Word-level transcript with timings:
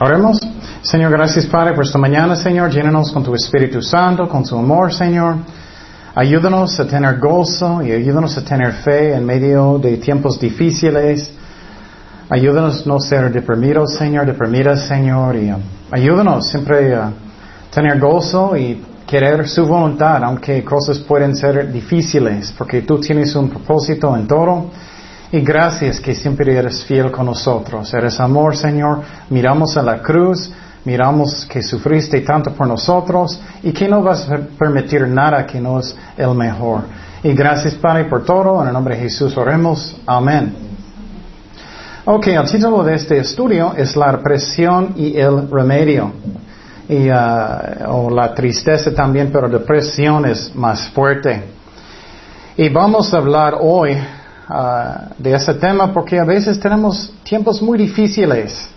Oremos. 0.00 0.38
Señor, 0.80 1.10
gracias 1.10 1.46
Padre 1.46 1.74
por 1.74 1.84
esta 1.84 1.98
mañana, 1.98 2.36
Señor. 2.36 2.70
Llénanos 2.70 3.10
con 3.10 3.24
tu 3.24 3.34
Espíritu 3.34 3.82
Santo, 3.82 4.28
con 4.28 4.46
su 4.46 4.56
amor, 4.56 4.94
Señor. 4.94 5.38
Ayúdanos 6.14 6.78
a 6.78 6.86
tener 6.86 7.18
gozo 7.18 7.82
y 7.82 7.90
ayúdanos 7.90 8.38
a 8.38 8.44
tener 8.44 8.74
fe 8.74 9.14
en 9.14 9.26
medio 9.26 9.76
de 9.78 9.96
tiempos 9.96 10.38
difíciles. 10.38 11.32
Ayúdanos 12.30 12.86
no 12.86 13.00
ser 13.00 13.32
deprimidos, 13.32 13.94
Señor, 13.94 14.26
deprimidas, 14.26 14.86
Señor. 14.86 15.34
Y 15.34 15.50
um, 15.50 15.60
ayúdanos 15.90 16.48
siempre 16.48 16.94
a 16.94 17.10
tener 17.74 17.98
gozo 17.98 18.56
y 18.56 18.80
querer 19.04 19.48
su 19.48 19.66
voluntad, 19.66 20.22
aunque 20.22 20.62
cosas 20.62 21.00
pueden 21.00 21.34
ser 21.34 21.72
difíciles, 21.72 22.54
porque 22.56 22.82
tú 22.82 23.00
tienes 23.00 23.34
un 23.34 23.50
propósito 23.50 24.16
en 24.16 24.28
todo. 24.28 24.70
Y 25.30 25.40
gracias 25.40 26.00
que 26.00 26.14
siempre 26.14 26.56
eres 26.56 26.84
fiel 26.84 27.10
con 27.10 27.26
nosotros. 27.26 27.92
Eres 27.92 28.18
amor, 28.18 28.56
Señor. 28.56 29.02
Miramos 29.28 29.76
a 29.76 29.82
la 29.82 30.00
cruz, 30.02 30.50
miramos 30.86 31.44
que 31.44 31.62
sufriste 31.62 32.22
tanto 32.22 32.52
por 32.52 32.66
nosotros 32.66 33.38
y 33.62 33.72
que 33.72 33.86
no 33.88 34.02
vas 34.02 34.26
a 34.30 34.38
permitir 34.58 35.06
nada 35.06 35.46
que 35.46 35.60
no 35.60 35.80
es 35.80 35.94
el 36.16 36.34
mejor. 36.34 36.84
Y 37.22 37.34
gracias, 37.34 37.74
Padre, 37.74 38.04
por 38.04 38.24
todo. 38.24 38.62
En 38.62 38.68
el 38.68 38.72
nombre 38.72 38.96
de 38.96 39.02
Jesús 39.02 39.36
oremos. 39.36 40.00
Amén. 40.06 40.54
Ok, 42.06 42.28
el 42.28 42.50
título 42.50 42.82
de 42.82 42.94
este 42.94 43.18
estudio 43.18 43.74
es 43.76 43.96
La 43.96 44.12
depresión 44.12 44.94
y 44.96 45.14
el 45.18 45.50
remedio. 45.50 46.10
Y, 46.88 47.10
uh, 47.10 47.86
o 47.86 48.08
la 48.08 48.34
tristeza 48.34 48.94
también, 48.94 49.30
pero 49.30 49.46
depresión 49.46 50.24
es 50.24 50.54
más 50.54 50.88
fuerte. 50.88 51.42
Y 52.56 52.70
vamos 52.70 53.12
a 53.12 53.18
hablar 53.18 53.56
hoy 53.60 53.94
uh, 54.48 55.14
de 55.18 55.34
ese 55.34 55.54
tema 55.54 55.92
porque 55.92 56.18
a 56.18 56.24
veces 56.24 56.58
tenemos 56.58 57.12
tiempos 57.22 57.62
muy 57.62 57.78
difíciles. 57.78 58.70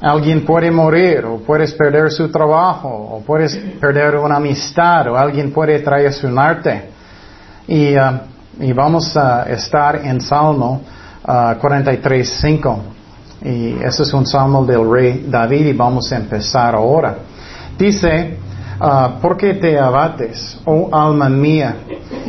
Alguien 0.00 0.44
puede 0.44 0.70
morir 0.70 1.24
o 1.26 1.38
puedes 1.38 1.72
perder 1.74 2.10
su 2.10 2.30
trabajo 2.30 2.88
o 2.88 3.20
puedes 3.20 3.54
perder 3.80 4.16
una 4.16 4.36
amistad 4.36 5.08
o 5.08 5.16
alguien 5.16 5.52
puede 5.52 5.80
traicionarte. 5.80 6.90
Y, 7.68 7.96
uh, 7.96 8.20
y 8.60 8.72
vamos 8.72 9.16
a 9.16 9.44
estar 9.44 9.96
en 10.04 10.20
Salmo 10.20 10.80
uh, 11.24 11.30
43.5. 11.30 12.78
Y 13.42 13.82
ese 13.82 14.02
es 14.02 14.12
un 14.12 14.26
salmo 14.26 14.64
del 14.64 14.90
rey 14.90 15.26
David 15.28 15.66
y 15.66 15.72
vamos 15.72 16.12
a 16.12 16.16
empezar 16.16 16.74
ahora. 16.74 17.16
Dice, 17.78 18.36
uh, 18.80 19.20
¿por 19.20 19.36
qué 19.36 19.54
te 19.54 19.78
abates, 19.78 20.60
oh 20.66 20.90
alma 20.92 21.28
mía? 21.28 21.76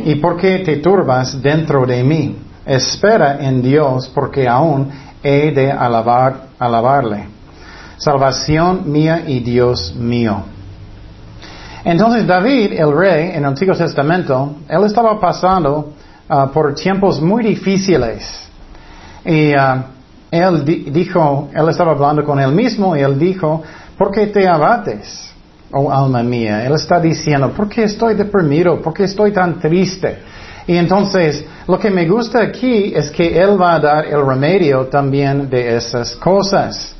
¿Y 0.04 0.14
por 0.16 0.36
qué 0.38 0.60
te 0.60 0.76
turbas 0.78 1.40
dentro 1.42 1.84
de 1.84 2.02
mí? 2.02 2.41
Espera 2.64 3.38
en 3.40 3.60
Dios 3.62 4.10
porque 4.14 4.48
aún 4.48 4.90
he 5.22 5.50
de 5.50 5.70
alabar, 5.70 6.48
alabarle. 6.58 7.26
Salvación 7.96 8.90
mía 8.90 9.24
y 9.26 9.40
Dios 9.40 9.94
mío. 9.94 10.42
Entonces 11.84 12.26
David, 12.26 12.72
el 12.72 12.96
rey 12.96 13.30
en 13.30 13.36
el 13.38 13.46
Antiguo 13.46 13.74
Testamento, 13.74 14.56
él 14.68 14.84
estaba 14.84 15.18
pasando 15.18 15.92
uh, 16.28 16.48
por 16.52 16.74
tiempos 16.74 17.20
muy 17.20 17.42
difíciles. 17.42 18.48
Y 19.24 19.54
uh, 19.54 19.82
él 20.30 20.64
di 20.64 20.90
dijo, 20.90 21.50
él 21.52 21.68
estaba 21.68 21.92
hablando 21.92 22.24
con 22.24 22.38
él 22.40 22.52
mismo 22.52 22.96
y 22.96 23.00
él 23.00 23.18
dijo, 23.18 23.62
¿por 23.98 24.10
qué 24.12 24.28
te 24.28 24.46
abates, 24.48 25.32
oh 25.72 25.90
alma 25.90 26.22
mía? 26.22 26.64
Él 26.64 26.74
está 26.74 27.00
diciendo, 27.00 27.50
¿por 27.50 27.68
qué 27.68 27.84
estoy 27.84 28.14
deprimido? 28.14 28.80
¿Por 28.80 28.94
qué 28.94 29.04
estoy 29.04 29.32
tan 29.32 29.58
triste? 29.58 30.18
Y 30.66 30.76
entonces, 30.76 31.44
lo 31.66 31.78
que 31.78 31.90
me 31.90 32.06
gusta 32.06 32.40
aquí 32.40 32.92
es 32.94 33.10
que 33.10 33.40
Él 33.40 33.60
va 33.60 33.74
a 33.74 33.80
dar 33.80 34.06
el 34.06 34.24
remedio 34.24 34.86
también 34.86 35.50
de 35.50 35.76
esas 35.76 36.14
cosas. 36.16 36.94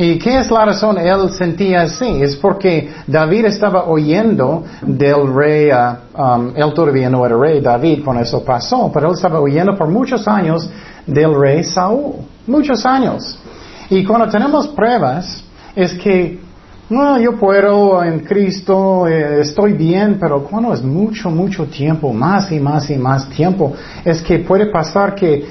¿Y 0.00 0.16
qué 0.16 0.38
es 0.38 0.48
la 0.48 0.64
razón 0.64 0.96
Él 0.96 1.28
sentía 1.30 1.82
así? 1.82 2.22
Es 2.22 2.36
porque 2.36 2.88
David 3.06 3.46
estaba 3.46 3.84
oyendo 3.84 4.64
del 4.80 5.34
rey, 5.34 5.70
uh, 5.72 6.22
um, 6.22 6.52
él 6.54 6.72
todavía 6.72 7.10
no 7.10 7.26
era 7.26 7.36
rey 7.36 7.60
David 7.60 8.04
cuando 8.04 8.22
eso 8.22 8.44
pasó, 8.44 8.92
pero 8.94 9.08
él 9.08 9.14
estaba 9.14 9.40
oyendo 9.40 9.76
por 9.76 9.88
muchos 9.88 10.28
años 10.28 10.70
del 11.04 11.34
rey 11.34 11.64
Saúl. 11.64 12.14
Muchos 12.46 12.86
años. 12.86 13.36
Y 13.90 14.04
cuando 14.04 14.28
tenemos 14.28 14.68
pruebas, 14.68 15.42
es 15.74 15.94
que 15.94 16.38
no, 16.90 17.18
yo 17.20 17.36
puedo 17.36 18.02
en 18.02 18.20
Cristo, 18.20 19.06
eh, 19.06 19.40
estoy 19.40 19.74
bien, 19.74 20.16
pero 20.18 20.42
cuando 20.42 20.72
es 20.72 20.82
mucho, 20.82 21.30
mucho 21.30 21.66
tiempo, 21.66 22.12
más 22.14 22.50
y 22.50 22.58
más 22.58 22.88
y 22.88 22.96
más 22.96 23.28
tiempo, 23.28 23.74
es 24.04 24.22
que 24.22 24.38
puede 24.38 24.66
pasar 24.66 25.14
que 25.14 25.46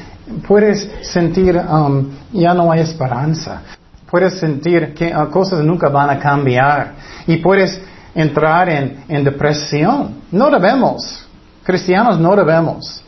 puedes 0.47 0.89
sentir 1.03 1.55
um, 1.55 2.09
ya 2.33 2.53
no 2.53 2.71
hay 2.71 2.81
esperanza. 2.81 3.61
Puedes 4.09 4.39
sentir 4.39 4.93
que 4.93 5.15
uh, 5.15 5.29
cosas 5.29 5.63
nunca 5.63 5.89
van 5.89 6.09
a 6.09 6.19
cambiar 6.19 6.95
y 7.27 7.37
puedes 7.37 7.79
entrar 8.15 8.69
en, 8.69 9.03
en 9.07 9.23
depresión. 9.23 10.21
No 10.31 10.49
debemos. 10.49 11.23
Cristianos 11.63 12.19
no 12.19 12.35
debemos. 12.35 13.03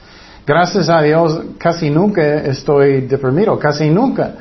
Gracias 0.46 0.90
a 0.90 1.02
Dios 1.02 1.42
casi 1.58 1.90
nunca 1.90 2.22
estoy 2.22 3.02
deprimido, 3.02 3.58
casi 3.58 3.90
nunca. 3.90 4.34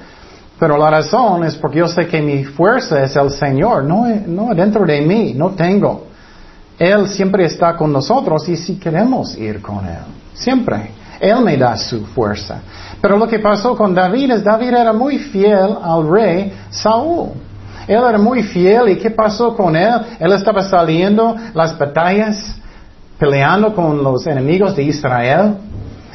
Pero 0.58 0.76
la 0.76 0.90
razón 0.90 1.44
es 1.44 1.56
porque 1.56 1.78
yo 1.78 1.88
sé 1.88 2.06
que 2.06 2.20
mi 2.20 2.44
fuerza 2.44 3.02
es 3.04 3.14
el 3.16 3.30
Señor, 3.30 3.84
no, 3.84 4.06
no 4.26 4.54
dentro 4.54 4.84
de 4.84 5.00
mí, 5.00 5.34
no 5.34 5.50
tengo. 5.50 6.06
Él 6.78 7.08
siempre 7.08 7.44
está 7.44 7.76
con 7.76 7.92
nosotros 7.92 8.48
y 8.48 8.56
si 8.56 8.76
queremos 8.76 9.36
ir 9.36 9.60
con 9.60 9.84
Él, 9.86 10.04
siempre. 10.34 10.90
Él 11.20 11.40
me 11.40 11.56
da 11.56 11.76
su 11.76 12.06
fuerza. 12.06 12.60
Pero 13.00 13.16
lo 13.16 13.26
que 13.26 13.38
pasó 13.38 13.76
con 13.76 13.94
David 13.94 14.32
es 14.32 14.44
David 14.44 14.68
era 14.68 14.92
muy 14.92 15.18
fiel 15.18 15.76
al 15.82 16.08
rey 16.08 16.52
Saúl. 16.70 17.30
Él 17.86 18.02
era 18.06 18.18
muy 18.18 18.42
fiel 18.42 18.90
y 18.90 18.96
¿qué 18.96 19.10
pasó 19.10 19.56
con 19.56 19.74
él? 19.74 19.94
Él 20.20 20.32
estaba 20.32 20.62
saliendo 20.62 21.34
las 21.54 21.76
batallas, 21.76 22.54
peleando 23.18 23.74
con 23.74 24.02
los 24.02 24.26
enemigos 24.26 24.76
de 24.76 24.82
Israel. 24.84 25.54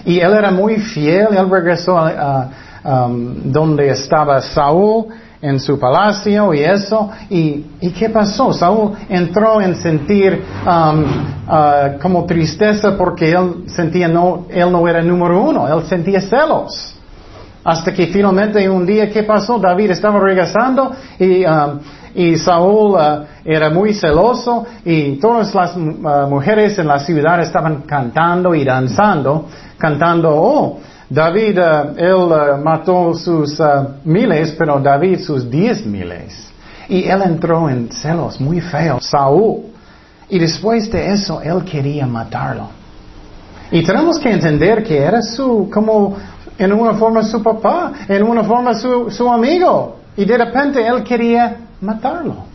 Y 0.06 0.20
él 0.20 0.34
era 0.34 0.52
muy 0.52 0.76
fiel, 0.76 1.30
él 1.32 1.50
regresó 1.50 1.98
a, 1.98 2.50
um, 2.84 3.52
donde 3.52 3.90
estaba 3.90 4.42
Saúl 4.42 5.08
en 5.44 5.60
su 5.60 5.78
palacio 5.78 6.54
y 6.54 6.62
eso. 6.62 7.10
¿Y, 7.30 7.66
y 7.82 7.92
qué 7.92 8.10
pasó? 8.10 8.54
Saúl 8.54 8.94
entró 9.10 9.62
en 9.62 9.76
sentir 9.76 10.42
um, 10.66 11.04
uh, 11.04 12.00
como 12.02 12.26
tristeza 12.26 12.98
porque 12.98 13.32
él 13.32 13.66
sentía 13.68 14.08
no, 14.08 14.46
él 14.50 14.72
no 14.72 14.88
era 14.88 15.02
número 15.02 15.42
uno, 15.42 15.68
él 15.68 15.86
sentía 15.86 16.22
celos. 16.22 16.96
Hasta 17.66 17.94
que 17.94 18.08
finalmente 18.08 18.70
un 18.70 18.86
día, 18.86 19.10
¿qué 19.10 19.24
pasó? 19.24 19.58
David 19.58 19.92
estaba 19.92 20.20
regresando 20.20 20.92
y, 21.20 21.46
um, 21.46 21.80
y 22.16 22.38
Saúl 22.38 22.94
uh, 22.94 23.26
era 23.44 23.70
muy 23.70 23.94
celoso 23.94 24.66
y 24.86 25.18
todas 25.18 25.54
las 25.54 25.76
uh, 25.76 25.80
mujeres 26.30 26.80
en 26.80 26.88
la 26.88 27.00
ciudad 27.00 27.42
estaban 27.42 27.82
cantando 27.82 28.56
y 28.56 28.64
danzando, 28.64 29.48
cantando, 29.78 30.30
oh, 30.34 30.80
David, 31.10 31.58
él 31.98 32.14
uh, 32.14 32.58
mató 32.64 33.14
sus 33.14 33.60
uh, 33.60 33.88
miles, 34.04 34.52
pero 34.58 34.80
David 34.80 35.20
sus 35.20 35.50
diez 35.50 35.86
miles. 35.86 36.52
Y 36.88 37.04
él 37.06 37.22
entró 37.24 37.70
en 37.70 37.92
celos 37.92 38.40
muy 38.40 38.62
feos, 38.62 39.06
Saúl. 39.06 39.66
Y 40.30 40.40
después 40.40 40.90
de 40.92 41.12
eso, 41.14 41.42
él 41.42 41.64
quería 41.64 42.08
matarlo. 42.08 42.70
Y 43.72 43.84
tenemos 43.84 44.20
que 44.20 44.32
entender 44.32 44.84
que 44.84 44.98
era 44.98 45.22
su, 45.22 45.70
como 45.72 46.18
en 46.58 46.74
una 46.74 46.94
forma 46.94 47.24
su 47.24 47.42
papá, 47.42 47.92
en 48.08 48.24
una 48.24 48.44
forma 48.44 48.74
su, 48.74 49.10
su 49.10 49.28
amigo. 49.30 49.98
Y 50.16 50.26
de 50.26 50.38
repente 50.38 50.86
él 50.86 51.04
quería 51.04 51.58
matarlo. 51.82 52.46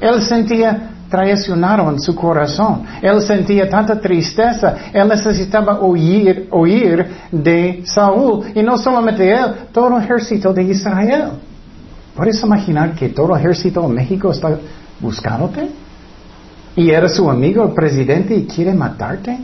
Él 0.00 0.22
sentía 0.22 0.90
traicionado 1.14 1.88
en 1.90 2.00
su 2.00 2.12
corazón. 2.16 2.82
Él 3.00 3.22
sentía 3.22 3.68
tanta 3.70 4.00
tristeza. 4.00 4.74
Él 4.92 5.06
necesitaba 5.08 5.78
oír, 5.78 6.48
oír 6.50 7.06
de 7.30 7.82
Saúl. 7.84 8.46
Y 8.52 8.62
no 8.64 8.76
solamente 8.76 9.30
él, 9.30 9.68
todo 9.70 9.96
el 9.96 10.02
ejército 10.02 10.52
de 10.52 10.64
Israel. 10.64 11.24
¿Puedes 12.16 12.42
imaginar 12.42 12.94
que 12.94 13.10
todo 13.10 13.32
el 13.32 13.40
ejército 13.40 13.82
de 13.82 13.88
México 13.88 14.32
está 14.32 14.58
buscándote? 14.98 15.68
Y 16.74 16.90
era 16.90 17.08
su 17.08 17.30
amigo 17.30 17.62
el 17.62 17.74
presidente 17.74 18.34
y 18.34 18.46
quiere 18.46 18.74
matarte. 18.74 19.38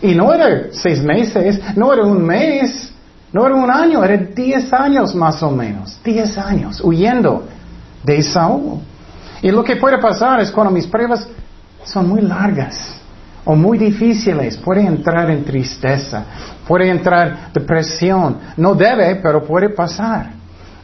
Y 0.00 0.14
no 0.14 0.32
era 0.32 0.68
seis 0.70 1.02
meses, 1.02 1.60
no 1.76 1.92
era 1.92 2.02
un 2.04 2.24
mes, 2.24 2.90
no 3.30 3.44
era 3.44 3.54
un 3.54 3.70
año, 3.70 4.02
era 4.02 4.16
diez 4.16 4.72
años 4.72 5.14
más 5.14 5.42
o 5.42 5.50
menos. 5.50 6.00
Diez 6.02 6.38
años 6.38 6.80
huyendo 6.82 7.46
de 8.04 8.22
Saúl. 8.22 8.80
Y 9.42 9.50
lo 9.50 9.62
que 9.62 9.76
puede 9.76 9.98
pasar 9.98 10.40
es 10.40 10.50
cuando 10.50 10.72
mis 10.72 10.86
pruebas 10.86 11.26
son 11.84 12.08
muy 12.08 12.20
largas 12.22 12.94
o 13.44 13.54
muy 13.54 13.78
difíciles, 13.78 14.56
puede 14.58 14.82
entrar 14.82 15.30
en 15.30 15.44
tristeza, 15.44 16.24
puede 16.66 16.90
entrar 16.90 17.50
depresión. 17.52 18.36
No 18.56 18.74
debe, 18.74 19.16
pero 19.16 19.42
puede 19.42 19.70
pasar. 19.70 20.32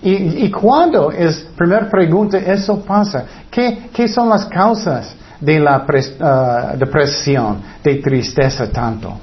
¿Y, 0.03 0.45
y 0.45 0.51
cuándo 0.51 1.11
es, 1.11 1.47
primera 1.57 1.89
pregunta, 1.89 2.39
eso 2.39 2.81
pasa? 2.81 3.25
¿Qué, 3.51 3.91
qué 3.93 4.07
son 4.07 4.29
las 4.29 4.47
causas 4.47 5.15
de 5.41 5.59
la 5.59 5.85
uh, 5.85 6.79
depresión, 6.79 7.59
de 7.83 7.97
tristeza 7.97 8.71
tanto? 8.71 9.19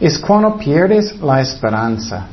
Es 0.00 0.18
cuando 0.18 0.56
pierdes 0.56 1.20
la 1.20 1.40
esperanza. 1.40 2.26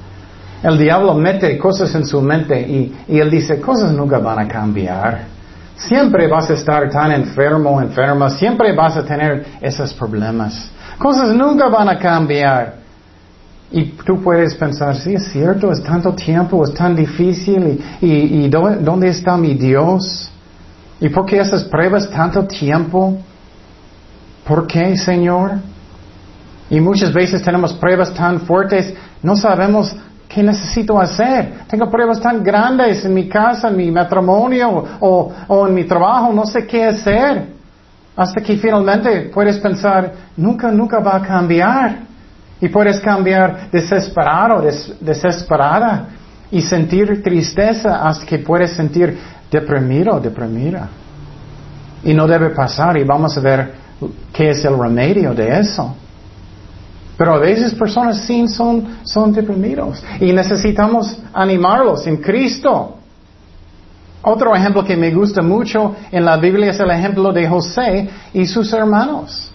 El 0.64 0.78
diablo 0.78 1.14
mete 1.14 1.58
cosas 1.58 1.94
en 1.94 2.06
su 2.06 2.22
mente 2.22 2.60
y, 2.60 2.96
y 3.10 3.20
él 3.20 3.30
dice, 3.30 3.60
cosas 3.60 3.92
nunca 3.92 4.18
van 4.18 4.40
a 4.40 4.48
cambiar. 4.48 5.37
Siempre 5.78 6.28
vas 6.28 6.50
a 6.50 6.54
estar 6.54 6.90
tan 6.90 7.12
enfermo, 7.12 7.80
enferma, 7.80 8.30
siempre 8.32 8.76
vas 8.76 8.98
a 8.98 9.06
tener 9.06 9.46
esos 9.62 9.94
problemas. 9.94 10.72
Cosas 10.98 11.36
nunca 11.36 11.68
van 11.68 11.88
a 11.88 12.00
cambiar. 12.00 12.76
Y 13.72 13.84
tú 14.06 14.22
puedes 14.24 14.56
pensar, 14.56 14.96
sí, 14.96 15.14
es 15.14 15.28
cierto, 15.32 15.72
es 15.72 15.84
tanto 15.84 16.14
tiempo, 16.14 16.64
es 16.64 16.74
tan 16.74 16.96
difícil, 16.96 17.84
y, 18.02 18.46
y, 18.46 18.50
¿dónde 18.50 19.10
está 19.10 19.36
mi 19.38 19.54
Dios? 19.54 20.32
¿Y 21.00 21.10
por 21.10 21.26
qué 21.26 21.40
esas 21.40 21.66
pruebas 21.66 22.10
tanto 22.10 22.46
tiempo? 22.48 23.18
¿Por 24.48 24.66
qué, 24.66 24.96
Señor? 24.96 25.58
Y 26.70 26.80
muchas 26.80 27.14
veces 27.14 27.42
tenemos 27.44 27.74
pruebas 27.74 28.14
tan 28.14 28.40
fuertes, 28.42 28.94
no 29.22 29.36
sabemos 29.36 29.96
qué 30.38 30.44
necesito 30.44 31.00
hacer. 31.00 31.66
Tengo 31.68 31.90
pruebas 31.90 32.22
tan 32.22 32.44
grandes 32.44 33.04
en 33.04 33.12
mi 33.12 33.28
casa, 33.28 33.70
en 33.70 33.76
mi 33.76 33.90
matrimonio 33.90 34.86
o, 35.00 35.68
en 35.68 35.74
mi 35.74 35.84
trabajo, 35.86 36.32
no 36.32 36.46
sé 36.46 36.68
qué 36.68 36.86
hacer. 36.86 37.48
Hasta 38.16 38.44
que 38.44 38.56
finalmente 38.58 39.32
puedes 39.34 39.58
pensar, 39.58 40.14
nunca, 40.36 40.70
nunca 40.70 41.00
va 41.00 41.16
a 41.16 41.22
cambiar. 41.24 42.02
Y 42.62 42.70
puedes 42.70 43.00
cambiar 43.00 43.72
desesperado, 43.72 44.62
desesperada 45.02 46.10
y 46.52 46.62
sentir 46.62 47.24
tristeza 47.24 48.08
hasta 48.08 48.24
que 48.24 48.38
puedes 48.38 48.74
sentir 48.74 49.18
deprimido, 49.50 50.20
deprimida. 50.20 50.88
Y 52.04 52.14
no 52.14 52.28
debe 52.28 52.52
pasar 52.52 52.96
y 52.96 53.04
vamos 53.04 53.36
a 53.36 53.42
ver 53.42 53.74
qué 54.32 54.52
es 54.52 54.64
el 54.64 54.78
remedio 54.78 55.34
de 55.34 55.62
eso. 55.62 55.96
Pero 57.18 57.34
a 57.34 57.40
veces 57.40 57.74
personas 57.74 58.22
sí 58.26 58.48
son, 58.48 59.00
son 59.04 59.34
deprimidos 59.34 60.04
y 60.20 60.32
necesitamos 60.32 61.18
animarlos 61.34 62.06
en 62.06 62.18
Cristo. 62.18 62.98
Otro 64.22 64.56
ejemplo 64.56 64.84
que 64.84 64.96
me 64.96 65.12
gusta 65.12 65.42
mucho 65.42 65.96
en 66.12 66.24
la 66.24 66.38
Biblia 66.38 66.70
es 66.70 66.80
el 66.80 66.92
ejemplo 66.92 67.32
de 67.34 67.48
José 67.48 68.10
y 68.34 68.46
sus 68.46 68.72
hermanos. 68.72 69.52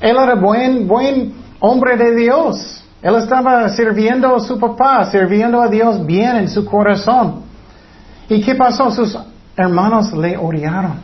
Él 0.00 0.16
era 0.16 0.34
buen, 0.34 0.88
buen 0.88 1.34
hombre 1.60 1.96
de 1.96 2.14
Dios. 2.14 2.84
Él 3.02 3.16
estaba 3.16 3.68
sirviendo 3.68 4.34
a 4.34 4.40
su 4.40 4.58
papá, 4.58 5.04
sirviendo 5.10 5.60
a 5.60 5.68
Dios 5.68 6.06
bien 6.06 6.36
en 6.36 6.48
su 6.48 6.64
corazón. 6.64 7.42
¿Y 8.30 8.40
qué 8.40 8.54
pasó? 8.54 8.90
Sus 8.90 9.18
hermanos 9.56 10.12
le 10.14 10.38
odiaron 10.38 10.94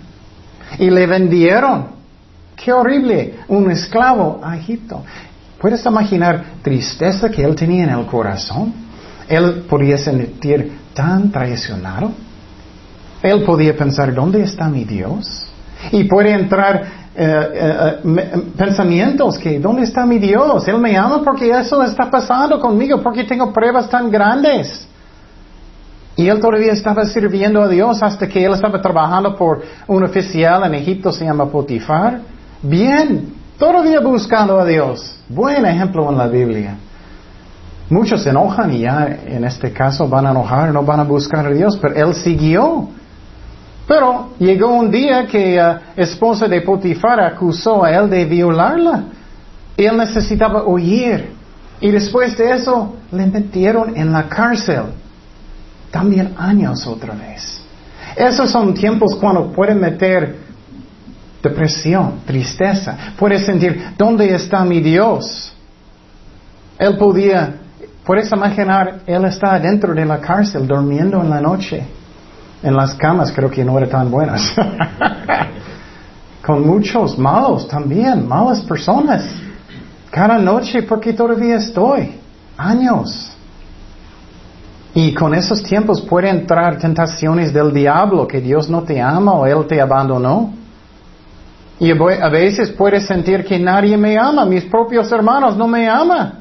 y 0.78 0.88
le 0.88 1.06
vendieron. 1.06 2.00
Qué 2.56 2.72
horrible, 2.72 3.40
un 3.48 3.70
esclavo 3.70 4.40
a 4.42 4.56
Egipto. 4.56 5.02
¿Puedes 5.60 5.84
imaginar 5.84 6.42
tristeza 6.62 7.30
que 7.30 7.44
él 7.44 7.54
tenía 7.54 7.84
en 7.84 7.90
el 7.90 8.06
corazón? 8.06 8.72
Él 9.28 9.64
podía 9.68 9.98
sentir 9.98 10.72
tan 10.94 11.30
traicionado. 11.30 12.12
Él 13.22 13.42
podía 13.44 13.76
pensar, 13.76 14.14
¿dónde 14.14 14.42
está 14.42 14.68
mi 14.68 14.84
Dios? 14.84 15.46
Y 15.92 16.04
puede 16.04 16.32
entrar 16.32 16.82
eh, 17.14 17.48
eh, 17.54 18.00
eh, 18.02 18.42
pensamientos 18.56 19.36
que, 19.38 19.58
¿dónde 19.60 19.82
está 19.82 20.06
mi 20.06 20.18
Dios? 20.18 20.66
Él 20.66 20.78
me 20.78 20.96
ama 20.96 21.22
porque 21.22 21.50
eso 21.50 21.82
está 21.82 22.10
pasando 22.10 22.58
conmigo, 22.58 23.02
porque 23.02 23.24
tengo 23.24 23.52
pruebas 23.52 23.90
tan 23.90 24.10
grandes. 24.10 24.88
Y 26.16 26.26
él 26.26 26.40
todavía 26.40 26.72
estaba 26.72 27.04
sirviendo 27.04 27.62
a 27.62 27.68
Dios 27.68 28.02
hasta 28.02 28.26
que 28.26 28.44
él 28.44 28.54
estaba 28.54 28.80
trabajando 28.80 29.36
por 29.36 29.62
un 29.86 30.04
oficial 30.04 30.64
en 30.64 30.74
Egipto, 30.74 31.12
se 31.12 31.26
llama 31.26 31.50
Potifar. 31.50 32.20
Bien, 32.62 33.39
todavía 33.60 34.00
buscando 34.00 34.58
a 34.58 34.64
Dios. 34.64 35.20
Buen 35.28 35.66
ejemplo 35.66 36.10
en 36.10 36.16
la 36.16 36.26
Biblia. 36.26 36.76
Muchos 37.90 38.22
se 38.22 38.30
enojan 38.30 38.72
y 38.72 38.80
ya 38.80 39.06
en 39.26 39.44
este 39.44 39.70
caso 39.70 40.08
van 40.08 40.26
a 40.26 40.30
enojar, 40.30 40.72
no 40.72 40.82
van 40.82 41.00
a 41.00 41.04
buscar 41.04 41.46
a 41.46 41.50
Dios, 41.50 41.76
pero 41.76 41.94
él 41.94 42.14
siguió. 42.14 42.88
Pero 43.86 44.30
llegó 44.38 44.68
un 44.68 44.90
día 44.90 45.26
que 45.26 45.56
la 45.56 45.82
uh, 45.96 46.00
esposa 46.00 46.48
de 46.48 46.62
Potifar 46.62 47.20
acusó 47.20 47.84
a 47.84 47.90
él 47.90 48.08
de 48.08 48.24
violarla. 48.24 49.04
Él 49.76 49.96
necesitaba 49.96 50.64
huir. 50.64 51.32
Y 51.80 51.90
después 51.90 52.38
de 52.38 52.52
eso 52.52 52.96
le 53.12 53.26
metieron 53.26 53.94
en 53.94 54.10
la 54.12 54.26
cárcel. 54.28 54.84
También 55.90 56.34
años 56.38 56.86
otra 56.86 57.14
vez. 57.14 57.60
Esos 58.16 58.50
son 58.50 58.72
tiempos 58.72 59.16
cuando 59.20 59.52
pueden 59.52 59.80
meter 59.80 60.49
depresión, 61.42 62.20
tristeza. 62.26 63.14
Puedes 63.18 63.44
sentir, 63.46 63.92
¿dónde 63.96 64.34
está 64.34 64.64
mi 64.64 64.80
Dios? 64.80 65.52
Él 66.78 66.96
podía, 66.96 67.54
puedes 68.04 68.30
imaginar, 68.32 69.00
él 69.06 69.24
está 69.24 69.58
dentro 69.58 69.94
de 69.94 70.04
la 70.04 70.18
cárcel 70.18 70.66
durmiendo 70.66 71.20
en 71.22 71.30
la 71.30 71.40
noche 71.40 72.00
en 72.62 72.76
las 72.76 72.94
camas 72.94 73.32
creo 73.32 73.50
que 73.50 73.64
no 73.64 73.76
eran 73.78 73.90
tan 73.90 74.10
buenas. 74.10 74.54
Con 76.46 76.66
muchos 76.66 77.18
malos 77.18 77.68
también, 77.68 78.26
malas 78.26 78.60
personas. 78.60 79.24
Cada 80.10 80.38
noche 80.38 80.82
porque 80.82 81.12
todavía 81.12 81.56
estoy. 81.56 82.18
Años. 82.56 83.32
Y 84.92 85.14
con 85.14 85.34
esos 85.34 85.62
tiempos 85.62 86.00
puede 86.00 86.28
entrar 86.28 86.76
tentaciones 86.78 87.52
del 87.52 87.72
diablo, 87.72 88.26
que 88.26 88.40
Dios 88.40 88.68
no 88.68 88.82
te 88.82 89.00
ama 89.00 89.32
o 89.32 89.46
Él 89.46 89.64
te 89.66 89.80
abandonó. 89.80 90.52
Y 91.80 91.90
a 91.90 92.28
veces 92.28 92.70
puedes 92.70 93.06
sentir 93.06 93.42
que 93.42 93.58
nadie 93.58 93.96
me 93.96 94.18
ama, 94.18 94.44
mis 94.44 94.64
propios 94.66 95.10
hermanos 95.10 95.56
no 95.56 95.66
me 95.66 95.88
aman. 95.88 96.40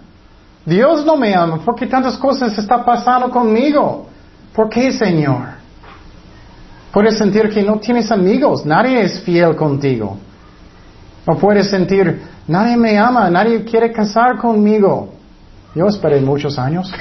Dios 0.65 1.05
no 1.05 1.15
me 1.15 1.33
ama, 1.33 1.61
porque 1.63 1.87
tantas 1.87 2.17
cosas 2.17 2.57
están 2.57 2.83
pasando 2.83 3.29
conmigo. 3.29 4.05
¿Por 4.53 4.69
qué, 4.69 4.91
Señor? 4.91 5.59
Puedes 6.91 7.17
sentir 7.17 7.49
que 7.49 7.63
no 7.63 7.79
tienes 7.79 8.11
amigos, 8.11 8.65
nadie 8.65 9.01
es 9.01 9.21
fiel 9.21 9.55
contigo. 9.55 10.17
O 11.25 11.35
puedes 11.37 11.69
sentir, 11.69 12.21
nadie 12.45 12.75
me 12.75 12.97
ama, 12.97 13.29
nadie 13.29 13.63
quiere 13.63 13.93
casar 13.93 14.37
conmigo. 14.37 15.13
Yo 15.73 15.87
esperé 15.87 16.19
muchos 16.19 16.59
años. 16.59 16.91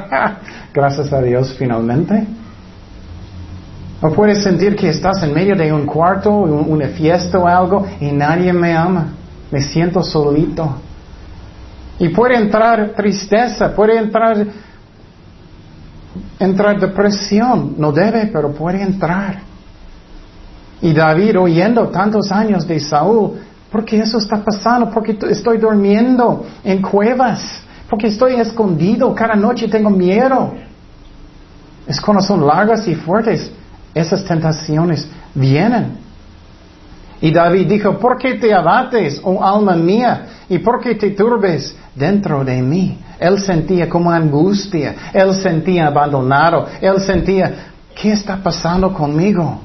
Gracias 0.74 1.10
a 1.10 1.22
Dios 1.22 1.54
finalmente. 1.58 2.26
O 4.02 4.10
puedes 4.10 4.42
sentir 4.42 4.74
que 4.74 4.88
estás 4.88 5.22
en 5.22 5.32
medio 5.32 5.54
de 5.54 5.72
un 5.72 5.86
cuarto, 5.86 6.30
una 6.30 6.88
fiesta 6.88 7.38
o 7.38 7.46
algo, 7.46 7.86
y 8.00 8.10
nadie 8.10 8.52
me 8.52 8.76
ama. 8.76 9.12
Me 9.50 9.62
siento 9.62 10.02
solito. 10.02 10.74
Y 12.00 12.08
puede 12.08 12.36
entrar 12.36 12.94
tristeza, 12.96 13.72
puede 13.74 13.96
entrar 13.96 14.44
entrar 16.38 16.80
depresión. 16.80 17.74
No 17.78 17.92
debe, 17.92 18.26
pero 18.26 18.52
puede 18.52 18.82
entrar. 18.82 19.40
Y 20.80 20.92
David, 20.92 21.38
oyendo 21.38 21.88
tantos 21.88 22.32
años 22.32 22.66
de 22.66 22.80
Saúl, 22.80 23.38
porque 23.70 24.00
eso 24.00 24.18
está 24.18 24.42
pasando, 24.42 24.90
porque 24.90 25.16
estoy 25.30 25.58
durmiendo 25.58 26.44
en 26.64 26.82
cuevas, 26.82 27.62
porque 27.88 28.08
estoy 28.08 28.34
escondido, 28.34 29.14
cada 29.14 29.36
noche 29.36 29.68
tengo 29.68 29.90
miedo. 29.90 30.54
Es 31.86 32.00
cuando 32.00 32.22
son 32.22 32.44
largas 32.44 32.86
y 32.88 32.96
fuertes, 32.96 33.52
esas 33.94 34.24
tentaciones 34.24 35.08
vienen. 35.34 35.98
Y 37.20 37.30
David 37.32 37.68
dijo, 37.68 37.98
¿por 37.98 38.18
qué 38.18 38.34
te 38.34 38.52
abates, 38.52 39.20
oh 39.22 39.42
alma 39.44 39.76
mía? 39.76 40.26
¿Y 40.48 40.58
por 40.58 40.80
qué 40.80 40.96
te 40.96 41.10
turbes 41.10 41.74
dentro 41.94 42.44
de 42.44 42.60
mí? 42.60 42.98
Él 43.20 43.38
sentía 43.38 43.88
como 43.88 44.10
angustia, 44.10 44.94
él 45.12 45.32
sentía 45.34 45.86
abandonado, 45.86 46.66
él 46.80 47.00
sentía, 47.00 47.72
¿qué 47.94 48.12
está 48.12 48.36
pasando 48.36 48.92
conmigo? 48.92 49.60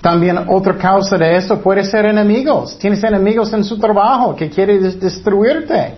También 0.00 0.38
otra 0.48 0.76
causa 0.76 1.16
de 1.16 1.36
eso 1.36 1.60
puede 1.60 1.84
ser 1.84 2.06
enemigos. 2.06 2.78
Tienes 2.78 3.04
enemigos 3.04 3.52
en 3.52 3.62
su 3.62 3.78
trabajo 3.78 4.34
que 4.34 4.48
quieren 4.48 4.82
destruirte. 4.98 5.94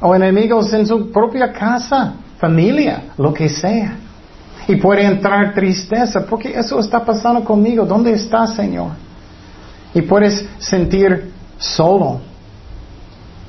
O 0.00 0.14
enemigos 0.14 0.72
en 0.72 0.86
su 0.86 1.10
propia 1.10 1.52
casa, 1.52 2.14
familia, 2.38 3.04
lo 3.16 3.32
que 3.32 3.48
sea. 3.48 3.96
Y 4.68 4.76
puede 4.76 5.04
entrar 5.04 5.54
tristeza 5.54 6.24
porque 6.26 6.56
eso 6.58 6.78
está 6.78 7.04
pasando 7.04 7.44
conmigo. 7.44 7.84
¿Dónde 7.84 8.12
está, 8.12 8.46
Señor? 8.46 8.90
Y 9.94 10.02
puedes 10.02 10.46
sentir 10.58 11.32
solo. 11.58 12.20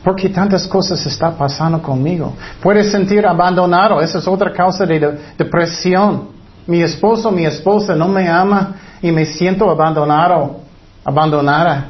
Porque 0.04 0.30
tantas 0.30 0.68
cosas 0.68 1.06
están 1.06 1.36
pasando 1.36 1.82
conmigo. 1.82 2.34
Puedes 2.62 2.92
sentir 2.92 3.26
abandonado. 3.26 4.02
Esa 4.02 4.20
es 4.20 4.28
otra 4.28 4.52
causa 4.52 4.86
de 4.86 5.18
depresión. 5.38 6.30
Mi 6.68 6.82
esposo, 6.82 7.32
mi 7.32 7.46
esposa 7.46 7.96
no 7.96 8.08
me 8.08 8.28
ama 8.28 8.76
y 9.02 9.12
me 9.12 9.26
siento 9.26 9.70
abandonado, 9.70 10.62
abandonada. 11.04 11.90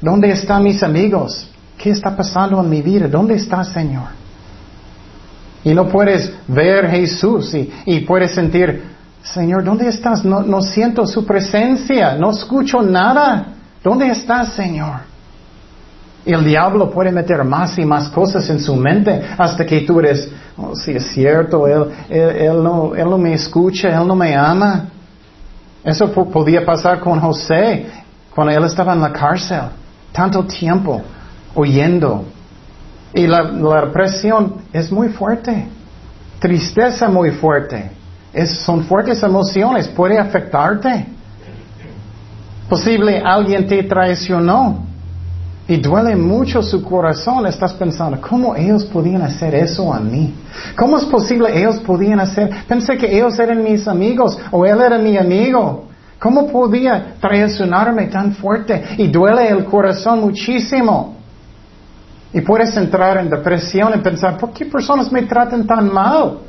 ¿Dónde 0.00 0.30
están 0.30 0.62
mis 0.62 0.82
amigos? 0.82 1.48
¿Qué 1.76 1.90
está 1.90 2.16
pasando 2.16 2.60
en 2.60 2.70
mi 2.70 2.82
vida? 2.82 3.08
¿Dónde 3.08 3.34
está, 3.34 3.64
Señor? 3.64 4.23
Y 5.64 5.72
no 5.72 5.88
puedes 5.88 6.32
ver 6.46 6.88
Jesús 6.90 7.54
y, 7.54 8.00
puedes 8.00 8.34
sentir, 8.34 8.82
Señor, 9.22 9.64
¿dónde 9.64 9.88
estás? 9.88 10.24
No, 10.24 10.60
siento 10.60 11.06
su 11.06 11.24
presencia, 11.24 12.16
no 12.16 12.30
escucho 12.30 12.82
nada. 12.82 13.46
¿Dónde 13.82 14.08
estás, 14.08 14.52
Señor? 14.52 15.00
El 16.26 16.44
diablo 16.44 16.90
puede 16.90 17.12
meter 17.12 17.44
más 17.44 17.78
y 17.78 17.84
más 17.84 18.08
cosas 18.08 18.48
en 18.50 18.60
su 18.60 18.76
mente 18.76 19.22
hasta 19.36 19.64
que 19.66 19.82
tú 19.82 20.00
eres 20.00 20.30
oh, 20.56 20.74
sí 20.74 20.92
es 20.92 21.06
cierto, 21.12 21.66
él, 21.66 22.62
no, 22.62 22.94
él 22.94 23.10
no 23.10 23.18
me 23.18 23.34
escucha, 23.34 23.88
él 23.88 24.06
no 24.06 24.14
me 24.14 24.34
ama. 24.34 24.86
Eso 25.82 26.10
podía 26.10 26.64
pasar 26.64 27.00
con 27.00 27.20
José 27.20 27.86
cuando 28.34 28.52
él 28.52 28.64
estaba 28.64 28.94
en 28.94 29.00
la 29.00 29.12
cárcel, 29.12 29.60
tanto 30.12 30.44
tiempo 30.44 31.02
oyendo. 31.54 32.24
Y 33.14 33.26
la, 33.26 33.42
la 33.42 33.80
represión 33.82 34.56
es 34.72 34.90
muy 34.90 35.08
fuerte, 35.08 35.68
tristeza 36.40 37.08
muy 37.08 37.30
fuerte. 37.30 37.90
Es, 38.32 38.50
son 38.64 38.84
fuertes 38.84 39.22
emociones, 39.22 39.86
puede 39.88 40.18
afectarte. 40.18 41.06
Posible 42.68 43.22
alguien 43.24 43.66
te 43.68 43.84
traicionó 43.84 44.84
y 45.68 45.76
duele 45.76 46.16
mucho 46.16 46.62
su 46.62 46.82
corazón. 46.82 47.46
Estás 47.46 47.72
pensando, 47.74 48.20
¿cómo 48.20 48.56
ellos 48.56 48.84
podían 48.84 49.22
hacer 49.22 49.54
eso 49.54 49.92
a 49.94 50.00
mí? 50.00 50.34
¿Cómo 50.76 50.98
es 50.98 51.04
posible 51.04 51.56
ellos 51.56 51.76
podían 51.76 52.18
hacer? 52.20 52.50
Pensé 52.66 52.96
que 52.96 53.14
ellos 53.14 53.38
eran 53.38 53.62
mis 53.62 53.86
amigos 53.86 54.36
o 54.50 54.66
él 54.66 54.80
era 54.80 54.98
mi 54.98 55.16
amigo. 55.16 55.84
¿Cómo 56.18 56.48
podía 56.48 57.14
traicionarme 57.20 58.06
tan 58.06 58.34
fuerte? 58.34 58.82
Y 58.98 59.08
duele 59.08 59.48
el 59.48 59.64
corazón 59.64 60.20
muchísimo. 60.20 61.14
Y 62.34 62.40
puedes 62.40 62.76
entrar 62.76 63.16
en 63.18 63.30
depresión 63.30 63.92
y 63.94 63.98
pensar, 63.98 64.36
¿por 64.36 64.50
qué 64.52 64.66
personas 64.66 65.10
me 65.12 65.22
tratan 65.22 65.64
tan 65.64 65.92
mal? 65.92 66.40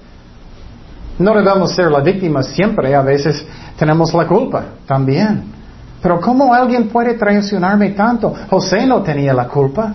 No 1.19 1.33
debemos 1.35 1.71
ser 1.73 1.91
la 1.91 1.99
víctima 1.99 2.41
siempre, 2.41 2.93
a 2.95 3.03
veces 3.03 3.45
tenemos 3.77 4.11
la 4.11 4.25
culpa 4.25 4.65
también. 4.87 5.43
Pero 6.01 6.19
¿cómo 6.19 6.51
alguien 6.51 6.89
puede 6.89 7.13
traicionarme 7.13 7.91
tanto? 7.91 8.33
José 8.49 8.87
no 8.87 9.03
tenía 9.03 9.31
la 9.31 9.47
culpa. 9.47 9.93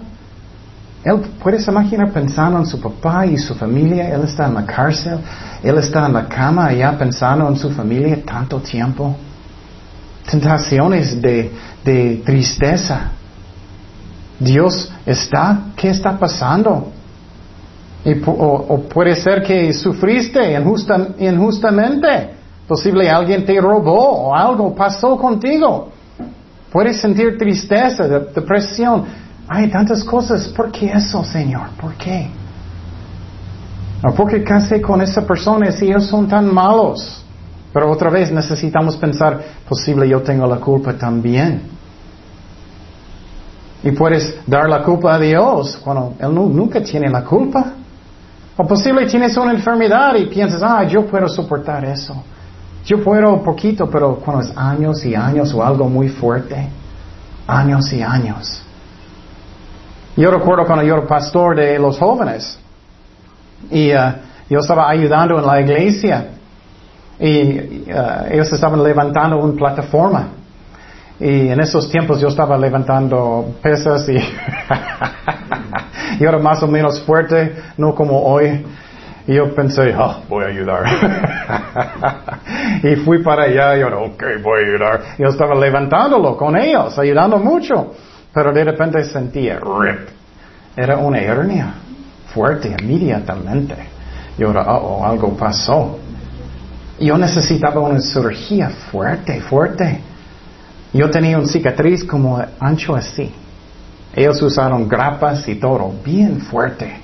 Él 1.03 1.23
puedes 1.43 1.67
imaginar 1.67 2.13
pensando 2.13 2.59
en 2.59 2.67
su 2.67 2.81
papá 2.81 3.27
y 3.27 3.37
su 3.37 3.55
familia, 3.57 4.15
él 4.15 4.23
está 4.23 4.47
en 4.47 4.55
la 4.55 4.65
cárcel, 4.65 5.19
él 5.61 5.77
está 5.79 6.07
en 6.07 6.13
la 6.13 6.29
cama 6.29 6.67
allá 6.67 6.97
pensando 6.97 7.49
en 7.49 7.57
su 7.57 7.69
familia 7.71 8.23
tanto 8.25 8.61
tiempo. 8.61 9.17
Tentaciones 10.31 11.21
de, 11.21 11.51
de 11.85 12.23
tristeza. 12.25 13.11
Dios 14.41 14.91
está, 15.05 15.67
¿qué 15.77 15.91
está 15.91 16.19
pasando? 16.19 16.93
o, 18.27 18.81
puede 18.93 19.15
ser 19.15 19.43
que 19.43 19.73
sufriste 19.73 20.59
injustamente. 21.19 22.31
Posible 22.67 23.11
alguien 23.11 23.45
te 23.45 23.61
robó 23.61 24.29
o 24.29 24.35
algo 24.35 24.75
pasó 24.75 25.17
contigo. 25.19 25.91
Puedes 26.73 27.01
sentir 27.01 27.37
tristeza, 27.37 28.09
depresión. 28.09 29.05
Hay 29.49 29.69
tantas 29.69 30.05
cosas. 30.05 30.49
¿Por 30.49 30.71
qué 30.71 30.87
eso, 30.93 31.25
Señor? 31.25 31.71
¿Por 31.81 31.95
qué? 31.95 32.29
¿O 34.03 34.15
por 34.15 34.31
qué 34.31 34.43
casé 34.43 34.81
con 34.81 35.03
esa 35.03 35.27
persona 35.27 35.71
si 35.73 35.87
ellos 35.87 36.07
son 36.07 36.29
tan 36.29 36.53
malos? 36.55 37.25
Pero 37.73 37.91
otra 37.91 38.09
vez 38.09 38.33
necesitamos 38.33 38.97
pensar, 38.97 39.41
posible 39.69 40.09
yo 40.09 40.23
tengo 40.23 40.47
la 40.47 40.57
culpa 40.57 40.95
también. 40.95 41.80
Y 43.83 43.93
puedes 43.93 44.39
dar 44.47 44.69
la 44.69 44.83
culpa 44.83 45.15
a 45.15 45.19
Dios 45.19 45.79
cuando 45.83 46.15
Él 46.19 46.35
nunca 46.35 46.83
tiene 46.83 47.09
la 47.09 47.25
culpa. 47.25 47.73
O 48.57 48.67
posible 48.67 49.07
tienes 49.07 49.37
una 49.37 49.53
enfermedad 49.53 50.15
y 50.17 50.27
piensas, 50.27 50.63
ah, 50.63 50.85
yo 50.85 51.07
puedo 51.07 51.29
soportar 51.29 51.85
eso. 51.87 52.23
Yo 52.85 53.03
puedo 53.03 53.43
poquito, 53.43 53.89
pero 53.89 54.17
cuando 54.17 54.43
es 54.43 54.57
años 54.57 55.05
y 55.05 55.15
años 55.15 55.55
o 55.55 55.65
algo 55.65 55.89
muy 55.89 56.09
fuerte, 56.09 56.69
años 57.47 57.91
y 57.93 58.03
años. 58.03 58.63
Yo 60.17 60.31
recuerdo 60.31 60.67
cuando 60.67 60.85
yo 60.85 60.97
era 60.97 61.07
pastor 61.07 61.57
de 61.57 61.79
los 61.79 61.99
jóvenes 61.99 62.59
y 63.71 63.95
uh, 63.95 64.13
yo 64.51 64.59
estaba 64.59 64.91
ayudando 64.91 65.39
en 65.39 65.47
la 65.47 65.61
iglesia 65.61 66.29
y 67.19 67.85
uh, 67.91 68.27
ellos 68.31 68.53
estaban 68.53 68.83
levantando 68.83 69.39
una 69.39 69.55
plataforma 69.55 70.29
y 71.21 71.49
en 71.49 71.61
esos 71.61 71.91
tiempos 71.91 72.19
yo 72.19 72.29
estaba 72.29 72.57
levantando 72.57 73.57
pesas 73.63 74.09
y 74.09 74.17
yo 76.19 76.29
era 76.29 76.39
más 76.39 76.63
o 76.63 76.67
menos 76.67 77.03
fuerte, 77.03 77.55
no 77.77 77.95
como 77.95 78.23
hoy. 78.23 78.65
Y 79.27 79.35
yo 79.35 79.55
pensé, 79.55 79.95
oh, 79.97 80.23
voy 80.31 80.45
a 80.45 80.49
ayudar. 80.49 80.83
y 82.83 82.97
fui 82.97 83.23
para 83.23 83.45
allá 83.45 83.77
y 83.77 83.81
yo, 83.81 83.89
ok, 83.89 84.25
voy 84.43 84.61
a 84.61 84.67
ayudar. 84.67 85.03
Yo 85.19 85.29
estaba 85.29 85.55
levantándolo 85.55 86.39
con 86.39 86.57
ellos, 86.57 86.99
ayudando 86.99 87.39
mucho. 87.39 87.95
Pero 88.33 88.51
de 88.53 88.65
repente 88.65 89.05
sentía, 89.05 89.61
rip. 89.61 90.09
Era 90.75 90.97
una 90.97 91.21
hernia 91.21 91.75
fuerte 92.33 92.75
inmediatamente. 92.81 93.77
Y 94.39 94.43
ahora, 94.43 94.63
oh, 94.73 95.05
algo 95.05 95.37
pasó. 95.37 95.99
Yo 96.99 97.19
necesitaba 97.19 97.79
una 97.81 98.01
cirugía 98.01 98.71
fuerte, 98.71 99.39
fuerte. 99.43 100.01
Yo 100.93 101.09
tenía 101.11 101.39
un 101.39 101.47
cicatriz 101.47 102.05
como 102.05 102.43
ancho 102.59 102.95
así. 102.95 103.33
Ellos 104.15 104.43
usaron 104.43 104.89
grapas 104.89 105.47
y 105.49 105.55
todo, 105.55 105.93
bien 106.05 106.41
fuerte. 106.41 107.01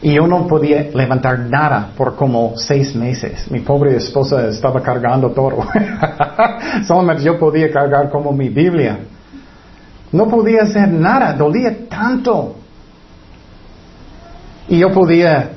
Y 0.00 0.14
yo 0.14 0.26
no 0.26 0.46
podía 0.46 0.90
levantar 0.92 1.38
nada 1.38 1.90
por 1.96 2.16
como 2.16 2.54
seis 2.56 2.94
meses. 2.96 3.48
Mi 3.50 3.60
pobre 3.60 3.96
esposa 3.96 4.48
estaba 4.48 4.82
cargando 4.82 5.30
todo. 5.30 5.64
Solamente 6.86 7.22
yo 7.22 7.38
podía 7.38 7.70
cargar 7.70 8.10
como 8.10 8.32
mi 8.32 8.48
Biblia. 8.48 8.98
No 10.10 10.26
podía 10.28 10.62
hacer 10.62 10.88
nada, 10.88 11.34
dolía 11.34 11.88
tanto. 11.88 12.56
Y 14.66 14.78
yo 14.78 14.90
podía 14.90 15.50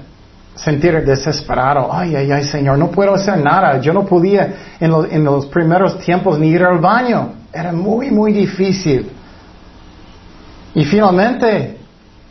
sentir 0.55 1.05
desesperado. 1.05 1.89
Ay, 1.91 2.15
ay, 2.15 2.31
ay, 2.31 2.45
Señor, 2.45 2.77
no 2.77 2.89
puedo 2.89 3.13
hacer 3.13 3.37
nada. 3.37 3.79
Yo 3.79 3.93
no 3.93 4.05
podía 4.05 4.75
en, 4.79 4.91
en 5.11 5.23
los 5.23 5.45
primeros 5.47 5.99
tiempos 5.99 6.39
ni 6.39 6.47
ir 6.47 6.63
al 6.63 6.79
baño. 6.79 7.33
Era 7.53 7.71
muy, 7.71 8.09
muy 8.11 8.33
difícil. 8.33 9.11
Y 10.73 10.83
finalmente 10.85 11.77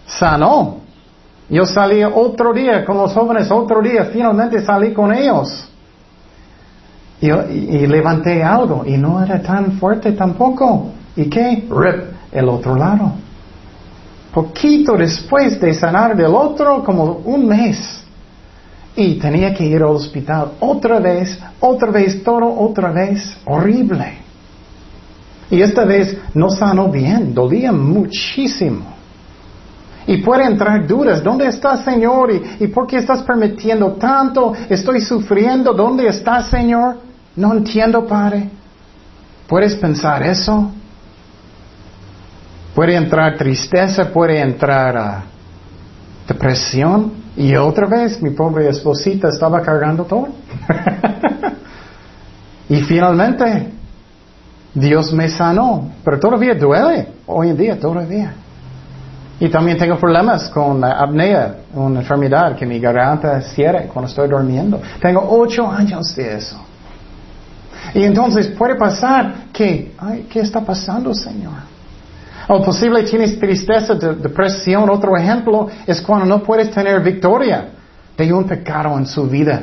sanó. 0.06 0.78
Yo 1.48 1.66
salí 1.66 2.02
otro 2.02 2.52
día 2.52 2.84
con 2.84 2.96
los 2.96 3.12
jóvenes, 3.12 3.50
otro 3.50 3.82
día, 3.82 4.06
finalmente 4.06 4.60
salí 4.60 4.92
con 4.92 5.12
ellos. 5.12 5.68
Y, 7.20 7.30
y, 7.30 7.86
levanté 7.86 8.42
algo 8.42 8.84
y 8.86 8.96
no 8.96 9.22
era 9.22 9.40
tan 9.40 9.72
fuerte 9.72 10.12
tampoco. 10.12 10.90
¿Y 11.16 11.28
qué? 11.30 11.66
Rip, 11.70 12.04
el 12.32 12.48
otro 12.48 12.74
lado. 12.74 13.12
Poquito 14.32 14.96
después 14.96 15.60
de 15.60 15.72
sanar 15.72 16.16
del 16.16 16.34
otro, 16.34 16.82
como 16.82 17.04
un 17.24 17.46
mes. 17.46 18.03
Y 18.96 19.16
tenía 19.16 19.52
que 19.52 19.64
ir 19.64 19.76
al 19.76 19.90
hospital 19.90 20.52
otra 20.60 21.00
vez, 21.00 21.38
otra 21.60 21.90
vez, 21.90 22.22
todo 22.22 22.46
otra 22.46 22.92
vez. 22.92 23.36
Horrible. 23.44 24.18
Y 25.50 25.60
esta 25.60 25.84
vez 25.84 26.16
no 26.32 26.50
sanó 26.50 26.88
bien, 26.90 27.34
dolía 27.34 27.72
muchísimo. 27.72 28.94
Y 30.06 30.18
puede 30.18 30.44
entrar 30.44 30.86
dudas, 30.86 31.22
¿dónde 31.22 31.46
está 31.46 31.76
Señor? 31.78 32.30
¿Y, 32.60 32.66
por 32.68 32.86
qué 32.86 32.98
estás 32.98 33.22
permitiendo 33.22 33.92
tanto? 33.92 34.52
Estoy 34.68 35.00
sufriendo, 35.00 35.72
¿dónde 35.72 36.06
está 36.08 36.42
Señor? 36.42 36.98
No 37.36 37.54
entiendo, 37.54 38.06
Padre. 38.06 38.50
¿Puedes 39.46 39.74
pensar 39.76 40.22
eso? 40.22 40.70
Puede 42.74 42.96
entrar 42.96 43.36
tristeza, 43.36 44.10
puede 44.12 44.40
entrar 44.40 44.96
ah, 44.96 45.22
depresión. 46.26 47.23
Y 47.36 47.54
otra 47.56 47.88
vez 47.88 48.22
mi 48.22 48.30
pobre 48.30 48.68
esposita 48.68 49.28
estaba 49.28 49.60
cargando 49.60 50.04
todo. 50.04 50.28
y 52.68 52.80
finalmente 52.82 53.70
Dios 54.72 55.12
me 55.12 55.28
sanó, 55.28 55.90
pero 56.04 56.18
todavía 56.18 56.54
duele, 56.54 57.08
hoy 57.26 57.50
en 57.50 57.56
día 57.56 57.78
todavía. 57.78 58.34
Y 59.40 59.48
también 59.48 59.76
tengo 59.76 59.98
problemas 59.98 60.48
con 60.48 60.80
la 60.80 60.92
apnea, 60.92 61.56
una 61.74 62.00
enfermedad 62.00 62.56
que 62.56 62.64
mi 62.64 62.78
garganta 62.78 63.40
cierra 63.40 63.82
cuando 63.92 64.08
estoy 64.08 64.28
durmiendo. 64.28 64.80
Tengo 65.00 65.26
ocho 65.28 65.68
años 65.68 66.14
de 66.14 66.36
eso. 66.36 66.56
Y 67.94 68.04
entonces 68.04 68.46
puede 68.48 68.76
pasar 68.76 69.46
que, 69.52 69.92
ay, 69.98 70.28
¿qué 70.30 70.40
está 70.40 70.60
pasando, 70.60 71.12
Señor? 71.12 71.73
O 72.48 72.62
posible 72.62 73.02
tienes 73.04 73.38
tristeza, 73.38 73.94
depresión. 73.94 74.88
Otro 74.90 75.16
ejemplo 75.16 75.68
es 75.86 76.00
cuando 76.00 76.26
no 76.26 76.42
puedes 76.42 76.70
tener 76.70 77.02
victoria 77.02 77.68
de 78.16 78.32
un 78.32 78.44
pecado 78.44 78.96
en 78.98 79.06
su 79.06 79.28
vida. 79.28 79.62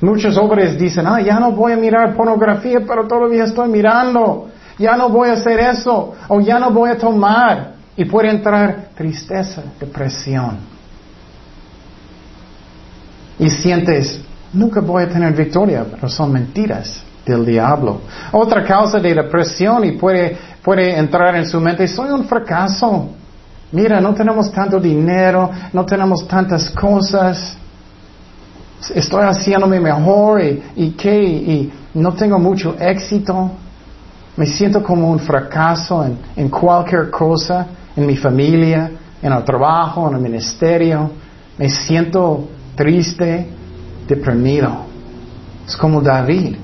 Muchos 0.00 0.36
hombres 0.36 0.78
dicen, 0.78 1.06
ah, 1.06 1.20
ya 1.20 1.38
no 1.38 1.52
voy 1.52 1.72
a 1.72 1.76
mirar 1.76 2.14
pornografía, 2.14 2.80
pero 2.86 3.06
todavía 3.06 3.44
estoy 3.44 3.68
mirando. 3.68 4.48
Ya 4.78 4.96
no 4.96 5.10
voy 5.10 5.28
a 5.28 5.34
hacer 5.34 5.60
eso. 5.60 6.14
O 6.28 6.40
ya 6.40 6.58
no 6.58 6.70
voy 6.70 6.90
a 6.90 6.98
tomar. 6.98 7.74
Y 7.96 8.04
puede 8.06 8.30
entrar 8.30 8.88
tristeza, 8.96 9.62
depresión. 9.78 10.58
Y 13.38 13.48
sientes, 13.50 14.20
nunca 14.52 14.80
voy 14.80 15.04
a 15.04 15.08
tener 15.08 15.32
victoria, 15.34 15.84
pero 15.90 16.08
son 16.08 16.32
mentiras 16.32 17.02
del 17.24 17.44
diablo. 17.44 18.00
Otra 18.32 18.64
causa 18.64 18.98
de 18.98 19.14
depresión 19.14 19.84
y 19.84 19.92
puede, 19.92 20.36
puede 20.62 20.96
entrar 20.96 21.34
en 21.36 21.46
su 21.46 21.60
mente, 21.60 21.86
soy 21.88 22.10
un 22.10 22.24
fracaso. 22.24 23.08
Mira, 23.72 24.00
no 24.00 24.14
tenemos 24.14 24.50
tanto 24.50 24.80
dinero, 24.80 25.50
no 25.72 25.84
tenemos 25.84 26.26
tantas 26.26 26.70
cosas. 26.70 27.56
estoy 28.94 29.24
haciéndome 29.24 29.78
mejor 29.78 30.42
y, 30.42 30.62
y 30.76 30.90
qué, 30.92 31.22
y 31.22 31.72
no 31.94 32.12
tengo 32.12 32.38
mucho 32.38 32.76
éxito. 32.78 33.50
Me 34.36 34.46
siento 34.46 34.82
como 34.82 35.10
un 35.10 35.18
fracaso 35.18 36.04
en, 36.04 36.18
en 36.36 36.48
cualquier 36.48 37.10
cosa, 37.10 37.66
en 37.96 38.06
mi 38.06 38.16
familia, 38.16 38.90
en 39.22 39.32
el 39.32 39.44
trabajo, 39.44 40.08
en 40.08 40.16
el 40.16 40.20
ministerio. 40.20 41.10
Me 41.58 41.68
siento 41.68 42.48
triste, 42.74 43.48
deprimido. 44.08 44.86
Es 45.66 45.76
como 45.76 46.00
David. 46.00 46.56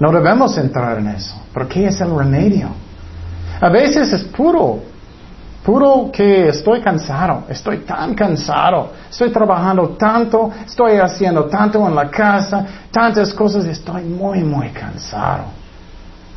No 0.00 0.10
debemos 0.10 0.56
entrar 0.58 0.98
en 0.98 1.08
eso. 1.08 1.34
¿Pero 1.52 1.68
qué 1.68 1.86
es 1.86 2.00
el 2.00 2.16
remedio? 2.16 2.68
A 3.60 3.68
veces 3.68 4.12
es 4.12 4.24
puro, 4.24 4.80
puro 5.64 6.10
que 6.12 6.48
estoy 6.48 6.80
cansado, 6.80 7.44
estoy 7.48 7.78
tan 7.78 8.14
cansado, 8.14 8.92
estoy 9.10 9.30
trabajando 9.30 9.88
tanto, 9.90 10.50
estoy 10.64 10.98
haciendo 10.98 11.44
tanto 11.46 11.86
en 11.86 11.94
la 11.94 12.08
casa, 12.08 12.64
tantas 12.90 13.32
cosas, 13.34 13.64
estoy 13.64 14.04
muy, 14.04 14.44
muy 14.44 14.68
cansado. 14.70 15.44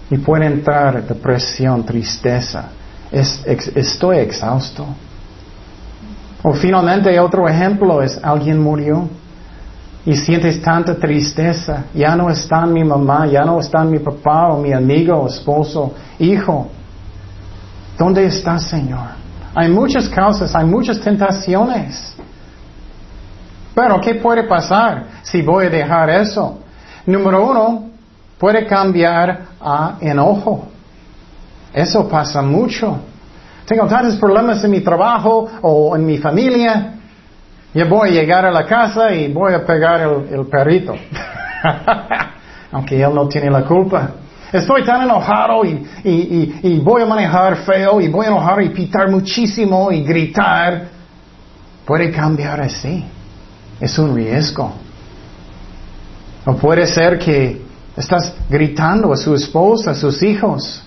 Y 0.10 0.18
puede 0.18 0.48
entrar 0.48 1.04
depresión, 1.04 1.86
tristeza. 1.86 2.66
estoy 3.12 4.18
exhausto. 4.18 4.86
O 6.44 6.54
finalmente 6.54 7.20
otro 7.20 7.48
ejemplo 7.48 8.01
es 8.01 8.20
alguien 8.24 8.60
murió 8.60 9.08
y 10.06 10.16
sientes 10.16 10.62
tanta 10.62 10.96
tristeza. 10.96 11.86
Ya 11.94 12.16
no 12.16 12.30
está 12.30 12.66
mi 12.66 12.84
mamá, 12.84 13.28
ya 13.28 13.46
no 13.46 13.60
está 13.60 13.84
mi 13.84 14.00
papá 14.00 14.48
o 14.48 14.60
mi 14.60 14.74
amigo, 14.74 15.28
esposo, 15.28 15.94
hijo. 16.20 16.68
¿Dónde 17.98 18.25
está 18.25 18.57
Señor? 18.60 19.21
Hay 19.53 19.69
muchas 19.69 20.07
causas, 20.07 20.55
hay 20.55 20.65
muchas 20.65 21.00
tentaciones. 21.00 22.15
Pero, 23.74 24.00
¿qué 24.01 24.15
puede 24.15 24.43
pasar 24.43 25.05
si 25.21 25.41
voy 25.41 25.65
a 25.65 25.69
dejar 25.69 26.10
eso? 26.10 26.60
Número 27.05 27.50
uno, 27.50 27.89
puede 28.38 28.65
cambiar 28.65 29.41
a 29.60 29.98
enojo. 30.01 30.67
Eso 31.74 32.07
pasa 32.07 32.41
mucho. 32.41 33.00
Tengo 33.65 33.88
tantos 33.88 34.17
problemas 34.17 34.63
en 34.63 34.71
mi 34.71 34.81
trabajo 34.81 35.50
o 35.62 35.95
en 35.95 36.05
mi 36.05 36.17
familia. 36.17 36.95
Ya 37.74 37.86
voy 37.86 38.10
a 38.10 38.12
llegar 38.12 38.45
a 38.45 38.51
la 38.51 38.65
casa 38.65 39.13
y 39.13 39.31
voy 39.31 39.53
a 39.53 39.65
pegar 39.65 40.01
el, 40.01 40.45
perrito. 40.48 40.93
Aunque 42.71 43.01
él 43.01 43.13
no 43.13 43.27
tiene 43.27 43.50
la 43.50 43.63
culpa. 43.63 44.10
Estoy 44.51 44.84
tan 44.84 45.03
enojado 45.03 45.63
y, 45.63 46.81
voy 46.84 47.01
a 47.01 47.05
manejar 47.05 47.58
feo 47.58 48.01
y 48.01 48.10
voy 48.10 48.25
a 48.25 48.29
enojar 48.29 48.62
y 48.62 48.70
pitar 48.70 49.10
muchísimo 49.10 49.91
y 49.91 50.03
gritar. 50.03 50.89
Puede 51.86 52.12
cambiar 52.12 52.60
así. 52.62 53.03
Es 53.79 53.98
un 53.98 54.13
riesgo. 54.15 54.74
O 56.46 56.55
puede 56.55 56.86
ser 56.86 57.17
que 57.17 57.62
estás 57.96 58.34
gritando 58.50 59.13
a 59.13 59.17
su 59.17 59.34
esposa, 59.34 59.91
a 59.91 59.96
sus 59.96 60.22
hijos. 60.22 60.84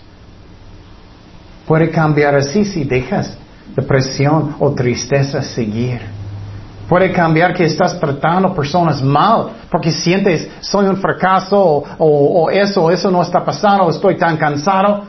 Puede 1.66 1.90
cambiar 1.90 2.34
así 2.34 2.64
si 2.64 2.84
dejas 2.84 3.36
depresión 3.74 4.56
o 4.58 4.72
tristeza 4.72 5.40
seguir. 5.42 6.02
Puede 6.88 7.12
cambiar 7.12 7.54
que 7.54 7.64
estás 7.64 7.98
tratando 7.98 8.54
personas 8.54 9.02
mal 9.02 9.50
porque 9.70 9.90
sientes 9.90 10.48
soy 10.60 10.86
un 10.86 10.98
fracaso 10.98 11.58
o, 11.58 11.84
o, 11.98 12.50
eso, 12.50 12.90
eso 12.90 13.10
no 13.10 13.22
está 13.22 13.44
pasando, 13.44 13.88
estoy 13.90 14.16
tan 14.16 14.36
cansado. 14.36 15.04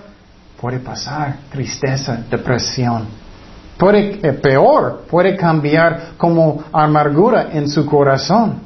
Puede 0.59 0.79
pasar 0.79 1.35
tristeza, 1.51 2.17
depresión. 2.29 3.05
Puede, 3.77 4.19
eh, 4.23 4.33
peor, 4.33 5.03
puede 5.09 5.35
cambiar 5.35 6.13
como 6.17 6.63
amargura 6.71 7.49
en 7.51 7.67
su 7.67 7.85
corazón. 7.85 8.61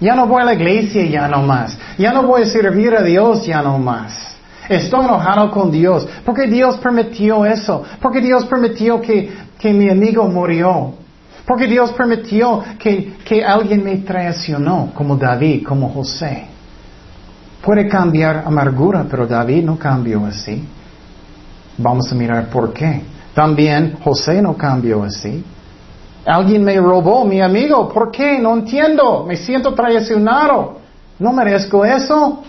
Ya 0.00 0.16
no 0.16 0.26
voy 0.26 0.42
a 0.42 0.44
la 0.44 0.54
iglesia 0.54 1.04
ya 1.04 1.28
no 1.28 1.42
más. 1.42 1.78
Ya 1.96 2.12
no 2.12 2.24
voy 2.24 2.42
a 2.42 2.46
servir 2.46 2.94
a 2.94 3.02
Dios 3.02 3.46
ya 3.46 3.62
no 3.62 3.78
más. 3.78 4.34
Estoy 4.68 5.04
enojado 5.04 5.50
con 5.52 5.70
Dios. 5.70 6.06
Porque 6.24 6.48
Dios 6.48 6.78
permitió 6.78 7.46
eso. 7.46 7.84
Porque 8.02 8.20
Dios 8.20 8.44
permitió 8.46 9.00
que, 9.00 9.32
que 9.58 9.72
mi 9.72 9.88
amigo 9.88 10.26
murió. 10.26 11.03
Porque 11.46 11.66
Dios 11.66 11.92
permitió 11.92 12.62
que, 12.78 13.16
que 13.24 13.44
alguien 13.44 13.84
me 13.84 13.96
traicionó, 13.98 14.90
como 14.94 15.16
David, 15.16 15.64
como 15.66 15.90
José. 15.90 16.46
Puede 17.62 17.86
cambiar 17.88 18.44
amargura, 18.46 19.06
pero 19.10 19.26
David 19.26 19.64
no 19.64 19.78
cambió 19.78 20.24
así. 20.26 20.66
Vamos 21.76 22.10
a 22.10 22.14
mirar 22.14 22.48
por 22.48 22.72
qué. 22.72 23.02
También 23.34 23.96
José 24.02 24.40
no 24.40 24.56
cambió 24.56 25.02
así. 25.02 25.44
Alguien 26.24 26.64
me 26.64 26.76
robó, 26.76 27.24
mi 27.26 27.40
amigo, 27.42 27.88
¿por 27.88 28.10
qué? 28.10 28.38
No 28.38 28.54
entiendo, 28.54 29.24
me 29.26 29.36
siento 29.36 29.74
traicionado. 29.74 30.78
No 31.18 31.32
merezco 31.32 31.84
eso. 31.84 32.42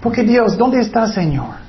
Porque 0.00 0.22
Dios, 0.22 0.56
¿dónde 0.56 0.80
está 0.80 1.06
Señor? 1.06 1.65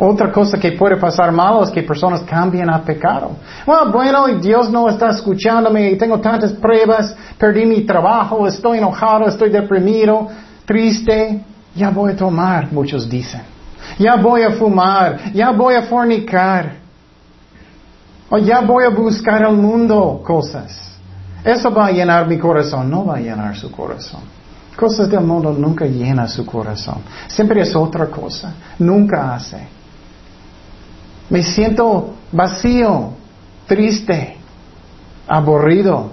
Otra 0.00 0.30
cosa 0.30 0.58
que 0.58 0.72
puede 0.72 0.96
pasar 0.96 1.32
malo 1.32 1.64
es 1.64 1.70
que 1.70 1.82
personas 1.82 2.22
cambien 2.22 2.70
a 2.70 2.80
pecado. 2.82 3.32
Bueno, 3.66 3.90
bueno, 3.90 4.28
Dios 4.38 4.70
no 4.70 4.88
está 4.88 5.10
escuchándome, 5.10 5.96
tengo 5.96 6.20
tantas 6.20 6.52
pruebas, 6.52 7.16
perdí 7.36 7.66
mi 7.66 7.80
trabajo, 7.80 8.46
estoy 8.46 8.78
enojado, 8.78 9.26
estoy 9.26 9.50
deprimido, 9.50 10.28
triste. 10.64 11.42
Ya 11.74 11.90
voy 11.90 12.12
a 12.12 12.16
tomar, 12.16 12.72
muchos 12.72 13.08
dicen. 13.08 13.42
Ya 13.98 14.14
voy 14.14 14.42
a 14.42 14.52
fumar, 14.52 15.32
ya 15.32 15.50
voy 15.50 15.74
a 15.74 15.82
fornicar. 15.82 16.74
O 18.30 18.38
ya 18.38 18.60
voy 18.60 18.84
a 18.84 18.90
buscar 18.90 19.42
al 19.42 19.56
mundo 19.56 20.22
cosas. 20.24 20.96
Eso 21.42 21.72
va 21.72 21.86
a 21.86 21.90
llenar 21.90 22.28
mi 22.28 22.38
corazón, 22.38 22.88
no 22.88 23.04
va 23.06 23.16
a 23.16 23.20
llenar 23.20 23.56
su 23.56 23.70
corazón. 23.72 24.20
Cosas 24.76 25.10
del 25.10 25.22
mundo 25.22 25.52
nunca 25.52 25.86
llenan 25.86 26.28
su 26.28 26.46
corazón. 26.46 26.98
Siempre 27.26 27.62
es 27.62 27.74
otra 27.74 28.06
cosa. 28.06 28.52
Nunca 28.78 29.34
hace. 29.34 29.77
Me 31.30 31.42
siento 31.42 32.14
vacío, 32.32 33.10
triste, 33.66 34.36
aburrido, 35.26 36.10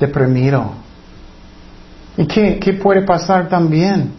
deprimido. 0.00 0.70
¿Y 2.16 2.26
qué, 2.26 2.58
qué 2.58 2.72
puede 2.74 3.02
pasar 3.02 3.48
también? 3.48 4.12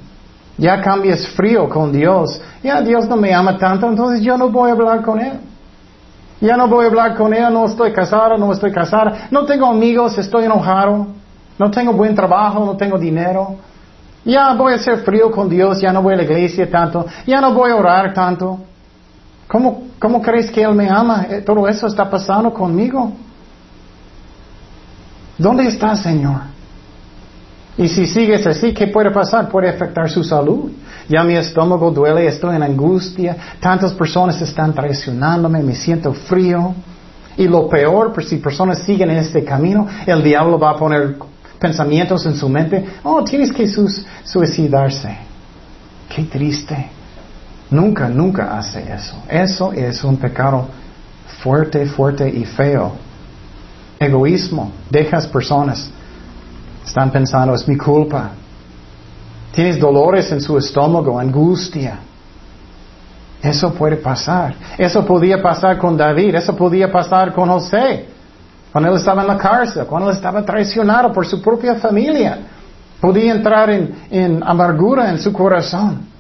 Ya 0.58 0.82
cambias 0.82 1.28
frío 1.30 1.68
con 1.70 1.92
Dios. 1.92 2.40
Ya 2.64 2.82
Dios 2.82 3.08
no 3.08 3.16
me 3.16 3.34
ama 3.34 3.58
tanto, 3.58 3.88
entonces 3.88 4.22
yo 4.22 4.38
no 4.38 4.50
voy 4.50 4.70
a 4.70 4.74
hablar 4.74 5.02
con 5.02 5.20
Él. 5.20 5.40
Ya 6.40 6.56
no 6.56 6.68
voy 6.68 6.86
a 6.86 6.88
hablar 6.90 7.16
con 7.16 7.34
Él, 7.34 7.52
no 7.52 7.66
estoy 7.66 7.92
casado, 7.92 8.38
no 8.38 8.52
estoy 8.52 8.72
casada, 8.72 9.28
no 9.32 9.46
tengo 9.46 9.66
amigos, 9.66 10.18
estoy 10.20 10.46
enojado, 10.46 11.08
no 11.58 11.72
tengo 11.72 11.94
buen 11.94 12.14
trabajo, 12.14 12.64
no 12.64 12.78
tengo 12.78 13.00
dinero. 13.00 13.56
Ya 14.24 14.54
voy 14.54 14.74
a 14.74 14.78
ser 14.78 15.00
frío 15.00 15.32
con 15.32 15.50
Dios, 15.50 15.82
ya 15.82 15.92
no 15.92 16.02
voy 16.02 16.14
a 16.14 16.18
la 16.18 16.24
iglesia 16.24 16.70
tanto, 16.70 17.06
ya 17.26 17.42
no 17.42 17.54
voy 17.54 17.72
a 17.72 17.76
orar 17.76 18.14
tanto. 18.14 18.60
¿Cómo, 19.48 19.88
¿Cómo 20.00 20.22
crees 20.22 20.52
que 20.52 20.62
Él 20.62 20.76
me 20.76 20.90
ama? 20.90 21.28
Eh, 21.30 21.42
todo 21.42 21.68
eso 21.68 21.88
está 21.88 22.10
pasando 22.10 22.54
conmigo. 22.54 23.14
¿Dónde 25.38 25.68
está, 25.68 25.96
Señor? 25.96 26.42
Y 27.78 27.88
si 27.88 28.08
sigues 28.08 28.46
así, 28.48 28.74
¿qué 28.74 28.88
puede 28.88 29.12
pasar? 29.12 29.48
Puede 29.50 29.70
afectar 29.70 30.10
su 30.10 30.24
salud. 30.24 30.72
Ya 31.08 31.24
mi 31.24 31.36
estómago 31.36 31.92
duele, 31.92 32.26
estoy 32.26 32.56
en 32.56 32.64
angustia, 32.64 33.38
tantas 33.60 33.94
personas 33.94 34.42
están 34.42 34.74
traicionándome, 34.74 35.62
me 35.62 35.76
siento 35.76 36.12
frío. 36.12 36.74
Y 37.38 37.48
lo 37.48 37.70
peor, 37.70 38.12
pues 38.14 38.28
si 38.30 38.38
personas 38.38 38.80
siguen 38.80 39.12
en 39.12 39.18
este 39.18 39.44
camino, 39.44 39.88
el 40.08 40.24
diablo 40.24 40.58
va 40.58 40.72
a 40.72 40.76
poner 40.76 41.18
pensamientos 41.60 42.26
en 42.26 42.36
su 42.36 42.50
mente, 42.50 42.84
oh, 43.04 43.24
tienes 43.24 43.52
que 43.52 43.68
suicidarse. 44.24 45.18
Qué 46.10 46.24
triste. 46.24 46.97
Nunca, 47.70 48.08
nunca 48.08 48.58
hace 48.58 48.92
eso. 48.92 49.24
Eso 49.28 49.74
es 49.74 50.04
un 50.04 50.18
pecado 50.18 50.68
fuerte, 51.42 51.86
fuerte 51.86 52.30
y 52.30 52.46
feo. 52.46 52.94
Egoísmo. 54.00 54.72
Dejas 54.90 55.28
personas. 55.28 55.90
Están 56.86 57.12
pensando, 57.12 57.54
es 57.54 57.68
mi 57.68 57.78
culpa. 57.78 58.32
Tienes 59.52 59.80
dolores 59.80 60.32
en 60.32 60.40
su 60.40 60.58
estómago, 60.58 61.20
angustia. 61.20 62.00
Eso 63.42 63.74
puede 63.74 63.98
pasar. 63.98 64.56
Eso 64.78 65.06
podía 65.06 65.42
pasar 65.42 65.78
con 65.78 65.98
David. 65.98 66.36
Eso 66.36 66.56
podía 66.56 66.92
pasar 66.92 67.34
con 67.34 67.50
José. 67.50 68.06
Cuando 68.72 68.92
él 68.92 68.98
estaba 68.98 69.22
en 69.22 69.28
la 69.28 69.38
cárcel. 69.38 69.86
Cuando 69.86 70.10
él 70.10 70.16
estaba 70.16 70.44
traicionado 70.44 71.12
por 71.12 71.26
su 71.26 71.42
propia 71.42 71.76
familia. 71.76 72.40
Podía 73.02 73.34
entrar 73.34 73.70
en, 73.70 73.96
en 74.10 74.44
amargura 74.44 75.10
en 75.10 75.20
su 75.20 75.34
corazón. 75.34 76.17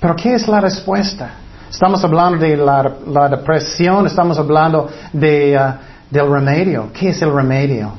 Pero 0.00 0.16
¿qué 0.16 0.34
es 0.34 0.48
la 0.48 0.60
respuesta? 0.60 1.30
Estamos 1.70 2.02
hablando 2.02 2.38
de 2.38 2.56
la, 2.56 3.28
depresión, 3.28 4.06
estamos 4.06 4.38
hablando 4.38 4.88
uh, 5.12 5.18
del 5.18 6.30
remedio. 6.30 6.90
¿Qué 6.92 7.10
es 7.10 7.22
el 7.22 7.32
remedio? 7.32 7.92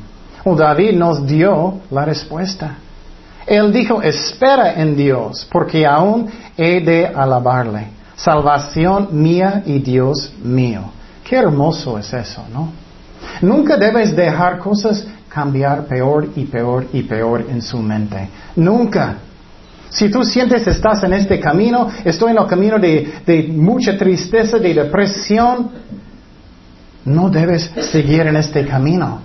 Oh, 0.43 0.55
David 0.55 0.97
nos 0.97 1.25
dio 1.25 1.79
la 1.91 2.03
respuesta. 2.03 2.75
Él 3.45 3.71
dijo, 3.71 4.01
espera 4.01 4.73
en 4.73 4.95
Dios, 4.95 5.47
porque 5.51 5.85
aún 5.85 6.29
he 6.57 6.81
de 6.81 7.07
alabarle. 7.07 7.87
Salvación 8.15 9.09
mía 9.11 9.63
y 9.65 9.79
Dios 9.79 10.33
mío. 10.43 10.83
Qué 11.23 11.37
hermoso 11.37 11.97
es 11.97 12.11
eso, 12.13 12.43
¿no? 12.51 12.71
Nunca 13.41 13.77
debes 13.77 14.15
dejar 14.15 14.59
cosas 14.59 15.07
cambiar 15.29 15.85
peor 15.85 16.27
y 16.35 16.45
peor 16.45 16.87
y 16.91 17.03
peor 17.03 17.45
en 17.49 17.61
su 17.61 17.77
mente. 17.77 18.27
Nunca. 18.55 19.15
Si 19.91 20.09
tú 20.09 20.23
sientes 20.23 20.63
que 20.63 20.69
estás 20.69 21.03
en 21.03 21.13
este 21.13 21.39
camino, 21.39 21.89
estoy 22.05 22.31
en 22.31 22.37
el 22.37 22.47
camino 22.47 22.79
de, 22.79 23.49
mucha 23.51 23.97
tristeza, 23.97 24.57
de 24.57 24.73
depresión, 24.73 25.69
no 27.03 27.29
debes 27.29 27.69
seguir 27.91 28.21
en 28.21 28.37
este 28.37 28.65
camino. 28.65 29.19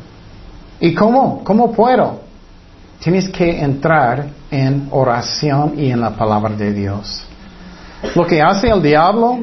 ¿Y 0.80 0.92
cómo? 0.92 1.44
¿Cómo 1.44 1.72
puedo? 1.72 2.20
Tienes 2.98 3.28
que 3.28 3.60
entrar 3.60 4.26
en 4.50 4.88
oración 4.90 5.74
y 5.78 5.90
en 5.90 6.00
la 6.00 6.10
palabra 6.10 6.56
de 6.56 6.72
Dios. 6.72 7.24
Lo 8.16 8.26
que 8.26 8.42
hace 8.42 8.68
el 8.68 8.82
diablo, 8.82 9.38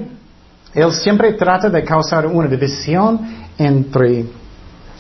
él 0.73 0.91
siempre 0.91 1.33
trata 1.33 1.69
de 1.69 1.83
causar 1.83 2.27
una 2.27 2.49
división 2.49 3.21
entre, 3.57 4.25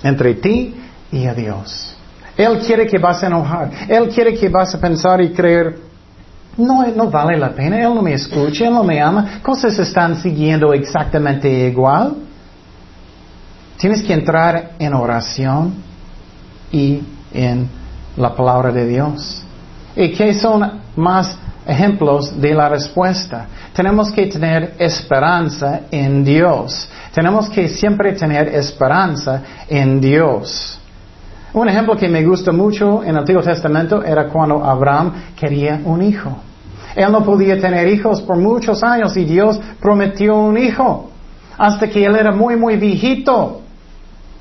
entre 0.03 0.35
ti 0.35 0.73
y 1.11 1.25
a 1.25 1.33
Dios. 1.33 1.97
Él 2.37 2.59
quiere 2.59 2.87
que 2.87 2.97
vas 2.97 3.21
a 3.23 3.27
enojar. 3.27 3.71
Él 3.89 4.07
quiere 4.07 4.33
que 4.33 4.47
vas 4.47 4.73
a 4.73 4.79
pensar 4.79 5.21
y 5.21 5.33
creer, 5.33 5.77
no, 6.57 6.85
no 6.95 7.09
vale 7.09 7.37
la 7.37 7.49
pena, 7.49 7.79
Él 7.79 7.93
no 7.95 8.01
me 8.01 8.13
escucha, 8.13 8.67
Él 8.67 8.73
no 8.73 8.83
me 8.83 9.01
ama. 9.01 9.39
Cosas 9.41 9.77
están 9.79 10.21
siguiendo 10.21 10.73
exactamente 10.73 11.49
igual. 11.49 12.15
Tienes 13.77 14.03
que 14.03 14.13
entrar 14.13 14.73
en 14.79 14.93
oración 14.93 15.73
y 16.71 17.01
en 17.33 17.67
la 18.15 18.35
palabra 18.35 18.71
de 18.71 18.87
Dios. 18.87 19.43
¿Y 19.95 20.11
qué 20.11 20.33
son 20.33 20.79
más 20.95 21.37
ejemplos 21.65 22.39
de 22.39 22.53
la 22.53 22.69
respuesta? 22.69 23.47
Tenemos 23.73 24.11
que 24.11 24.27
tener 24.27 24.75
esperanza 24.77 25.81
en 25.89 26.23
Dios. 26.23 26.87
Tenemos 27.13 27.49
que 27.49 27.67
siempre 27.67 28.13
tener 28.13 28.47
esperanza 28.49 29.41
en 29.67 29.99
Dios. 29.99 30.79
Un 31.53 31.69
ejemplo 31.69 31.95
que 31.95 32.09
me 32.09 32.25
gusta 32.25 32.51
mucho 32.51 33.03
en 33.03 33.09
el 33.09 33.17
Antiguo 33.17 33.43
Testamento 33.43 34.03
era 34.03 34.27
cuando 34.27 34.63
Abraham 34.63 35.13
quería 35.39 35.81
un 35.85 36.01
hijo. 36.01 36.35
Él 36.95 37.11
no 37.11 37.23
podía 37.23 37.59
tener 37.59 37.87
hijos 37.87 38.21
por 38.21 38.37
muchos 38.37 38.83
años 38.83 39.15
y 39.17 39.23
Dios 39.23 39.59
prometió 39.79 40.35
un 40.35 40.57
hijo. 40.57 41.11
Hasta 41.57 41.87
que 41.87 42.03
él 42.05 42.15
era 42.15 42.31
muy, 42.31 42.55
muy 42.55 42.77
viejito. 42.77 43.61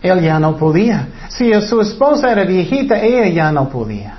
Él 0.00 0.22
ya 0.22 0.38
no 0.38 0.56
podía. 0.56 1.08
Si 1.28 1.52
su 1.60 1.82
esposa 1.82 2.32
era 2.32 2.44
viejita, 2.44 2.98
ella 2.98 3.28
ya 3.28 3.52
no 3.52 3.68
podía. 3.68 4.18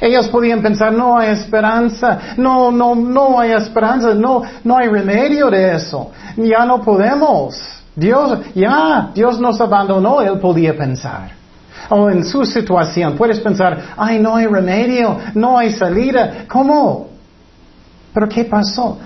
Ellos 0.00 0.28
podían 0.28 0.62
pensar, 0.62 0.92
no 0.92 1.18
hay 1.18 1.30
esperanza, 1.30 2.18
no, 2.38 2.72
no, 2.72 2.94
no 2.94 3.38
hay 3.38 3.52
esperanza, 3.52 4.14
no, 4.14 4.42
no 4.64 4.76
hay 4.76 4.88
remedio 4.88 5.50
de 5.50 5.76
eso. 5.76 6.10
Ya 6.36 6.64
no 6.64 6.80
podemos. 6.80 7.54
Dios, 7.94 8.38
ya, 8.54 9.10
Dios 9.14 9.38
nos 9.38 9.60
abandonó, 9.60 10.22
él 10.22 10.40
podía 10.40 10.74
pensar. 10.74 11.41
O 11.94 12.08
en 12.08 12.24
su 12.24 12.46
situación, 12.46 13.16
puedes 13.16 13.38
pensar, 13.40 13.92
ay, 13.98 14.18
no 14.18 14.34
hay 14.34 14.46
remedio, 14.46 15.18
no 15.34 15.58
hay 15.58 15.72
salida. 15.72 16.46
¿Cómo? 16.48 17.08
Pero 18.14 18.28
¿qué 18.28 18.44
pasó? 18.44 18.98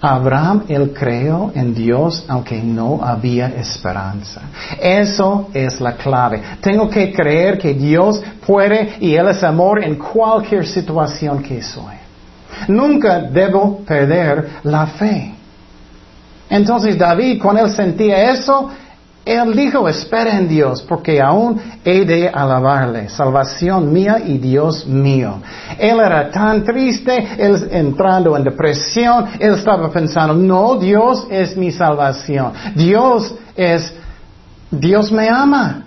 Abraham, 0.00 0.64
él 0.68 0.94
creó 0.98 1.52
en 1.54 1.74
Dios 1.74 2.24
aunque 2.26 2.62
no 2.62 3.00
había 3.02 3.48
esperanza. 3.48 4.40
Eso 4.80 5.48
es 5.52 5.78
la 5.82 5.92
clave. 5.96 6.40
Tengo 6.62 6.88
que 6.88 7.12
creer 7.12 7.58
que 7.58 7.74
Dios 7.74 8.22
puede 8.46 8.96
y 9.00 9.14
Él 9.14 9.28
es 9.28 9.42
amor 9.44 9.84
en 9.84 9.96
cualquier 9.96 10.66
situación 10.66 11.42
que 11.42 11.62
soy. 11.62 11.96
Nunca 12.68 13.20
debo 13.20 13.80
perder 13.80 14.48
la 14.62 14.86
fe. 14.86 15.34
Entonces 16.48 16.96
David, 16.96 17.40
cuando 17.40 17.64
él 17.64 17.70
sentía 17.70 18.32
eso, 18.32 18.70
él 19.24 19.54
dijo, 19.54 19.86
espera 19.88 20.38
en 20.38 20.48
Dios, 20.48 20.82
porque 20.82 21.20
aún 21.20 21.60
he 21.84 22.04
de 22.04 22.28
alabarle, 22.28 23.08
salvación 23.10 23.92
mía 23.92 24.18
y 24.24 24.38
Dios 24.38 24.86
mío. 24.86 25.40
Él 25.78 26.00
era 26.00 26.30
tan 26.30 26.64
triste, 26.64 27.36
él 27.38 27.68
entrando 27.70 28.36
en 28.36 28.44
depresión, 28.44 29.26
él 29.38 29.54
estaba 29.54 29.90
pensando, 29.90 30.34
no, 30.34 30.76
Dios 30.76 31.26
es 31.30 31.56
mi 31.56 31.70
salvación. 31.70 32.52
Dios 32.74 33.34
es, 33.54 33.92
Dios 34.70 35.12
me 35.12 35.28
ama. 35.28 35.84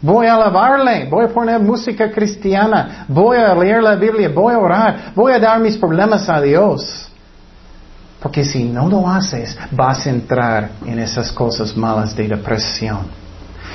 Voy 0.00 0.26
a 0.26 0.34
alabarle, 0.34 1.08
voy 1.08 1.24
a 1.24 1.28
poner 1.28 1.60
música 1.60 2.10
cristiana, 2.10 3.06
voy 3.08 3.38
a 3.38 3.54
leer 3.54 3.82
la 3.82 3.94
Biblia, 3.94 4.28
voy 4.28 4.54
a 4.54 4.58
orar, 4.58 5.12
voy 5.14 5.32
a 5.32 5.38
dar 5.38 5.60
mis 5.60 5.76
problemas 5.78 6.28
a 6.28 6.40
Dios. 6.40 7.10
Porque 8.20 8.44
si 8.44 8.64
no 8.64 8.88
lo 8.88 9.08
haces, 9.08 9.56
vas 9.70 10.06
a 10.06 10.10
entrar 10.10 10.70
en 10.86 10.98
esas 10.98 11.30
cosas 11.32 11.76
malas 11.76 12.16
de 12.16 12.28
depresión. 12.28 13.26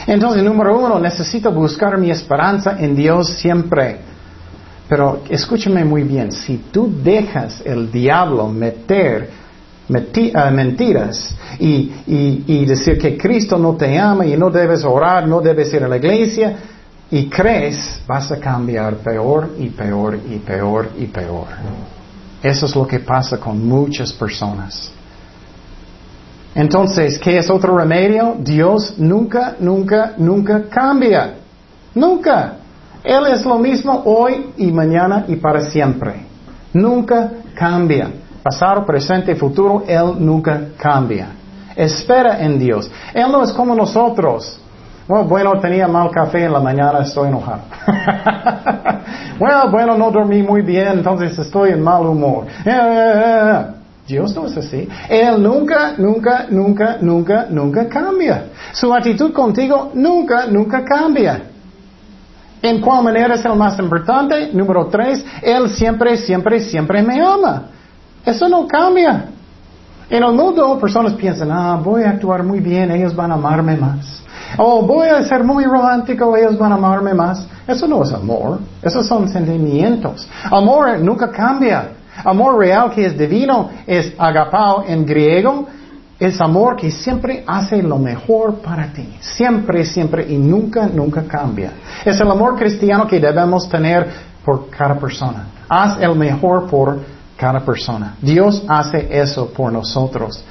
Entonces, 0.08 0.44
número 0.44 0.78
uno, 0.78 1.00
necesito 1.00 1.52
buscar 1.52 1.98
mi 1.98 2.10
esperanza 2.10 2.76
en 2.80 2.96
Dios 2.96 3.30
siempre. 3.30 4.00
Pero 4.90 5.22
escúchame 5.30 5.86
muy 5.86 6.04
bien, 6.04 6.32
si 6.32 6.58
tú 6.72 6.92
dejas 7.02 7.62
el 7.64 7.92
diablo 7.92 8.50
meter 8.50 9.30
ah, 10.34 10.52
mentiras 10.52 11.34
y, 11.60 11.92
y, 12.46 12.66
decir 12.66 12.98
que 12.98 13.18
Cristo 13.18 13.58
no 13.58 13.76
te 13.76 13.98
ama 13.98 14.26
y 14.26 14.36
no 14.36 14.50
debes 14.50 14.84
orar, 14.84 15.28
no 15.28 15.40
debes 15.40 15.74
ir 15.74 15.84
a 15.84 15.88
la 15.88 15.98
iglesia, 15.98 16.58
y 17.10 17.30
crees, 17.30 18.02
vas 18.08 18.32
a 18.32 18.40
cambiar 18.40 18.96
peor 18.96 19.52
y 19.60 19.70
peor 19.70 20.18
y 20.30 20.40
peor 20.40 20.90
y 20.98 21.06
peor. 21.06 21.48
Eso 22.42 22.66
es 22.66 22.76
lo 22.76 22.88
que 22.88 23.00
pasa 23.00 23.38
con 23.38 23.68
muchas 23.68 24.12
personas. 24.14 24.92
Entonces, 26.56 27.18
¿qué 27.20 27.38
es 27.38 27.50
otro 27.50 27.78
remedio? 27.78 28.36
Dios 28.40 28.96
nunca, 28.98 29.56
nunca, 29.60 30.14
nunca 30.18 30.64
cambia. 30.70 31.36
Nunca. 31.94 32.58
Él 33.04 33.28
es 33.28 33.46
lo 33.46 33.58
mismo 33.58 34.02
hoy 34.06 34.52
y 34.58 34.72
mañana 34.72 35.26
y 35.28 35.36
para 35.36 35.62
siempre. 35.62 36.26
Nunca 36.74 37.32
cambia. 37.56 38.12
Pasado, 38.44 38.86
presente 38.86 39.36
futuro, 39.36 39.84
Él 39.88 40.16
nunca 40.18 40.70
cambia. 40.78 41.30
Espera 41.76 42.40
en 42.42 42.60
Dios. 42.60 42.92
Él 43.14 43.32
no 43.32 43.44
es 43.44 43.52
como 43.52 43.76
nosotros. 43.76 44.61
Bueno, 45.12 45.60
tenía 45.60 45.90
mal 45.90 46.10
café 46.10 46.46
en 46.46 46.54
la 46.54 46.62
mañana, 46.62 47.00
estoy 47.00 47.28
enojado. 47.28 47.64
bueno, 49.40 49.70
bueno, 49.70 49.98
no 49.98 50.10
dormí 50.10 50.42
muy 50.42 50.62
bien, 50.62 50.88
entonces 50.88 51.38
estoy 51.38 51.72
en 51.72 51.84
mal 51.84 52.06
humor. 52.06 52.46
Eh, 52.66 52.70
eh, 52.70 53.14
eh, 53.16 53.66
Dios 54.08 54.34
no 54.34 54.46
es 54.46 54.56
así. 54.56 54.88
Él 55.10 55.44
nunca, 55.44 55.96
nunca, 55.98 56.46
nunca, 56.50 56.98
nunca, 57.02 57.46
nunca 57.50 57.90
cambia. 57.90 58.46
Su 58.72 58.94
actitud 58.94 59.34
contigo 59.34 59.92
nunca, 59.94 60.46
nunca 60.46 60.86
cambia. 60.86 61.42
¿En 62.62 62.80
cuál 62.80 63.04
manera 63.04 63.36
es 63.36 63.44
el 63.44 63.56
más 63.56 63.78
importante? 63.80 64.52
Número 64.54 64.88
tres, 64.88 65.26
Él 65.42 65.70
siempre, 65.72 66.16
siempre, 66.16 66.62
siempre 66.62 67.04
me 67.04 67.22
ama. 67.22 67.64
Eso 68.26 68.48
no 68.48 68.66
cambia. 68.66 69.26
En 70.10 70.24
el 70.24 70.34
mundo, 70.34 70.78
personas 70.80 71.14
piensan, 71.14 71.52
ah, 71.52 71.80
voy 71.84 72.04
a 72.04 72.12
actuar 72.12 72.44
muy 72.44 72.60
bien, 72.62 72.92
ellos 72.92 73.14
van 73.14 73.32
a 73.32 73.36
amarme 73.36 73.76
más. 73.76 74.21
Oh, 74.58 74.82
voy 74.82 75.08
a 75.08 75.24
ser 75.24 75.44
muy 75.44 75.64
romántico, 75.66 76.36
ellos 76.36 76.58
van 76.58 76.72
a 76.72 76.76
amarme 76.76 77.14
más. 77.14 77.48
Eso 77.68 77.88
no 77.88 78.04
es 78.04 78.12
amor, 78.12 78.60
esos 78.82 79.08
son 79.08 79.30
sentimientos. 79.30 80.28
Amor 80.44 81.00
nunca 81.00 81.32
cambia. 81.32 81.92
Amor 82.24 82.58
real 82.58 82.92
que 82.92 83.06
es 83.06 83.18
divino 83.18 83.70
es 83.88 84.14
agapao 84.18 84.84
en 84.88 85.06
griego. 85.06 85.68
Es 86.20 86.40
amor 86.40 86.76
que 86.76 86.92
siempre 86.92 87.44
hace 87.48 87.82
lo 87.82 87.98
mejor 87.98 88.56
para 88.56 88.94
ti. 88.94 89.18
Siempre, 89.22 89.84
siempre 89.86 90.28
y 90.30 90.38
nunca, 90.38 90.86
nunca 90.86 91.24
cambia. 91.24 91.72
Es 92.06 92.20
el 92.20 92.30
amor 92.30 92.58
cristiano 92.58 93.08
que 93.08 93.20
debemos 93.20 93.68
tener 93.68 94.08
por 94.46 94.70
cada 94.70 94.96
persona. 95.00 95.48
Haz 95.68 96.00
el 96.00 96.16
mejor 96.16 96.70
por 96.70 97.00
cada 97.36 97.62
persona. 97.62 98.18
Dios 98.22 98.64
hace 98.68 99.08
eso 99.10 99.52
por 99.52 99.74
nosotros. 99.74 100.44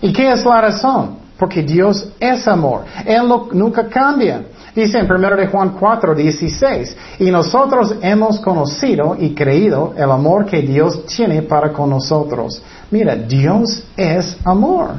¿Y 0.00 0.12
qué 0.12 0.30
es 0.30 0.44
la 0.44 0.60
razón? 0.60 1.19
Porque 1.40 1.62
Dios 1.62 2.06
es 2.20 2.46
amor. 2.46 2.84
Él 3.06 3.22
nunca 3.52 3.88
cambia. 3.88 4.42
Dice 4.74 4.98
en 4.98 5.10
1 5.10 5.36
de 5.36 5.46
Juan 5.46 5.70
4, 5.70 6.14
16, 6.14 6.96
y 7.18 7.30
nosotros 7.30 7.94
hemos 8.02 8.38
conocido 8.40 9.16
y 9.18 9.34
creído 9.34 9.94
el 9.96 10.10
amor 10.10 10.44
que 10.44 10.60
Dios 10.60 11.06
tiene 11.06 11.40
para 11.40 11.72
con 11.72 11.88
nosotros. 11.88 12.62
Mira, 12.90 13.16
Dios 13.16 13.82
es 13.96 14.36
amor. 14.44 14.90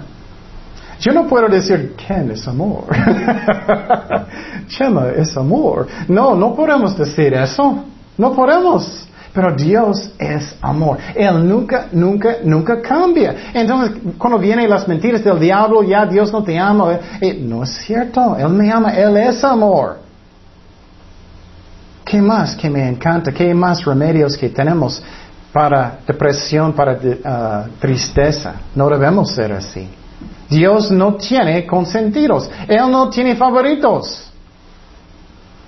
Yo 0.99 1.13
no 1.13 1.27
puedo 1.27 1.47
decir, 1.47 1.95
¿quién 1.95 2.31
es 2.31 2.47
amor? 2.47 2.85
Chema 4.67 5.09
es 5.15 5.37
amor. 5.37 5.87
No, 6.07 6.35
no 6.35 6.55
podemos 6.55 6.97
decir 6.97 7.35
eso. 7.35 7.83
No 8.17 8.33
podemos. 8.33 9.07
Pero 9.33 9.55
Dios 9.55 10.11
es 10.19 10.55
amor. 10.61 10.97
Él 11.15 11.47
nunca, 11.47 11.87
nunca, 11.91 12.37
nunca 12.43 12.81
cambia. 12.81 13.51
Entonces, 13.53 13.97
cuando 14.17 14.37
vienen 14.37 14.69
las 14.69 14.87
mentiras 14.87 15.23
del 15.23 15.39
diablo, 15.39 15.83
ya 15.83 16.05
Dios 16.05 16.31
no 16.33 16.43
te 16.43 16.57
ama. 16.57 16.99
Eh, 17.21 17.39
no 17.41 17.63
es 17.63 17.69
cierto. 17.85 18.35
Él 18.37 18.49
me 18.49 18.69
ama. 18.71 18.91
Él 18.91 19.15
es 19.17 19.41
amor. 19.43 19.99
¿Qué 22.03 22.21
más 22.21 22.55
que 22.57 22.69
me 22.69 22.89
encanta? 22.89 23.31
¿Qué 23.31 23.53
más 23.53 23.85
remedios 23.85 24.35
que 24.35 24.49
tenemos 24.49 25.01
para 25.53 25.99
depresión, 26.05 26.73
para 26.73 26.93
uh, 26.93 27.69
tristeza? 27.79 28.55
No 28.75 28.89
debemos 28.89 29.33
ser 29.33 29.53
así. 29.53 29.87
Dios 30.49 30.91
no 30.91 31.15
tiene 31.15 31.65
consentidos. 31.65 32.49
Él 32.67 32.91
no 32.91 33.09
tiene 33.09 33.35
favoritos. 33.37 34.30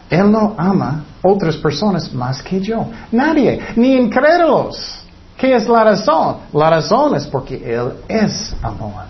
Él 0.10 0.32
no 0.32 0.54
ama 0.58 1.04
otras 1.22 1.58
personas 1.58 2.14
más 2.14 2.42
que 2.42 2.60
yo. 2.60 2.86
Nadie, 3.12 3.60
ni 3.76 3.96
incrédulos. 3.96 5.06
¿Qué 5.38 5.56
es 5.56 5.68
la 5.68 5.84
razón? 5.84 6.38
La 6.54 6.70
razón 6.70 7.16
es 7.16 7.26
porque 7.28 7.56
Él 7.56 7.94
es 8.08 8.56
amor. 8.62 9.06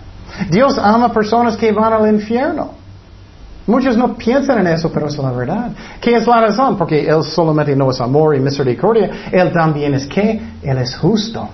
Dios 0.50 0.78
ama 0.78 1.12
personas 1.12 1.56
que 1.56 1.70
van 1.72 1.92
al 1.92 2.08
infierno. 2.12 2.70
Muchos 3.66 3.96
no 3.96 4.14
piensan 4.14 4.58
en 4.58 4.66
eso, 4.66 4.90
pero 4.92 5.08
es 5.08 5.16
la 5.16 5.30
verdad. 5.30 5.70
¿Qué 6.00 6.16
es 6.16 6.26
la 6.26 6.40
razón? 6.40 6.76
Porque 6.76 7.06
Él 7.06 7.22
solamente 7.22 7.74
no 7.74 7.90
es 7.90 8.00
amor 8.00 8.36
y 8.36 8.40
misericordia. 8.40 9.28
Él 9.30 9.52
también 9.52 9.94
es 9.94 10.06
que 10.06 10.40
Él 10.62 10.78
es 10.78 10.96
justo. 10.96 11.48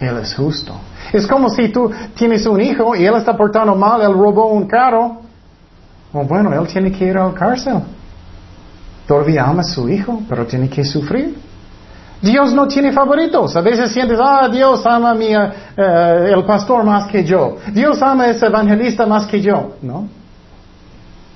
Él 0.00 0.18
es 0.18 0.34
justo. 0.34 0.74
Es 1.12 1.26
como 1.26 1.48
si 1.48 1.68
tú 1.68 1.90
tienes 2.14 2.46
un 2.46 2.60
hijo 2.60 2.94
y 2.96 3.04
él 3.04 3.14
está 3.14 3.36
portando 3.36 3.74
mal, 3.74 4.02
él 4.02 4.12
robó 4.12 4.48
un 4.48 4.66
carro. 4.66 5.20
bueno, 6.12 6.52
él 6.52 6.66
tiene 6.66 6.90
que 6.90 7.06
ir 7.06 7.16
al 7.16 7.34
cárcel. 7.34 7.82
Todavía 9.06 9.44
ama 9.44 9.60
a 9.60 9.64
su 9.64 9.88
hijo, 9.88 10.22
pero 10.28 10.46
tiene 10.46 10.68
que 10.68 10.84
sufrir. 10.84 11.36
Dios 12.24 12.54
no 12.54 12.66
tiene 12.66 12.90
favoritos. 12.90 13.54
A 13.54 13.60
veces 13.60 13.92
sientes, 13.92 14.18
ah, 14.18 14.48
Dios 14.48 14.84
ama 14.86 15.10
a 15.10 15.14
mi, 15.14 15.26
eh, 15.26 16.32
el 16.32 16.42
pastor 16.44 16.82
más 16.82 17.06
que 17.08 17.22
yo. 17.22 17.56
Dios 17.70 18.00
ama 18.00 18.24
a 18.24 18.30
ese 18.30 18.46
evangelista 18.46 19.06
más 19.06 19.26
que 19.26 19.42
yo. 19.42 19.74
No. 19.82 20.08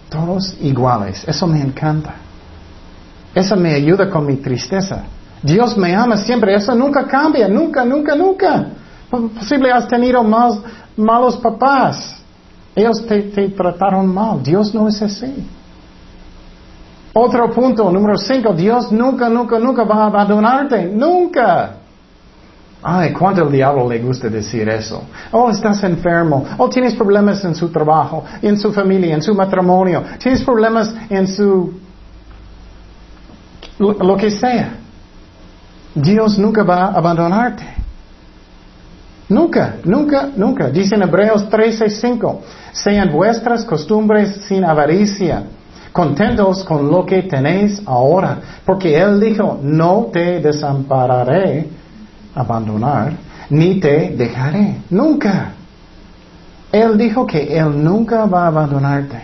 Todos 0.09 0.57
iguales. 0.62 1.22
Eso 1.28 1.46
me 1.46 1.61
encanta. 1.61 2.14
Eso 3.35 3.54
me 3.57 3.74
ayuda 3.74 4.09
con 4.09 4.24
mi 4.24 4.37
tristeza. 4.37 5.02
Dios 5.42 5.76
me 5.76 5.94
ama 5.94 6.16
siempre. 6.16 6.54
Eso 6.54 6.74
nunca 6.74 7.07
cambia. 7.07 7.48
Nunca, 7.48 7.85
nunca, 7.85 8.14
nunca. 8.14 8.66
Posible 9.11 9.70
has 9.70 9.87
tenido 9.88 10.24
más, 10.24 10.59
malos 10.96 11.37
papás. 11.37 12.16
Ellos 12.74 13.07
te, 13.07 13.24
te 13.24 13.50
trataron 13.50 14.07
mal. 14.07 14.42
Dios 14.42 14.74
no 14.74 14.88
es 14.88 15.02
así. 15.02 15.46
Otro 17.20 17.50
punto, 17.50 17.90
número 17.90 18.16
cinco, 18.16 18.52
Dios 18.52 18.92
nunca, 18.92 19.28
nunca, 19.28 19.59
nunca 19.59 19.83
va 19.83 20.04
a 20.04 20.07
abandonarte. 20.07 20.85
Nunca. 20.85 21.74
Ay, 22.81 23.12
¿cuánto 23.12 23.42
el 23.42 23.50
diablo 23.50 23.88
le 23.88 23.98
gusta 23.98 24.28
decir 24.28 24.68
eso? 24.68 25.02
Oh, 25.33 25.50
estás 25.50 25.83
enfermo. 25.83 26.46
Oh, 26.59 26.68
tienes 26.68 26.94
problemas 26.94 27.44
en 27.44 27.57
su 27.57 27.70
trabajo, 27.70 28.22
en 28.40 28.57
su 28.57 28.72
familia, 28.72 29.16
en 29.16 29.22
su 29.22 29.35
matrimonio. 29.35 30.04
Tienes 30.20 30.44
problemas 30.44 30.94
en 31.11 31.26
su... 31.26 31.72
lo 33.81 34.16
que 34.16 34.31
sea. 34.31 34.76
Dios 35.96 36.38
nunca 36.38 36.62
va 36.62 36.85
a 36.85 36.92
abandonarte. 36.92 37.64
Nunca, 39.28 39.74
nunca, 39.83 40.28
nunca. 40.37 40.70
Dice 40.70 40.94
en 40.94 41.02
Hebreos 41.02 41.50
13:5, 41.50 42.38
sean 42.70 43.11
vuestras 43.11 43.64
costumbres 43.64 44.44
sin 44.46 44.64
avaricia 44.64 45.58
contentos 45.99 46.63
con 46.63 46.89
lo 46.89 47.05
que 47.05 47.25
tenéis 47.25 47.83
ahora, 47.85 48.39
porque 48.65 48.97
Él 48.97 49.19
dijo, 49.19 49.59
no 49.61 50.11
te 50.13 50.39
desampararé, 50.39 51.67
abandonar, 52.37 53.15
ni 53.51 53.81
te 53.81 54.11
dejaré, 54.11 54.77
nunca. 54.91 55.55
Él 56.71 56.97
dijo 56.97 57.27
que 57.27 57.59
Él 57.59 57.83
nunca 57.83 58.27
va 58.27 58.45
a 58.45 58.47
abandonarte. 58.47 59.21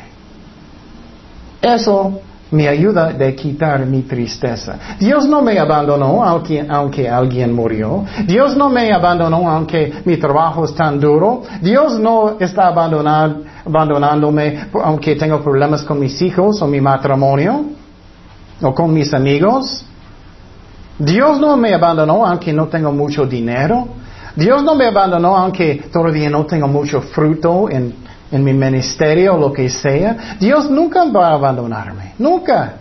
Eso 1.63 2.21
me 2.55 2.69
ayuda 2.69 3.12
de 3.12 3.35
quitar 3.35 3.85
mi 3.85 4.03
tristeza. 4.03 4.79
Dios 4.99 5.27
no 5.27 5.43
me 5.43 5.59
abandonó 5.59 6.25
aunque, 6.25 6.64
aunque, 6.69 7.09
alguien 7.09 7.53
murió. 7.53 8.05
Dios 8.27 8.57
no 8.57 8.71
me 8.71 8.93
abandonó 8.93 9.51
aunque 9.51 9.93
mi 10.05 10.17
trabajo 10.17 10.64
es 10.64 10.75
tan 10.75 11.01
duro. 11.01 11.43
Dios 11.61 11.99
no 11.99 12.37
está 12.38 12.69
abandonándome 12.69 14.69
aunque 14.85 15.17
tengo 15.17 15.43
problemas 15.43 15.83
con 15.83 15.99
mis 15.99 16.21
hijos 16.23 16.62
o 16.62 16.67
mi 16.67 16.81
matrimonio 16.81 17.64
o 18.62 18.75
con 18.75 18.95
mis 18.95 19.12
amigos. 19.12 19.85
Dios 20.97 21.40
no 21.40 21.57
me 21.57 21.75
abandonó 21.75 22.25
aunque 22.25 22.53
no 22.53 22.69
tengo 22.69 22.93
mucho 22.93 23.27
dinero. 23.27 23.88
Dios 24.37 24.62
no 24.62 24.77
me 24.77 24.87
abandonó 24.87 25.37
aunque 25.37 25.87
todavía 25.93 26.31
no 26.31 26.47
tengo 26.47 26.69
mucho 26.69 27.01
fruto 27.01 27.69
en 27.69 27.95
en 28.35 28.42
mi 28.42 28.53
ministerio 28.53 29.35
o 29.35 29.38
lo 29.38 29.53
que 29.53 29.68
sea, 29.68 30.37
Dios 30.40 30.68
nunca 30.68 31.05
va 31.05 31.29
a 31.29 31.35
abandonarme, 31.35 32.14
nunca. 32.18 32.75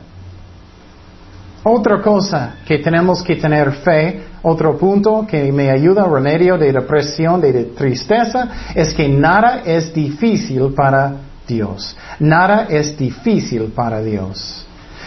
Otra 1.63 2.01
cosa 2.01 2.55
que 2.65 2.79
tenemos 2.79 3.21
que 3.21 3.35
tener 3.35 3.71
fe, 3.71 4.23
otro 4.41 4.75
punto 4.77 5.27
que 5.29 5.51
me 5.51 5.69
ayuda, 5.69 6.07
remedio 6.07 6.57
de 6.57 6.73
depresión, 6.73 7.39
de 7.39 7.65
tristeza, 7.65 8.49
es 8.73 8.93
que 8.95 9.07
nada 9.07 9.61
es 9.63 9.93
difícil 9.93 10.73
para 10.73 11.13
Dios. 11.47 11.95
Nada 12.19 12.65
es 12.67 12.97
difícil 12.97 13.71
para 13.75 14.01
Dios. 14.01 14.65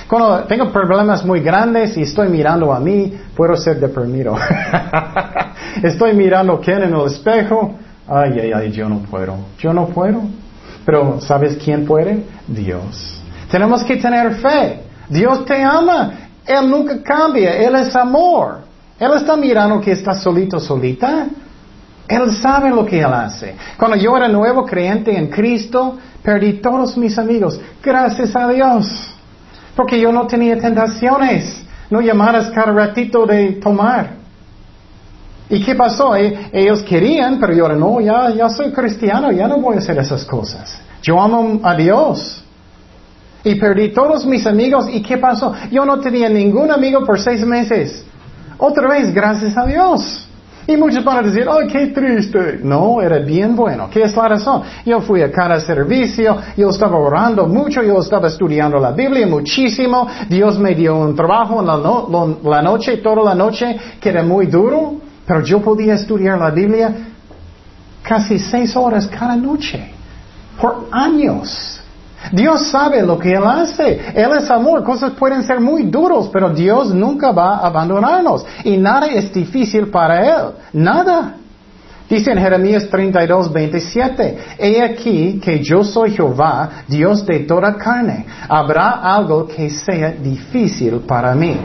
Cuando 0.08 0.44
tengo 0.44 0.70
problemas 0.70 1.24
muy 1.24 1.40
grandes 1.40 1.96
y 1.96 2.02
estoy 2.02 2.28
mirando 2.28 2.72
a 2.72 2.78
mí, 2.78 3.12
puedo 3.34 3.56
ser 3.56 3.80
deprimido. 3.80 4.36
estoy 5.82 6.14
mirando 6.14 6.60
quién 6.60 6.84
en 6.84 6.94
el 6.94 7.06
espejo, 7.06 7.74
Ay, 8.08 8.38
ay, 8.40 8.52
ay, 8.52 8.70
yo 8.72 8.88
no 8.88 9.00
puedo. 9.00 9.36
Yo 9.58 9.72
no 9.72 9.86
puedo. 9.88 10.22
Pero 10.84 11.20
¿sabes 11.20 11.56
quién 11.62 11.84
puede? 11.84 12.24
Dios. 12.46 13.20
Tenemos 13.50 13.82
que 13.84 13.96
tener 13.96 14.34
fe. 14.36 14.80
Dios 15.08 15.44
te 15.44 15.62
ama. 15.62 16.12
Él 16.46 16.70
nunca 16.70 17.02
cambia. 17.02 17.56
Él 17.56 17.74
es 17.74 17.94
amor. 17.96 18.60
Él 18.98 19.10
está 19.16 19.36
mirando 19.36 19.80
que 19.80 19.92
está 19.92 20.14
solito, 20.14 20.60
solita. 20.60 21.26
Él 22.08 22.32
sabe 22.40 22.70
lo 22.70 22.86
que 22.86 23.00
Él 23.00 23.12
hace. 23.12 23.56
Cuando 23.76 23.96
yo 23.96 24.16
era 24.16 24.28
nuevo 24.28 24.64
creyente 24.64 25.16
en 25.16 25.28
Cristo, 25.28 25.98
perdí 26.22 26.54
todos 26.54 26.96
mis 26.96 27.18
amigos. 27.18 27.60
Gracias 27.82 28.34
a 28.36 28.48
Dios. 28.48 28.86
Porque 29.74 29.98
yo 29.98 30.12
no 30.12 30.26
tenía 30.26 30.56
tentaciones. 30.58 31.64
No 31.90 32.00
llamadas 32.00 32.50
cada 32.50 32.72
ratito 32.72 33.26
de 33.26 33.52
tomar. 33.54 34.25
¿Y 35.48 35.62
qué 35.62 35.74
pasó? 35.74 36.16
E, 36.16 36.50
ellos 36.52 36.82
querían, 36.82 37.38
pero 37.38 37.52
yo 37.52 37.68
no, 37.68 38.00
ya, 38.00 38.30
ya 38.30 38.48
soy 38.48 38.72
cristiano, 38.72 39.30
ya 39.30 39.46
no 39.46 39.60
voy 39.60 39.76
a 39.76 39.78
hacer 39.78 39.98
esas 39.98 40.24
cosas. 40.24 40.80
Yo 41.02 41.20
amo 41.20 41.60
a 41.62 41.74
Dios. 41.74 42.42
Y 43.44 43.54
perdí 43.54 43.92
todos 43.92 44.26
mis 44.26 44.44
amigos. 44.46 44.88
¿Y 44.90 45.02
qué 45.02 45.18
pasó? 45.18 45.54
Yo 45.70 45.84
no 45.84 46.00
tenía 46.00 46.28
ningún 46.28 46.70
amigo 46.72 47.04
por 47.04 47.20
seis 47.20 47.46
meses. 47.46 48.04
Otra 48.58 48.88
vez, 48.88 49.14
gracias 49.14 49.56
a 49.56 49.64
Dios. 49.64 50.26
Y 50.66 50.76
muchos 50.76 51.04
van 51.04 51.18
a 51.18 51.22
decir, 51.22 51.46
¡ay, 51.48 51.68
qué 51.68 51.86
triste! 51.88 52.58
No, 52.64 53.00
era 53.00 53.18
bien 53.18 53.54
bueno. 53.54 53.88
¿Qué 53.88 54.02
es 54.02 54.16
la 54.16 54.26
razón? 54.26 54.62
Yo 54.84 55.00
fui 55.00 55.22
a 55.22 55.30
cada 55.30 55.60
servicio, 55.60 56.36
yo 56.56 56.70
estaba 56.70 56.98
orando 56.98 57.46
mucho, 57.46 57.84
yo 57.84 58.00
estaba 58.00 58.26
estudiando 58.26 58.80
la 58.80 58.90
Biblia 58.90 59.28
muchísimo. 59.28 60.08
Dios 60.28 60.58
me 60.58 60.74
dio 60.74 60.96
un 60.96 61.14
trabajo 61.14 61.60
en 61.60 61.66
la, 61.66 62.50
la 62.50 62.62
noche, 62.62 62.96
toda 62.96 63.22
la 63.22 63.34
noche, 63.36 63.76
que 64.00 64.08
era 64.08 64.24
muy 64.24 64.46
duro. 64.46 64.96
Pero 65.26 65.40
yo 65.42 65.60
podía 65.60 65.94
estudiar 65.94 66.38
la 66.38 66.50
Biblia 66.50 66.94
casi 68.02 68.38
seis 68.38 68.76
horas 68.76 69.06
cada 69.08 69.36
noche, 69.36 69.90
por 70.60 70.88
años. 70.92 71.80
Dios 72.32 72.70
sabe 72.70 73.02
lo 73.02 73.18
que 73.18 73.32
Él 73.32 73.44
hace. 73.44 74.00
Él 74.14 74.30
es 74.38 74.50
amor. 74.50 74.82
Cosas 74.82 75.12
pueden 75.12 75.42
ser 75.44 75.60
muy 75.60 75.84
duros, 75.84 76.28
pero 76.32 76.50
Dios 76.50 76.92
nunca 76.94 77.30
va 77.32 77.56
a 77.56 77.66
abandonarnos. 77.66 78.44
Y 78.64 78.76
nada 78.76 79.06
es 79.06 79.32
difícil 79.32 79.88
para 79.88 80.22
Él. 80.24 80.42
Nada. 80.72 81.34
Dice 82.08 82.30
en 82.30 82.38
Jeremías 82.38 82.88
32, 82.88 83.52
27, 83.52 84.38
He 84.58 84.80
aquí 84.80 85.40
que 85.42 85.62
yo 85.62 85.82
soy 85.82 86.12
Jehová, 86.12 86.84
Dios 86.86 87.26
de 87.26 87.40
toda 87.40 87.74
carne. 87.74 88.26
Habrá 88.48 88.90
algo 89.02 89.46
que 89.46 89.68
sea 89.70 90.12
difícil 90.12 91.00
para 91.00 91.34
mí. 91.34 91.56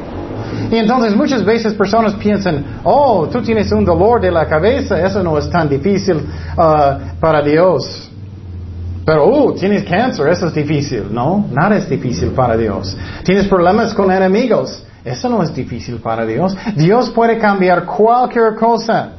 Y 0.72 0.78
entonces 0.78 1.16
muchas 1.16 1.44
veces 1.44 1.74
personas 1.74 2.14
piensan, 2.16 2.82
oh, 2.84 3.28
tú 3.32 3.42
tienes 3.42 3.72
un 3.72 3.86
dolor 3.86 4.22
de 4.22 4.32
la 4.32 4.46
cabeza, 4.48 5.00
eso 5.06 5.24
no 5.24 5.38
es 5.38 5.50
tan 5.50 5.70
difícil 5.70 6.18
uh, 6.18 7.20
para 7.20 7.42
Dios. 7.42 8.10
Pero, 9.06 9.26
oh, 9.26 9.54
tienes 9.54 9.84
cáncer, 9.84 10.28
eso 10.28 10.48
es 10.48 10.54
difícil. 10.54 11.06
No, 11.12 11.48
nada 11.52 11.78
es 11.78 11.90
difícil 11.90 12.30
para 12.30 12.56
Dios. 12.56 12.96
Tienes 13.24 13.48
problemas 13.48 13.94
con 13.94 14.12
enemigos, 14.12 14.84
eso 15.04 15.28
no 15.30 15.42
es 15.42 15.54
difícil 15.54 15.98
para 15.98 16.26
Dios. 16.26 16.56
Dios 16.76 17.10
puede 17.10 17.38
cambiar 17.38 17.86
cualquier 17.86 18.56
cosa. 18.56 19.14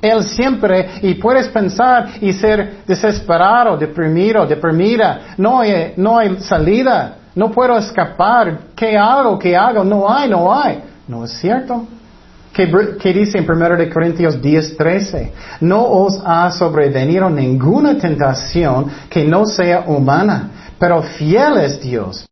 Él 0.00 0.24
siempre, 0.24 0.88
y 1.02 1.14
puedes 1.14 1.46
pensar 1.48 2.08
y 2.20 2.32
ser 2.32 2.78
desesperado, 2.86 3.76
deprimido, 3.76 4.44
deprimida. 4.46 5.34
No 5.36 5.60
hay, 5.60 5.92
no 5.96 6.18
hay 6.18 6.40
salida. 6.40 7.18
No 7.34 7.50
puedo 7.50 7.78
escapar. 7.78 8.58
¿Qué 8.76 8.96
hago? 8.96 9.38
¿Qué 9.38 9.56
hago? 9.56 9.84
No 9.84 10.12
hay, 10.12 10.28
no 10.28 10.52
hay. 10.52 10.82
No 11.08 11.24
es 11.24 11.32
cierto. 11.32 11.86
¿Qué, 12.52 13.12
dice 13.14 13.38
en 13.38 13.50
1 13.50 13.90
Corintios 13.92 14.40
10, 14.40 14.76
13? 14.76 15.32
No 15.62 15.82
os 15.84 16.20
ha 16.24 16.50
sobrevenido 16.50 17.30
ninguna 17.30 17.96
tentación 17.96 18.90
que 19.08 19.24
no 19.24 19.46
sea 19.46 19.84
humana, 19.86 20.50
pero 20.78 21.02
fiel 21.02 21.56
es 21.58 21.80
Dios. 21.80 22.26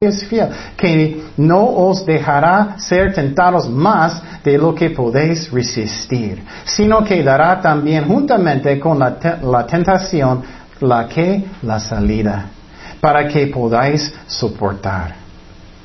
Es 0.00 0.26
fiel, 0.26 0.50
que 0.76 1.22
no 1.38 1.64
os 1.64 2.04
dejará 2.04 2.78
ser 2.78 3.14
tentados 3.14 3.68
más 3.68 4.22
de 4.44 4.58
lo 4.58 4.74
que 4.74 4.90
podéis 4.90 5.50
resistir, 5.50 6.44
sino 6.64 7.02
que 7.02 7.22
dará 7.22 7.60
también 7.60 8.06
juntamente 8.06 8.78
con 8.78 8.98
la, 8.98 9.16
la 9.42 9.66
tentación 9.66 10.42
la 10.80 11.08
que 11.08 11.44
la 11.62 11.80
salida 11.80 12.50
para 13.00 13.28
que 13.28 13.46
podáis 13.46 14.12
soportar. 14.26 15.14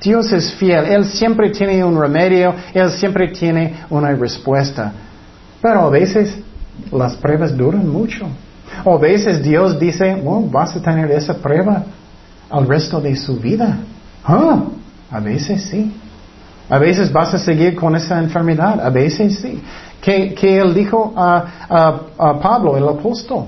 Dios 0.01 0.31
es 0.33 0.53
fiel. 0.55 0.85
Él 0.85 1.05
siempre 1.05 1.49
tiene 1.49 1.83
un 1.83 1.99
remedio. 1.99 2.53
Él 2.73 2.91
siempre 2.91 3.29
tiene 3.29 3.75
una 3.89 4.11
respuesta. 4.11 4.91
Pero 5.61 5.81
a 5.81 5.89
veces 5.89 6.37
las 6.91 7.15
pruebas 7.15 7.55
duran 7.55 7.87
mucho. 7.87 8.27
O 8.83 8.95
a 8.95 8.99
veces 8.99 9.41
Dios 9.41 9.79
dice, 9.79 10.15
bueno, 10.15 10.47
vas 10.51 10.75
a 10.75 10.81
tener 10.81 11.09
esa 11.11 11.35
prueba 11.35 11.83
al 12.49 12.67
resto 12.67 12.99
de 12.99 13.15
su 13.15 13.37
vida. 13.37 13.77
Ah, 14.25 14.63
a 15.09 15.19
veces 15.19 15.63
sí. 15.63 15.93
A 16.69 16.77
veces 16.79 17.11
vas 17.11 17.33
a 17.33 17.37
seguir 17.37 17.75
con 17.75 17.95
esa 17.95 18.19
enfermedad. 18.19 18.81
A 18.81 18.89
veces 18.89 19.39
sí. 19.39 19.61
Que, 20.01 20.35
él 20.59 20.73
dijo 20.73 21.13
a, 21.15 22.03
a 22.17 22.39
Pablo, 22.41 22.75
el 22.75 22.87
apóstol. 22.87 23.45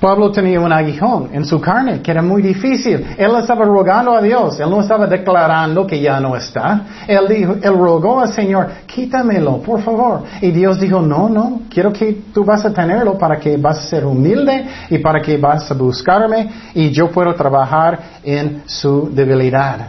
Pablo 0.00 0.32
tenía 0.32 0.58
un 0.58 0.72
aguijón 0.72 1.28
en 1.32 1.44
su 1.44 1.60
carne 1.60 2.00
que 2.00 2.10
era 2.10 2.22
muy 2.22 2.40
difícil. 2.40 3.06
Él 3.18 3.32
estaba 3.38 3.66
rogando 3.66 4.16
a 4.16 4.22
Dios. 4.22 4.58
Él 4.58 4.70
no 4.70 4.80
estaba 4.80 5.06
declarando 5.06 5.86
que 5.86 6.00
ya 6.00 6.18
no 6.18 6.34
está. 6.34 6.86
Él 7.06 7.28
dijo, 7.28 7.56
él 7.62 7.74
rogó 7.74 8.20
al 8.20 8.32
Señor, 8.32 8.68
quítamelo, 8.86 9.58
por 9.58 9.82
favor. 9.82 10.22
Y 10.40 10.50
Dios 10.52 10.80
dijo, 10.80 11.02
no, 11.02 11.28
no, 11.28 11.62
quiero 11.68 11.92
que 11.92 12.22
tú 12.32 12.44
vas 12.44 12.64
a 12.64 12.72
tenerlo 12.72 13.18
para 13.18 13.38
que 13.38 13.58
vas 13.58 13.78
a 13.78 13.82
ser 13.82 14.06
humilde 14.06 14.66
y 14.88 14.98
para 14.98 15.20
que 15.20 15.36
vas 15.36 15.70
a 15.70 15.74
buscarme 15.74 16.48
y 16.74 16.90
yo 16.90 17.10
puedo 17.10 17.34
trabajar 17.34 17.98
en 18.24 18.62
su 18.64 19.10
debilidad. 19.12 19.88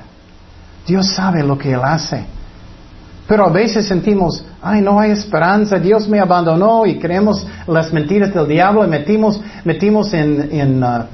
Dios 0.86 1.08
sabe 1.08 1.42
lo 1.42 1.58
que 1.58 1.72
Él 1.72 1.82
hace. 1.84 2.41
Pero 3.32 3.46
a 3.46 3.50
veces 3.50 3.88
sentimos, 3.88 4.44
ay, 4.62 4.82
no 4.82 5.00
hay 5.00 5.12
esperanza, 5.12 5.80
Dios 5.80 6.06
me 6.10 6.20
abandonó 6.20 6.86
y 6.86 7.00
creemos 7.00 7.48
las 7.66 7.94
mentiras 7.94 8.34
del 8.34 8.46
diablo 8.46 8.84
y 8.84 8.90
metimos, 8.90 9.40
metimos 9.64 10.14
en, 10.14 10.50
en, 10.52 10.84
uh, 10.84 11.06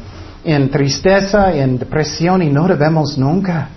en 0.44 0.68
tristeza, 0.72 1.54
en 1.54 1.78
depresión 1.78 2.42
y 2.42 2.50
no 2.50 2.68
debemos 2.68 3.20
nunca. 3.20 3.70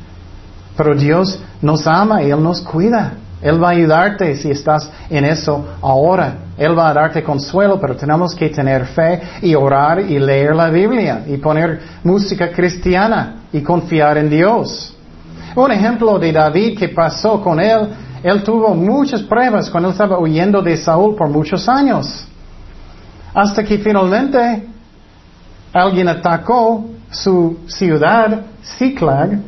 Pero 0.74 0.94
Dios 0.94 1.38
nos 1.60 1.86
ama 1.86 2.22
y 2.22 2.30
Él 2.30 2.42
nos 2.42 2.62
cuida. 2.62 3.12
Él 3.42 3.62
va 3.62 3.68
a 3.68 3.72
ayudarte 3.72 4.34
si 4.36 4.50
estás 4.50 4.90
en 5.10 5.26
eso 5.26 5.62
ahora. 5.82 6.36
Él 6.56 6.78
va 6.78 6.88
a 6.88 6.94
darte 6.94 7.22
consuelo, 7.22 7.78
pero 7.78 7.94
tenemos 7.94 8.34
que 8.34 8.48
tener 8.48 8.86
fe 8.86 9.20
y 9.42 9.54
orar 9.54 10.00
y 10.00 10.18
leer 10.18 10.56
la 10.56 10.70
Biblia 10.70 11.24
y 11.26 11.36
poner 11.36 11.78
música 12.04 12.50
cristiana 12.50 13.42
y 13.52 13.60
confiar 13.60 14.16
en 14.16 14.30
Dios. 14.30 14.96
Un 15.54 15.72
ejemplo 15.72 16.18
de 16.18 16.32
David 16.32 16.78
que 16.78 16.88
pasó 16.88 17.42
con 17.42 17.60
él 17.60 17.88
él 18.22 18.42
tuvo 18.42 18.74
muchas 18.74 19.22
pruebas 19.22 19.70
cuando 19.70 19.90
estaba 19.90 20.18
huyendo 20.18 20.60
de 20.60 20.76
Saúl 20.76 21.16
por 21.16 21.28
muchos 21.28 21.68
años. 21.68 22.26
Hasta 23.32 23.64
que 23.64 23.78
finalmente 23.78 24.66
alguien 25.72 26.08
atacó 26.08 26.84
su 27.10 27.58
ciudad, 27.66 28.42
Ciclag, 28.62 29.38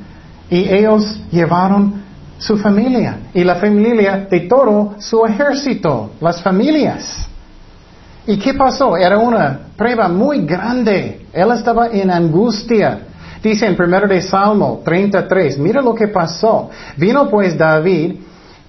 y 0.49 0.69
ellos 0.69 1.21
llevaron 1.31 2.03
su 2.39 2.57
familia. 2.57 3.19
Y 3.35 3.45
la 3.45 3.57
familia 3.57 4.27
de 4.31 4.41
todo 4.41 4.95
su 4.99 5.25
ejército, 5.27 6.13
las 6.21 6.43
familias. 6.43 7.27
¿Y 8.27 8.37
qué 8.39 8.55
pasó? 8.55 8.97
Era 8.97 9.19
una 9.19 9.61
prueba 9.77 10.09
muy 10.09 10.47
grande. 10.47 11.27
Él 11.33 11.51
estaba 11.53 11.89
en 11.89 12.11
angustia. 12.11 13.01
Dice 13.43 13.67
en 13.67 13.77
1 13.81 14.07
de 14.07 14.23
Salmo 14.23 14.81
33, 14.85 15.59
mira 15.59 15.83
lo 15.83 15.95
que 15.95 16.09
pasó. 16.09 16.71
Vino 16.97 17.29
pues 17.29 17.59
David 17.59 18.15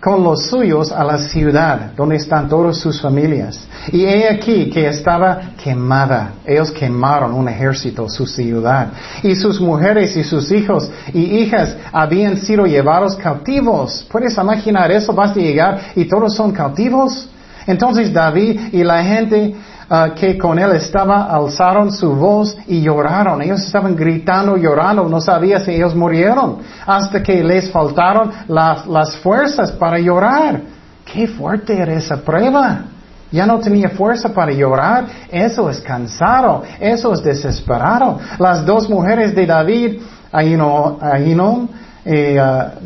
con 0.04 0.22
los 0.22 0.48
suyos 0.50 0.92
a 0.92 1.02
la 1.02 1.18
ciudad 1.18 1.94
donde 1.96 2.18
están 2.18 2.50
todas 2.50 2.78
sus 2.78 3.00
familias. 3.00 3.66
Y 3.90 4.04
he 4.04 4.28
aquí 4.28 4.70
que 4.70 4.86
estaba 4.86 5.52
quemada. 5.64 6.34
Ellos 6.46 6.72
quemaron 6.72 7.34
un 7.34 7.48
ejército, 7.48 8.10
su 8.10 8.28
ciudad. 8.28 8.90
Y 9.24 9.34
sus 9.34 9.62
mujeres 9.62 10.18
y 10.18 10.24
sus 10.26 10.52
hijos 10.52 10.92
y 11.14 11.22
hijas 11.22 11.78
habían 11.94 12.36
sido 12.36 12.66
llevados 12.66 13.16
cautivos. 13.16 14.06
¿Puedes 14.12 14.38
imaginar 14.38 14.92
eso? 14.92 15.14
Vas 15.14 15.32
a 15.32 15.40
llegar 15.40 15.80
y 15.96 16.04
todos 16.04 16.36
son 16.36 16.52
cautivos. 16.52 17.30
Entonces 17.66 18.12
David 18.12 18.60
y 18.74 18.84
la 18.84 19.06
gente 19.06 19.56
Ah, 19.96 20.16
que 20.16 20.40
con 20.40 20.58
él 20.58 20.72
estaba 20.72 21.26
alzaron 21.26 21.92
su 21.92 22.16
voz 22.16 22.58
y 22.66 22.82
lloraron. 22.82 23.44
Ellos 23.44 23.64
estaban 23.64 23.96
gritando, 23.96 24.58
llorando, 24.58 25.08
no 25.08 25.22
sabía 25.22 25.60
si 25.60 25.70
ellos 25.70 25.94
murieron, 25.94 26.58
hasta 26.84 27.22
que 27.22 27.44
les 27.44 27.70
faltaron 27.70 28.32
las, 28.48 29.16
fuerzas 29.18 29.72
para 29.74 30.00
llorar. 30.00 30.62
Qué 31.06 31.28
fuerte 31.28 31.78
era 31.78 31.94
esa 31.94 32.18
prueba. 32.18 32.86
Ya 33.32 33.46
no 33.46 33.60
tenía 33.60 33.90
fuerza 33.90 34.34
para 34.34 34.52
llorar. 34.52 35.06
Eso 35.30 35.70
es 35.70 35.80
cansado. 35.80 36.64
Eso 36.80 37.14
es 37.14 37.22
desesperado. 37.22 38.18
Las 38.40 38.66
dos 38.66 38.90
mujeres 38.90 39.36
de 39.36 39.46
David, 39.46 40.00
Ahinom, 40.32 41.68
eh, 42.04 42.42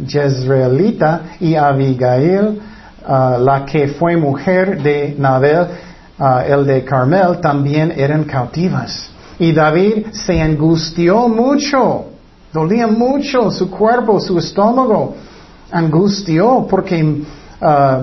Jezreelita 0.06 1.22
y 1.40 1.56
Abigail, 1.56 2.60
ah, 3.08 3.38
la 3.40 3.64
que 3.64 3.88
fue 3.88 4.18
mujer 4.18 4.82
de 4.84 5.16
Nabel, 5.18 5.68
Ah, 6.20 6.44
el 6.48 6.66
de 6.66 6.84
Carmel, 6.84 7.40
también 7.42 7.94
eran 7.96 8.24
cautivas. 8.24 9.10
Y 9.38 9.52
David 9.52 10.08
se 10.14 10.42
angustió 10.42 11.28
mucho, 11.28 12.06
dolía 12.52 12.88
mucho 12.88 13.52
su 13.52 13.70
cuerpo, 13.70 14.20
su 14.20 14.40
estómago, 14.40 15.16
angustió 15.72 16.66
porque, 16.68 17.22
ah, 17.62 18.02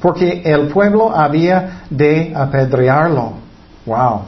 porque 0.00 0.42
el 0.44 0.68
pueblo 0.68 1.16
había 1.16 1.82
de 1.90 2.32
apedrearlo. 2.34 3.32
Wow. 3.84 4.22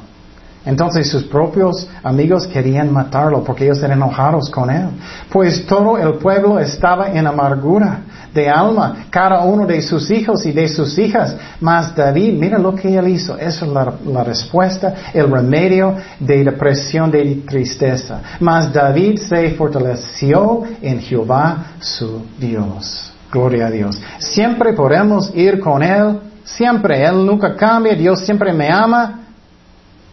Entonces 0.64 1.08
sus 1.08 1.22
propios 1.24 1.88
amigos 2.02 2.46
querían 2.48 2.92
matarlo 2.92 3.44
porque 3.44 3.64
ellos 3.64 3.78
eran 3.78 3.98
enojados 3.98 4.50
con 4.50 4.70
él. 4.70 4.88
Pues 5.30 5.64
todo 5.66 5.96
el 5.96 6.14
pueblo 6.14 6.58
estaba 6.58 7.12
en 7.12 7.26
amargura 7.26 8.00
de 8.34 8.48
alma, 8.48 9.06
cada 9.10 9.40
uno 9.40 9.66
de 9.66 9.80
sus 9.82 10.10
hijos 10.10 10.44
y 10.46 10.52
de 10.52 10.68
sus 10.68 10.98
hijas. 10.98 11.36
Mas 11.60 11.94
David, 11.94 12.34
mira 12.34 12.58
lo 12.58 12.74
que 12.74 12.96
él 12.96 13.08
hizo. 13.08 13.36
Esa 13.36 13.64
es 13.64 13.72
la, 14.04 14.24
respuesta, 14.24 14.94
el 15.12 15.30
remedio 15.30 15.96
de 16.20 16.44
depresión, 16.44 17.10
de 17.10 17.42
tristeza. 17.46 18.20
Mas 18.40 18.72
David 18.72 19.18
se 19.18 19.50
fortaleció 19.50 20.62
en 20.82 21.00
Jehová 21.00 21.72
su 21.80 22.22
Dios. 22.38 23.12
Gloria 23.30 23.66
a 23.66 23.70
Dios. 23.70 24.00
Siempre 24.18 24.72
podemos 24.72 25.30
ir 25.34 25.60
con 25.60 25.82
Él. 25.82 26.20
Siempre. 26.44 27.04
Él 27.04 27.26
nunca 27.26 27.54
cambia. 27.54 27.94
Dios 27.94 28.20
siempre 28.24 28.52
me 28.52 28.70
ama. 28.70 29.20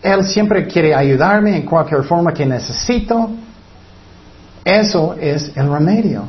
Él 0.01 0.23
siempre 0.25 0.67
quiere 0.67 0.93
ayudarme 0.93 1.55
en 1.55 1.65
cualquier 1.65 2.03
forma 2.03 2.33
que 2.33 2.45
necesito. 2.45 3.29
Eso 4.63 5.15
es 5.19 5.51
el 5.55 5.71
remedio. 5.71 6.23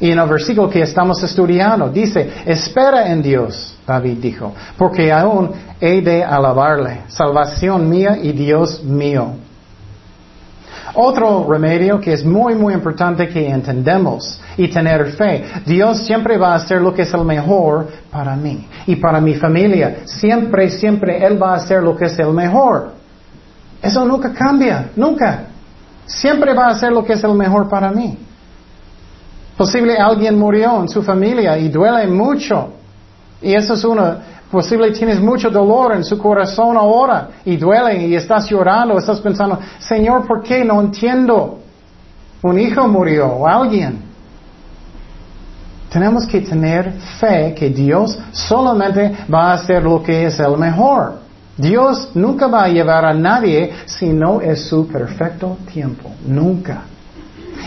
Y 0.00 0.10
en 0.10 0.18
el 0.18 0.28
versículo 0.28 0.70
que 0.70 0.80
estamos 0.80 1.22
estudiando 1.22 1.90
dice, 1.90 2.30
espera 2.46 3.08
en 3.12 3.20
Dios, 3.20 3.76
David 3.86 4.16
dijo, 4.18 4.54
porque 4.78 5.12
aún 5.12 5.50
he 5.78 6.00
de 6.00 6.24
alabarle, 6.24 7.02
salvación 7.08 7.88
mía 7.88 8.16
y 8.20 8.32
Dios 8.32 8.82
mío. 8.82 9.34
Otro 10.94 11.46
remedio 11.48 12.00
que 12.00 12.14
es 12.14 12.24
muy, 12.24 12.54
muy 12.54 12.74
importante 12.74 13.28
que 13.28 13.48
entendemos 13.48 14.40
y 14.56 14.68
tener 14.68 15.12
fe. 15.12 15.44
Dios 15.64 16.04
siempre 16.04 16.36
va 16.36 16.52
a 16.52 16.56
hacer 16.56 16.80
lo 16.80 16.92
que 16.92 17.02
es 17.02 17.14
el 17.14 17.24
mejor 17.24 17.88
para 18.10 18.34
mí 18.34 18.66
y 18.86 18.96
para 18.96 19.20
mi 19.20 19.34
familia. 19.34 19.98
Siempre, 20.06 20.70
siempre 20.70 21.24
Él 21.24 21.40
va 21.40 21.52
a 21.52 21.56
hacer 21.56 21.82
lo 21.82 21.96
que 21.96 22.06
es 22.06 22.18
el 22.18 22.32
mejor. 22.32 22.92
Eso 23.80 24.04
nunca 24.04 24.32
cambia, 24.32 24.90
nunca. 24.96 25.44
Siempre 26.06 26.54
va 26.54 26.66
a 26.66 26.70
hacer 26.70 26.90
lo 26.90 27.04
que 27.04 27.12
es 27.12 27.22
el 27.22 27.34
mejor 27.34 27.68
para 27.68 27.90
mí. 27.92 28.18
Posible 29.60 29.94
alguien 29.98 30.38
murió 30.38 30.80
en 30.80 30.88
su 30.88 31.02
familia 31.02 31.58
y 31.58 31.68
duele 31.68 32.06
mucho. 32.06 32.70
Y 33.42 33.52
eso 33.52 33.74
es 33.74 33.84
una, 33.84 34.16
posible 34.50 34.90
tienes 34.90 35.20
mucho 35.20 35.50
dolor 35.50 35.94
en 35.94 36.02
su 36.02 36.16
corazón 36.16 36.78
ahora 36.78 37.28
y 37.44 37.58
duele 37.58 38.06
y 38.06 38.14
estás 38.14 38.48
llorando, 38.48 38.96
estás 38.96 39.20
pensando, 39.20 39.58
Señor, 39.78 40.26
¿por 40.26 40.42
qué 40.42 40.64
no 40.64 40.80
entiendo? 40.80 41.58
Un 42.40 42.58
hijo 42.58 42.88
murió 42.88 43.26
o 43.26 43.46
alguien. 43.46 44.00
Tenemos 45.92 46.26
que 46.26 46.40
tener 46.40 46.92
fe 47.20 47.54
que 47.54 47.68
Dios 47.68 48.18
solamente 48.32 49.14
va 49.30 49.50
a 49.50 49.52
hacer 49.56 49.82
lo 49.82 50.02
que 50.02 50.24
es 50.24 50.40
el 50.40 50.56
mejor. 50.56 51.18
Dios 51.58 52.12
nunca 52.14 52.46
va 52.46 52.64
a 52.64 52.68
llevar 52.68 53.04
a 53.04 53.12
nadie 53.12 53.74
si 53.84 54.08
no 54.08 54.40
es 54.40 54.64
su 54.64 54.88
perfecto 54.88 55.58
tiempo. 55.70 56.10
Nunca. 56.26 56.84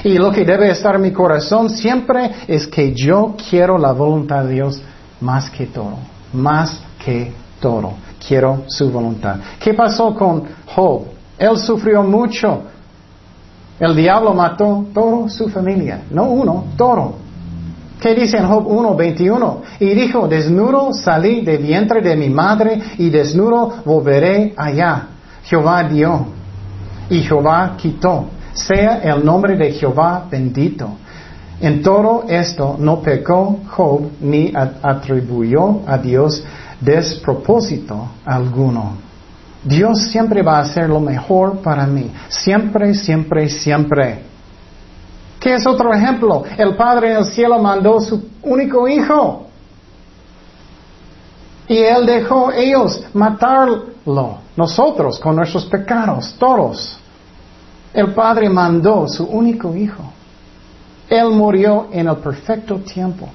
Y 0.03 0.17
lo 0.17 0.31
que 0.31 0.43
debe 0.43 0.69
estar 0.69 0.95
en 0.95 1.01
mi 1.01 1.11
corazón 1.11 1.69
siempre 1.69 2.29
es 2.47 2.67
que 2.67 2.93
yo 2.93 3.35
quiero 3.49 3.77
la 3.77 3.93
voluntad 3.93 4.43
de 4.43 4.53
Dios 4.55 4.81
más 5.21 5.49
que 5.49 5.67
todo. 5.67 5.97
Más 6.33 6.81
que 7.03 7.31
todo. 7.61 7.93
Quiero 8.25 8.63
su 8.67 8.91
voluntad. 8.91 9.37
¿Qué 9.59 9.73
pasó 9.73 10.13
con 10.13 10.43
Job? 10.75 11.03
Él 11.37 11.57
sufrió 11.57 12.03
mucho. 12.03 12.63
El 13.79 13.95
diablo 13.95 14.33
mató 14.33 14.85
toda 14.93 15.29
su 15.29 15.47
familia. 15.47 16.01
No 16.11 16.25
uno, 16.25 16.65
todo. 16.75 17.15
¿Qué 18.01 18.13
dice 18.13 18.37
en 18.37 18.47
Job 18.47 18.67
1.21? 18.67 19.57
Y 19.79 19.93
dijo, 19.93 20.27
desnudo 20.27 20.93
salí 20.93 21.41
de 21.41 21.57
vientre 21.57 22.01
de 22.01 22.17
mi 22.17 22.29
madre 22.29 22.77
y 22.97 23.09
desnudo 23.09 23.75
volveré 23.85 24.53
allá. 24.57 25.07
Jehová 25.45 25.83
dio 25.83 26.27
y 27.09 27.21
Jehová 27.21 27.75
quitó 27.77 28.25
sea 28.53 28.99
el 29.03 29.25
nombre 29.25 29.55
de 29.55 29.71
Jehová 29.71 30.25
bendito. 30.29 30.89
En 31.59 31.81
todo 31.81 32.25
esto 32.27 32.75
no 32.79 33.01
pecó 33.01 33.59
Job 33.69 34.09
ni 34.21 34.51
atribuyó 34.55 35.81
a 35.87 35.97
Dios 35.97 36.43
despropósito 36.79 38.09
alguno. 38.25 38.97
Dios 39.63 40.09
siempre 40.11 40.41
va 40.41 40.57
a 40.57 40.61
hacer 40.61 40.89
lo 40.89 40.99
mejor 40.99 41.59
para 41.59 41.87
mí. 41.87 42.11
Siempre, 42.27 42.93
siempre, 42.93 43.47
siempre. 43.47 44.23
¿Qué 45.39 45.55
es 45.55 45.65
otro 45.65 45.93
ejemplo? 45.93 46.43
El 46.57 46.75
Padre 46.75 47.11
en 47.11 47.17
el 47.17 47.25
cielo 47.25 47.59
mandó 47.59 47.99
su 48.01 48.29
único 48.41 48.87
hijo. 48.87 49.47
Y 51.67 51.77
Él 51.77 52.05
dejó 52.05 52.51
ellos 52.51 53.03
matarlo. 53.13 54.39
Nosotros, 54.55 55.19
con 55.19 55.37
nuestros 55.37 55.65
pecados, 55.65 56.35
todos. 56.37 56.99
El 57.93 58.13
Padre 58.13 58.49
mandó 58.49 59.07
su 59.07 59.23
único 59.23 59.75
hijo. 59.75 60.03
Él 61.07 61.29
murió 61.29 61.89
en 61.91 62.07
el 62.07 62.15
perfecto 62.17 62.77
tiempo. 62.77 63.29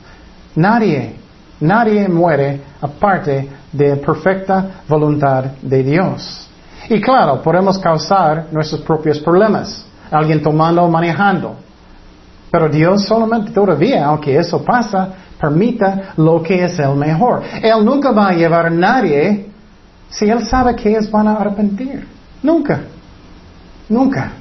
Nadie, 0.57 1.15
nadie 1.61 2.09
muere 2.09 2.61
aparte 2.81 3.49
de 3.71 3.97
perfecta 3.97 4.83
voluntad 4.89 5.45
de 5.63 5.83
Dios. 5.83 6.49
Y 6.89 7.01
claro, 7.01 7.41
podemos 7.41 7.79
causar 7.79 8.47
nuestros 8.51 8.81
propios 8.81 9.21
problemas. 9.21 9.87
Alguien 10.11 10.43
tomando 10.43 10.83
o 10.83 10.89
manejando. 10.89 11.55
Pero 12.51 12.69
Dios 12.69 13.05
solamente 13.05 13.53
todavía, 13.53 14.07
aunque 14.07 14.37
eso 14.37 14.65
pasa, 14.65 15.11
permita 15.39 16.15
lo 16.17 16.43
que 16.43 16.65
es 16.65 16.79
el 16.79 16.97
mejor. 16.97 17.43
Él 17.63 17.85
nunca 17.85 18.11
va 18.11 18.29
a 18.29 18.33
llevar 18.33 18.67
a 18.67 18.71
nadie 18.71 19.51
si 20.09 20.29
Él 20.29 20.45
sabe 20.47 20.75
que 20.75 20.89
ellos 20.89 21.11
van 21.11 21.29
a 21.29 21.35
arrepentir. 21.35 22.09
Nunca. 22.43 22.81
Nunca. 23.89 24.33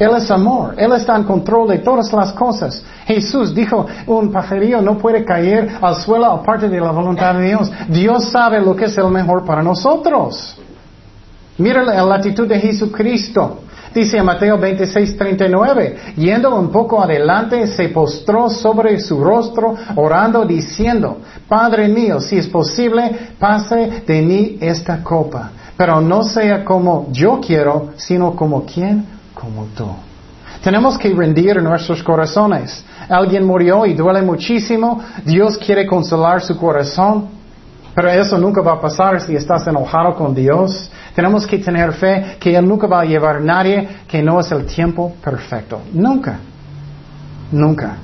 Él 0.00 0.16
es 0.16 0.30
amor. 0.30 0.74
Él 0.78 0.92
está 0.92 1.14
en 1.14 1.24
control 1.24 1.68
de 1.68 1.78
todas 1.80 2.10
las 2.14 2.32
cosas. 2.32 2.82
Jesús 3.04 3.54
dijo, 3.54 3.86
un 4.06 4.32
pajarillo 4.32 4.80
no 4.80 4.96
puede 4.96 5.26
caer 5.26 5.76
al 5.78 5.94
suelo 5.96 6.24
aparte 6.24 6.70
de 6.70 6.80
la 6.80 6.90
voluntad 6.90 7.34
de 7.34 7.48
Dios. 7.48 7.70
Dios 7.86 8.30
sabe 8.30 8.62
lo 8.62 8.74
que 8.74 8.86
es 8.86 8.96
el 8.96 9.10
mejor 9.10 9.44
para 9.44 9.62
nosotros. 9.62 10.56
Mira 11.58 11.82
la 11.82 12.14
actitud 12.14 12.48
de 12.48 12.58
Jesucristo. 12.58 13.58
Dice 13.94 14.16
en 14.16 14.24
Mateo 14.24 14.56
26, 14.56 15.18
39, 15.18 15.96
yendo 16.16 16.56
un 16.56 16.70
poco 16.70 17.02
adelante, 17.02 17.66
se 17.66 17.90
postró 17.90 18.48
sobre 18.48 18.98
su 19.00 19.22
rostro, 19.22 19.74
orando, 19.96 20.46
diciendo, 20.46 21.18
Padre 21.46 21.88
mío, 21.88 22.20
si 22.20 22.38
es 22.38 22.46
posible, 22.46 23.32
pase 23.38 24.04
de 24.06 24.22
mí 24.22 24.58
esta 24.60 25.02
copa, 25.02 25.50
pero 25.76 26.00
no 26.00 26.22
sea 26.22 26.64
como 26.64 27.08
yo 27.10 27.40
quiero, 27.40 27.90
sino 27.96 28.36
como 28.36 28.64
quien 28.64 29.19
como 29.40 29.64
tú. 29.76 29.88
Tenemos 30.62 30.98
que 30.98 31.08
rendir 31.14 31.62
nuestros 31.62 32.02
corazones. 32.02 32.84
Alguien 33.08 33.46
murió 33.46 33.86
y 33.86 33.94
duele 33.94 34.20
muchísimo. 34.20 35.00
Dios 35.24 35.56
quiere 35.56 35.86
consolar 35.86 36.42
su 36.42 36.56
corazón. 36.56 37.28
Pero 37.94 38.08
eso 38.10 38.38
nunca 38.38 38.60
va 38.60 38.74
a 38.74 38.80
pasar 38.80 39.20
si 39.20 39.34
estás 39.34 39.66
enojado 39.66 40.14
con 40.14 40.34
Dios. 40.34 40.90
Tenemos 41.14 41.46
que 41.46 41.58
tener 41.58 41.92
fe 41.92 42.36
que 42.38 42.54
Él 42.54 42.68
nunca 42.68 42.86
va 42.86 43.00
a 43.00 43.04
llevar 43.04 43.36
a 43.36 43.40
nadie 43.40 43.88
que 44.06 44.22
no 44.22 44.38
es 44.38 44.52
el 44.52 44.66
tiempo 44.66 45.14
perfecto. 45.22 45.80
Nunca. 45.92 46.38
Nunca. 47.50 47.96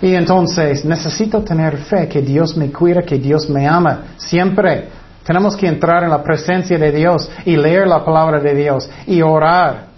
Y 0.00 0.14
entonces 0.14 0.84
necesito 0.84 1.42
tener 1.42 1.76
fe 1.78 2.08
que 2.08 2.22
Dios 2.22 2.56
me 2.56 2.70
cuida, 2.70 3.02
que 3.02 3.18
Dios 3.18 3.48
me 3.48 3.66
ama. 3.66 4.02
Siempre. 4.16 4.97
Tenemos 5.28 5.58
que 5.58 5.66
entrar 5.66 6.04
en 6.04 6.08
la 6.08 6.22
presencia 6.22 6.78
de 6.78 6.90
Dios 6.90 7.30
y 7.44 7.54
leer 7.54 7.86
la 7.86 8.02
palabra 8.02 8.40
de 8.40 8.54
Dios 8.54 8.88
y 9.06 9.20
orar. 9.20 9.88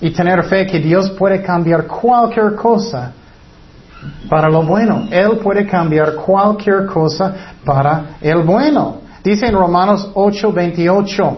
Y 0.00 0.10
tener 0.10 0.42
fe 0.42 0.66
que 0.66 0.80
Dios 0.80 1.10
puede 1.10 1.40
cambiar 1.40 1.86
cualquier 1.86 2.56
cosa 2.56 3.12
para 4.28 4.48
lo 4.48 4.64
bueno. 4.64 5.06
Él 5.08 5.38
puede 5.38 5.64
cambiar 5.68 6.16
cualquier 6.16 6.84
cosa 6.86 7.54
para 7.64 8.16
el 8.20 8.42
bueno. 8.42 9.02
Dice 9.22 9.46
en 9.46 9.54
Romanos 9.54 10.10
8:28. 10.14 11.36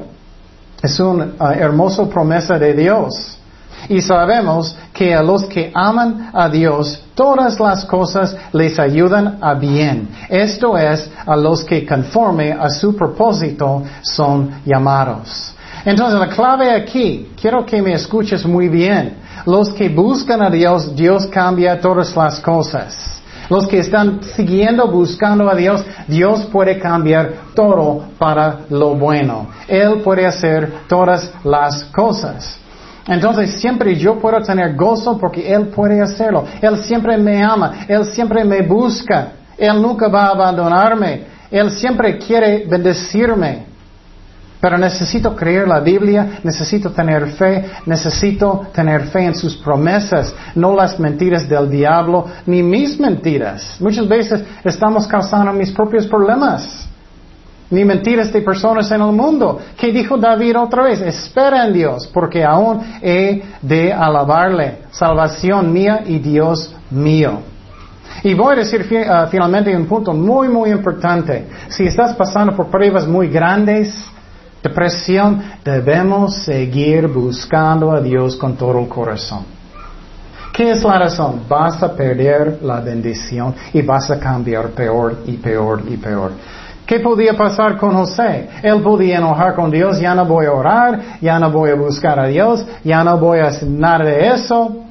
Es 0.83 0.99
una 1.01 1.35
uh, 1.39 1.51
hermosa 1.51 2.09
promesa 2.09 2.59
de 2.59 2.73
Dios. 2.73 3.39
Y 3.89 4.01
sabemos 4.01 4.77
que 4.93 5.15
a 5.15 5.23
los 5.23 5.45
que 5.45 5.71
aman 5.75 6.31
a 6.33 6.49
Dios, 6.49 7.03
todas 7.15 7.59
las 7.61 7.85
cosas 7.85 8.37
les 8.53 8.79
ayudan 8.79 9.39
a 9.41 9.55
bien. 9.55 10.09
Esto 10.29 10.77
es, 10.77 11.11
a 11.27 11.37
los 11.37 11.65
que 11.65 11.87
conforme 11.87 12.53
a 12.53 12.69
su 12.71 12.97
propósito 12.97 13.83
son 14.03 14.63
llamados. 14.65 15.55
Entonces 15.85 16.19
la 16.19 16.29
clave 16.29 16.71
aquí, 16.71 17.31
quiero 17.41 17.65
que 17.67 17.83
me 17.83 17.93
escuches 17.93 18.47
muy 18.47 18.69
bien. 18.69 19.19
Los 19.47 19.71
que 19.75 19.89
buscan 19.91 20.41
a 20.41 20.49
Dios, 20.49 20.97
Dios 20.97 21.27
cambia 21.27 21.79
todas 21.81 22.17
las 22.17 22.41
cosas. 22.41 23.23
Los 23.51 23.67
que 23.67 23.81
están 23.81 24.23
siguiendo, 24.23 24.89
buscando 24.89 25.51
a 25.51 25.55
Dios, 25.55 25.85
Dios 26.09 26.47
puede 26.47 26.79
cambiar 26.79 27.33
todo 27.55 28.05
para 28.19 28.61
lo 28.71 28.95
bueno. 28.95 29.49
Él 29.69 30.01
puede 30.03 30.27
hacer 30.27 30.73
todas 30.89 31.31
las 31.45 31.85
cosas. 31.85 32.59
Entonces 33.07 33.61
siempre 33.61 33.95
yo 33.97 34.19
puedo 34.19 34.41
tener 34.41 34.75
gozo 34.75 35.19
porque 35.19 35.53
Él 35.53 35.69
puede 35.69 36.01
hacerlo. 36.01 36.45
Él 36.61 36.79
siempre 36.85 37.19
me 37.19 37.43
ama. 37.43 37.85
Él 37.87 38.05
siempre 38.07 38.45
me 38.45 38.63
busca. 38.63 39.33
Él 39.59 39.81
nunca 39.81 40.09
va 40.09 40.27
a 40.27 40.31
abandonarme. 40.31 41.25
Él 41.51 41.71
siempre 41.73 42.19
quiere 42.19 42.65
bendecirme. 42.67 43.67
Pero 44.61 44.79
necesito 44.79 45.37
creer 45.37 45.69
la 45.69 45.81
Biblia, 45.81 46.39
necesito 46.43 46.91
tener 46.91 47.27
fe, 47.33 47.67
necesito 47.85 48.69
tener 48.73 49.09
fe 49.09 49.25
en 49.25 49.35
sus 49.35 49.59
promesas, 49.59 50.35
no 50.55 50.75
las 50.75 50.99
mentiras 50.99 51.47
del 51.47 51.69
diablo, 51.69 52.25
ni 52.47 52.63
mis 52.63 52.99
mentiras. 52.99 53.77
Muchas 53.79 54.09
veces 54.09 54.43
estamos 54.65 55.07
causando 55.07 55.53
mis 55.53 55.71
propios 55.71 56.07
problemas 56.07 56.89
ni 57.75 57.85
mentiras 57.85 58.33
de 58.33 58.41
personas 58.41 58.91
en 58.91 59.01
el 59.01 59.13
mundo. 59.13 59.59
¿Qué 59.77 59.93
dijo 59.93 60.17
David 60.17 60.59
otra 60.59 60.85
vez? 60.85 61.01
Espera 61.01 61.67
en 61.67 61.73
Dios, 61.73 62.09
porque 62.13 62.45
aún 62.45 62.81
he 63.03 63.43
de 63.61 63.93
alabarle. 63.93 64.79
Salvación 64.91 65.73
mía 65.73 66.03
y 66.07 66.19
Dios 66.19 66.75
mío. 66.91 67.41
Y 68.23 68.33
voy 68.35 68.55
a 68.55 68.59
decir 68.61 68.87
uh, 68.91 69.27
finalmente 69.29 69.77
un 69.77 69.87
punto 69.87 70.13
muy, 70.15 70.49
muy 70.49 70.71
importante. 70.71 71.47
Si 71.69 71.85
estás 71.85 72.15
pasando 72.15 72.55
por 72.55 72.69
pruebas 72.69 73.07
muy 73.07 73.29
grandes, 73.29 74.07
depresión, 74.63 75.43
debemos 75.65 76.45
seguir 76.45 77.09
buscando 77.09 77.93
a 77.93 78.01
Dios 78.01 78.37
con 78.37 78.57
todo 78.57 78.79
el 78.79 78.89
corazón. 78.89 79.45
¿Qué 80.55 80.71
es 80.71 80.85
la 80.85 81.01
razón? 81.01 81.43
Vas 81.49 81.83
a 81.83 81.93
perder 81.95 82.61
la 82.63 82.81
bendición 82.81 83.55
y 83.73 83.83
vas 83.83 84.09
a 84.11 84.21
cambiar 84.21 84.69
peor 84.69 85.19
y 85.27 85.37
peor 85.37 85.83
y 85.89 85.97
peor. 85.97 86.31
¿Qué 86.87 87.01
podía 87.01 87.35
pasar 87.35 87.79
con 87.79 87.95
José? 87.95 88.49
Él 88.63 88.83
podía 88.83 89.17
enojar 89.17 89.55
con 89.55 89.71
Dios, 89.71 89.99
ya 89.99 90.15
no 90.15 90.27
voy 90.27 90.47
a 90.47 90.53
orar, 90.53 91.01
ya 91.21 91.39
no 91.39 91.51
voy 91.51 91.71
a 91.71 91.75
buscar 91.75 92.21
a 92.21 92.27
Dios, 92.27 92.65
ya 92.85 93.03
no 93.03 93.17
voy 93.19 93.39
a 93.39 93.47
hacer 93.47 93.69
nada 93.69 94.05
de 94.05 94.29
eso. 94.29 94.85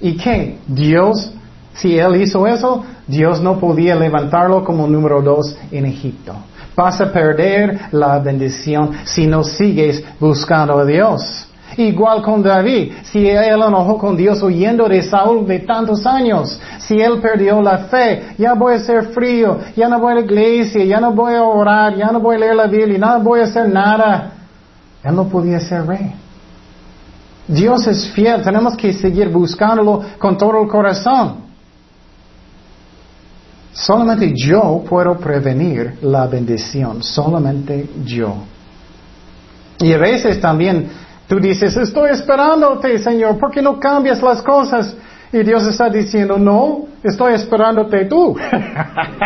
¿Y 0.00 0.16
qué? 0.16 0.58
Dios, 0.66 1.32
si 1.74 1.98
él 1.98 2.20
hizo 2.20 2.46
eso, 2.46 2.84
Dios 3.06 3.40
no 3.40 3.60
podía 3.60 3.94
levantarlo 3.94 4.64
como 4.64 4.88
número 4.88 5.22
dos 5.22 5.56
en 5.70 5.86
Egipto. 5.86 6.34
Vas 6.74 7.00
a 7.00 7.12
perder 7.12 7.80
la 7.92 8.18
bendición 8.18 8.90
si 9.04 9.26
no 9.26 9.44
sigues 9.44 10.04
buscando 10.18 10.78
a 10.78 10.84
Dios. 10.84 11.45
Igual 11.76 12.22
con 12.22 12.42
David, 12.42 12.92
si 13.02 13.28
él 13.28 13.60
enojó 13.62 13.98
con 13.98 14.16
Dios 14.16 14.42
huyendo 14.42 14.88
de 14.88 15.02
Saúl 15.02 15.46
de 15.46 15.58
tantos 15.60 16.06
años, 16.06 16.58
si 16.78 16.98
él 16.98 17.20
perdió 17.20 17.60
la 17.60 17.78
fe, 17.88 18.34
ya 18.38 18.54
voy 18.54 18.74
a 18.74 18.78
ser 18.78 19.08
frío, 19.08 19.58
ya 19.76 19.86
no 19.88 20.00
voy 20.00 20.12
a 20.12 20.14
la 20.16 20.20
iglesia, 20.22 20.84
ya 20.84 21.00
no 21.00 21.12
voy 21.12 21.34
a 21.34 21.42
orar, 21.42 21.94
ya 21.94 22.10
no 22.10 22.20
voy 22.20 22.36
a 22.36 22.38
leer 22.38 22.56
la 22.56 22.66
Biblia, 22.66 22.98
no 22.98 23.20
voy 23.20 23.40
a 23.40 23.44
hacer 23.44 23.68
nada. 23.68 24.32
Él 25.04 25.14
no 25.14 25.28
podía 25.28 25.60
ser 25.60 25.86
rey. 25.86 26.14
Dios 27.46 27.86
es 27.86 28.08
fiel, 28.08 28.42
tenemos 28.42 28.74
que 28.76 28.92
seguir 28.92 29.28
buscándolo 29.28 30.02
con 30.18 30.36
todo 30.38 30.62
el 30.62 30.68
corazón. 30.68 31.46
Solamente 33.72 34.32
yo 34.34 34.82
puedo 34.88 35.14
prevenir 35.18 35.98
la 36.00 36.26
bendición, 36.26 37.02
solamente 37.02 37.86
yo. 38.04 38.34
Y 39.78 39.92
a 39.92 39.98
veces 39.98 40.40
también 40.40 40.88
Tú 41.28 41.40
dices, 41.40 41.76
estoy 41.76 42.10
esperándote, 42.10 42.98
Señor, 42.98 43.38
¿por 43.38 43.50
qué 43.50 43.60
no 43.60 43.80
cambias 43.80 44.22
las 44.22 44.42
cosas? 44.42 44.94
Y 45.32 45.42
Dios 45.42 45.66
está 45.66 45.88
diciendo, 45.88 46.38
no, 46.38 46.86
estoy 47.02 47.34
esperándote 47.34 48.04
tú. 48.04 48.36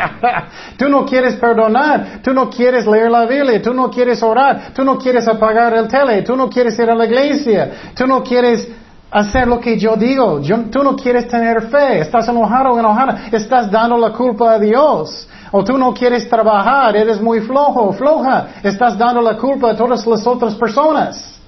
tú 0.78 0.88
no 0.88 1.04
quieres 1.04 1.36
perdonar, 1.36 2.20
tú 2.22 2.32
no 2.32 2.48
quieres 2.48 2.86
leer 2.86 3.10
la 3.10 3.26
Biblia, 3.26 3.60
tú 3.60 3.74
no 3.74 3.90
quieres 3.90 4.22
orar, 4.22 4.72
tú 4.74 4.82
no 4.82 4.96
quieres 4.96 5.28
apagar 5.28 5.74
el 5.74 5.88
tele, 5.88 6.22
tú 6.22 6.36
no 6.36 6.48
quieres 6.48 6.78
ir 6.78 6.88
a 6.90 6.94
la 6.94 7.04
iglesia, 7.04 7.70
tú 7.94 8.06
no 8.06 8.22
quieres 8.22 8.66
hacer 9.10 9.46
lo 9.46 9.60
que 9.60 9.78
yo 9.78 9.94
digo, 9.96 10.40
tú 10.70 10.82
no 10.82 10.96
quieres 10.96 11.28
tener 11.28 11.68
fe, 11.68 12.00
estás 12.00 12.28
enojado 12.28 12.70
o 12.70 12.78
enojada, 12.78 13.26
estás 13.30 13.70
dando 13.70 13.98
la 13.98 14.10
culpa 14.12 14.54
a 14.54 14.58
Dios. 14.58 15.28
O 15.52 15.64
tú 15.64 15.76
no 15.76 15.92
quieres 15.92 16.28
trabajar, 16.28 16.96
eres 16.96 17.20
muy 17.20 17.40
flojo 17.40 17.92
floja, 17.92 18.46
estás 18.62 18.96
dando 18.96 19.20
la 19.20 19.36
culpa 19.36 19.72
a 19.72 19.76
todas 19.76 20.06
las 20.06 20.26
otras 20.26 20.54
personas. 20.54 21.39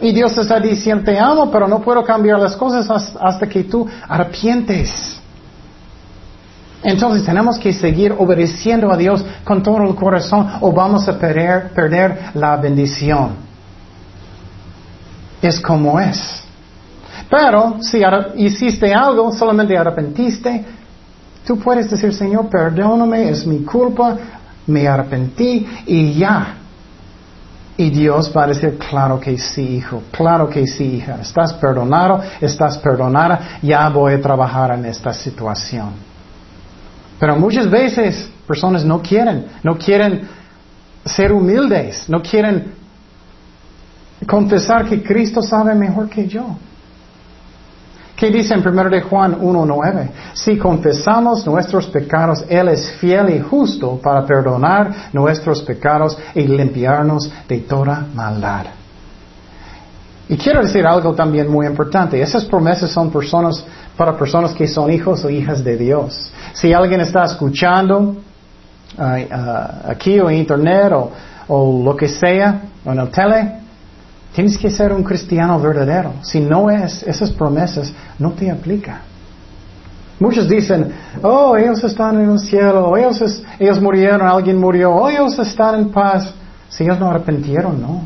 Y 0.00 0.12
Dios 0.12 0.36
está 0.38 0.58
diciendo, 0.58 1.04
te 1.04 1.18
amo, 1.18 1.50
pero 1.50 1.68
no 1.68 1.80
puedo 1.80 2.02
cambiar 2.02 2.38
las 2.38 2.56
cosas 2.56 2.88
hasta 3.20 3.46
que 3.46 3.64
tú 3.64 3.86
arrepientes. 4.08 5.20
Entonces 6.82 7.24
tenemos 7.26 7.58
que 7.58 7.72
seguir 7.74 8.14
obedeciendo 8.16 8.90
a 8.90 8.96
Dios 8.96 9.24
con 9.44 9.62
todo 9.62 9.82
el 9.82 9.94
corazón 9.94 10.48
o 10.60 10.72
vamos 10.72 11.06
a 11.08 11.18
perder, 11.18 11.72
perder 11.74 12.30
la 12.34 12.56
bendición. 12.56 13.32
Es 15.42 15.60
como 15.60 16.00
es. 16.00 16.42
Pero 17.28 17.76
si 17.80 18.02
hiciste 18.36 18.94
algo, 18.94 19.32
solamente 19.32 19.76
arrepentiste, 19.76 20.64
tú 21.46 21.58
puedes 21.58 21.90
decir, 21.90 22.14
Señor, 22.14 22.48
perdóname, 22.48 23.28
es 23.28 23.46
mi 23.46 23.62
culpa, 23.62 24.16
me 24.66 24.88
arrepentí 24.88 25.66
y 25.86 26.14
ya. 26.14 26.59
Y 27.80 27.88
Dios 27.88 28.30
va 28.36 28.44
a 28.44 28.48
decir, 28.48 28.76
claro 28.76 29.18
que 29.18 29.38
sí, 29.38 29.76
hijo, 29.76 30.02
claro 30.10 30.50
que 30.50 30.66
sí, 30.66 30.96
hija, 30.96 31.16
estás 31.22 31.54
perdonado, 31.54 32.20
estás 32.38 32.76
perdonada, 32.76 33.58
ya 33.62 33.88
voy 33.88 34.12
a 34.12 34.20
trabajar 34.20 34.72
en 34.72 34.84
esta 34.84 35.14
situación. 35.14 35.88
Pero 37.18 37.36
muchas 37.36 37.70
veces 37.70 38.30
personas 38.46 38.84
no 38.84 39.00
quieren, 39.00 39.46
no 39.62 39.78
quieren 39.78 40.28
ser 41.06 41.32
humildes, 41.32 42.04
no 42.06 42.20
quieren 42.20 42.74
confesar 44.28 44.84
que 44.84 45.02
Cristo 45.02 45.40
sabe 45.40 45.74
mejor 45.74 46.10
que 46.10 46.28
yo. 46.28 46.58
¿Qué 48.20 48.30
dice 48.30 48.52
en 48.52 48.60
1 48.60 48.90
de 48.90 49.00
Juan 49.00 49.40
1.9? 49.40 50.10
Si 50.34 50.58
confesamos 50.58 51.46
nuestros 51.46 51.86
pecados, 51.86 52.44
Él 52.50 52.68
es 52.68 52.90
fiel 53.00 53.30
y 53.30 53.40
justo 53.40 53.98
para 53.98 54.26
perdonar 54.26 54.90
nuestros 55.14 55.62
pecados 55.62 56.18
y 56.34 56.42
limpiarnos 56.42 57.32
de 57.48 57.60
toda 57.60 58.04
maldad. 58.14 58.66
Y 60.28 60.36
quiero 60.36 60.60
decir 60.60 60.86
algo 60.86 61.14
también 61.14 61.48
muy 61.50 61.66
importante. 61.66 62.20
Esas 62.20 62.44
promesas 62.44 62.90
son 62.90 63.10
personas, 63.10 63.64
para 63.96 64.14
personas 64.18 64.52
que 64.52 64.68
son 64.68 64.92
hijos 64.92 65.24
o 65.24 65.30
hijas 65.30 65.64
de 65.64 65.78
Dios. 65.78 66.30
Si 66.52 66.74
alguien 66.74 67.00
está 67.00 67.24
escuchando 67.24 68.16
uh, 68.98 69.88
aquí 69.88 70.20
o 70.20 70.28
en 70.28 70.36
internet 70.36 70.92
o, 70.92 71.10
o 71.48 71.82
lo 71.82 71.96
que 71.96 72.06
sea, 72.06 72.64
o 72.84 72.92
en 72.92 72.98
el 72.98 73.08
tele, 73.08 73.59
Tienes 74.34 74.56
que 74.56 74.70
ser 74.70 74.92
un 74.92 75.02
cristiano 75.02 75.58
verdadero. 75.58 76.14
Si 76.22 76.40
no 76.40 76.70
es, 76.70 77.02
esas 77.02 77.30
promesas 77.30 77.92
no 78.18 78.30
te 78.32 78.50
aplican. 78.50 79.00
Muchos 80.20 80.48
dicen, 80.48 80.92
oh, 81.22 81.56
ellos 81.56 81.82
están 81.82 82.20
en 82.20 82.30
el 82.30 82.38
cielo, 82.38 82.94
ellos, 82.96 83.42
ellos 83.58 83.80
murieron, 83.80 84.28
alguien 84.28 84.58
murió, 84.58 84.90
oh, 84.94 85.08
ellos 85.08 85.38
están 85.38 85.76
en 85.76 85.90
paz. 85.90 86.32
Si 86.68 86.84
ellos 86.84 87.00
no 87.00 87.08
arrepintieron, 87.08 87.80
no, 87.80 88.02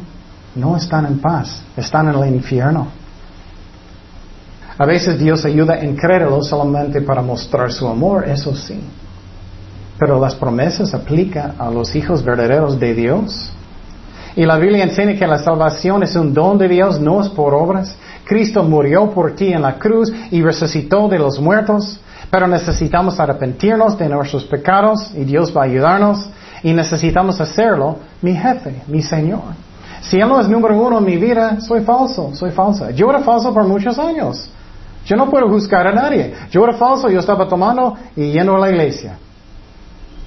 no 0.54 0.76
están 0.76 1.06
en 1.06 1.18
paz, 1.18 1.60
están 1.76 2.08
en 2.08 2.14
el 2.14 2.34
infierno. 2.36 2.86
A 4.78 4.86
veces 4.86 5.18
Dios 5.18 5.44
ayuda 5.44 5.74
a 5.74 5.84
incrédulo 5.84 6.42
solamente 6.42 7.00
para 7.02 7.20
mostrar 7.20 7.72
su 7.72 7.86
amor, 7.86 8.28
eso 8.28 8.54
sí. 8.54 8.80
Pero 9.98 10.20
las 10.20 10.34
promesas 10.34 10.94
aplican 10.94 11.54
a 11.58 11.70
los 11.70 11.94
hijos 11.94 12.24
verdaderos 12.24 12.78
de 12.78 12.94
Dios. 12.94 13.52
Y 14.36 14.44
la 14.44 14.56
Biblia 14.56 14.82
enseña 14.82 15.16
que 15.16 15.26
la 15.26 15.38
salvación 15.38 16.02
es 16.02 16.16
un 16.16 16.34
don 16.34 16.58
de 16.58 16.68
Dios, 16.68 17.00
no 17.00 17.20
es 17.20 17.28
por 17.28 17.54
obras. 17.54 17.96
Cristo 18.24 18.64
murió 18.64 19.10
por 19.10 19.36
ti 19.36 19.52
en 19.52 19.62
la 19.62 19.78
cruz 19.78 20.12
y 20.30 20.42
resucitó 20.42 21.08
de 21.08 21.18
los 21.18 21.38
muertos, 21.38 22.00
pero 22.30 22.48
necesitamos 22.48 23.20
arrepentirnos 23.20 23.96
de 23.96 24.08
nuestros 24.08 24.44
pecados 24.44 25.12
y 25.14 25.24
Dios 25.24 25.56
va 25.56 25.62
a 25.62 25.64
ayudarnos 25.66 26.28
y 26.64 26.72
necesitamos 26.72 27.40
hacerlo, 27.40 27.98
mi 28.22 28.34
jefe, 28.34 28.82
mi 28.88 29.02
Señor. 29.02 29.42
Si 30.00 30.18
Él 30.18 30.28
no 30.28 30.40
es 30.40 30.48
número 30.48 30.76
uno 30.82 30.98
en 30.98 31.04
mi 31.04 31.16
vida, 31.16 31.60
soy 31.60 31.82
falso, 31.82 32.30
soy 32.34 32.50
falsa. 32.50 32.90
Yo 32.90 33.08
era 33.10 33.20
falso 33.20 33.54
por 33.54 33.64
muchos 33.64 33.98
años. 33.98 34.50
Yo 35.06 35.16
no 35.16 35.30
puedo 35.30 35.48
juzgar 35.48 35.86
a 35.86 35.92
nadie. 35.92 36.34
Yo 36.50 36.64
era 36.64 36.74
falso, 36.74 37.08
yo 37.08 37.20
estaba 37.20 37.46
tomando 37.46 37.94
y 38.16 38.32
yendo 38.32 38.56
a 38.56 38.58
la 38.58 38.70
iglesia. 38.70 39.18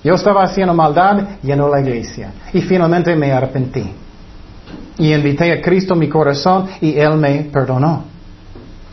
Yo 0.07 0.15
estaba 0.15 0.43
haciendo 0.43 0.73
maldad 0.73 1.19
a 1.19 1.55
la 1.55 1.81
iglesia. 1.81 2.31
Y 2.53 2.61
finalmente 2.61 3.13
me 3.13 3.29
arrepentí. 3.29 3.93
Y 4.97 5.13
invité 5.13 5.51
a 5.51 5.61
Cristo 5.61 5.95
en 5.95 5.99
mi 5.99 6.07
corazón 6.07 6.65
y 6.79 6.97
Él 6.97 7.17
me 7.17 7.49
perdonó. 7.51 8.05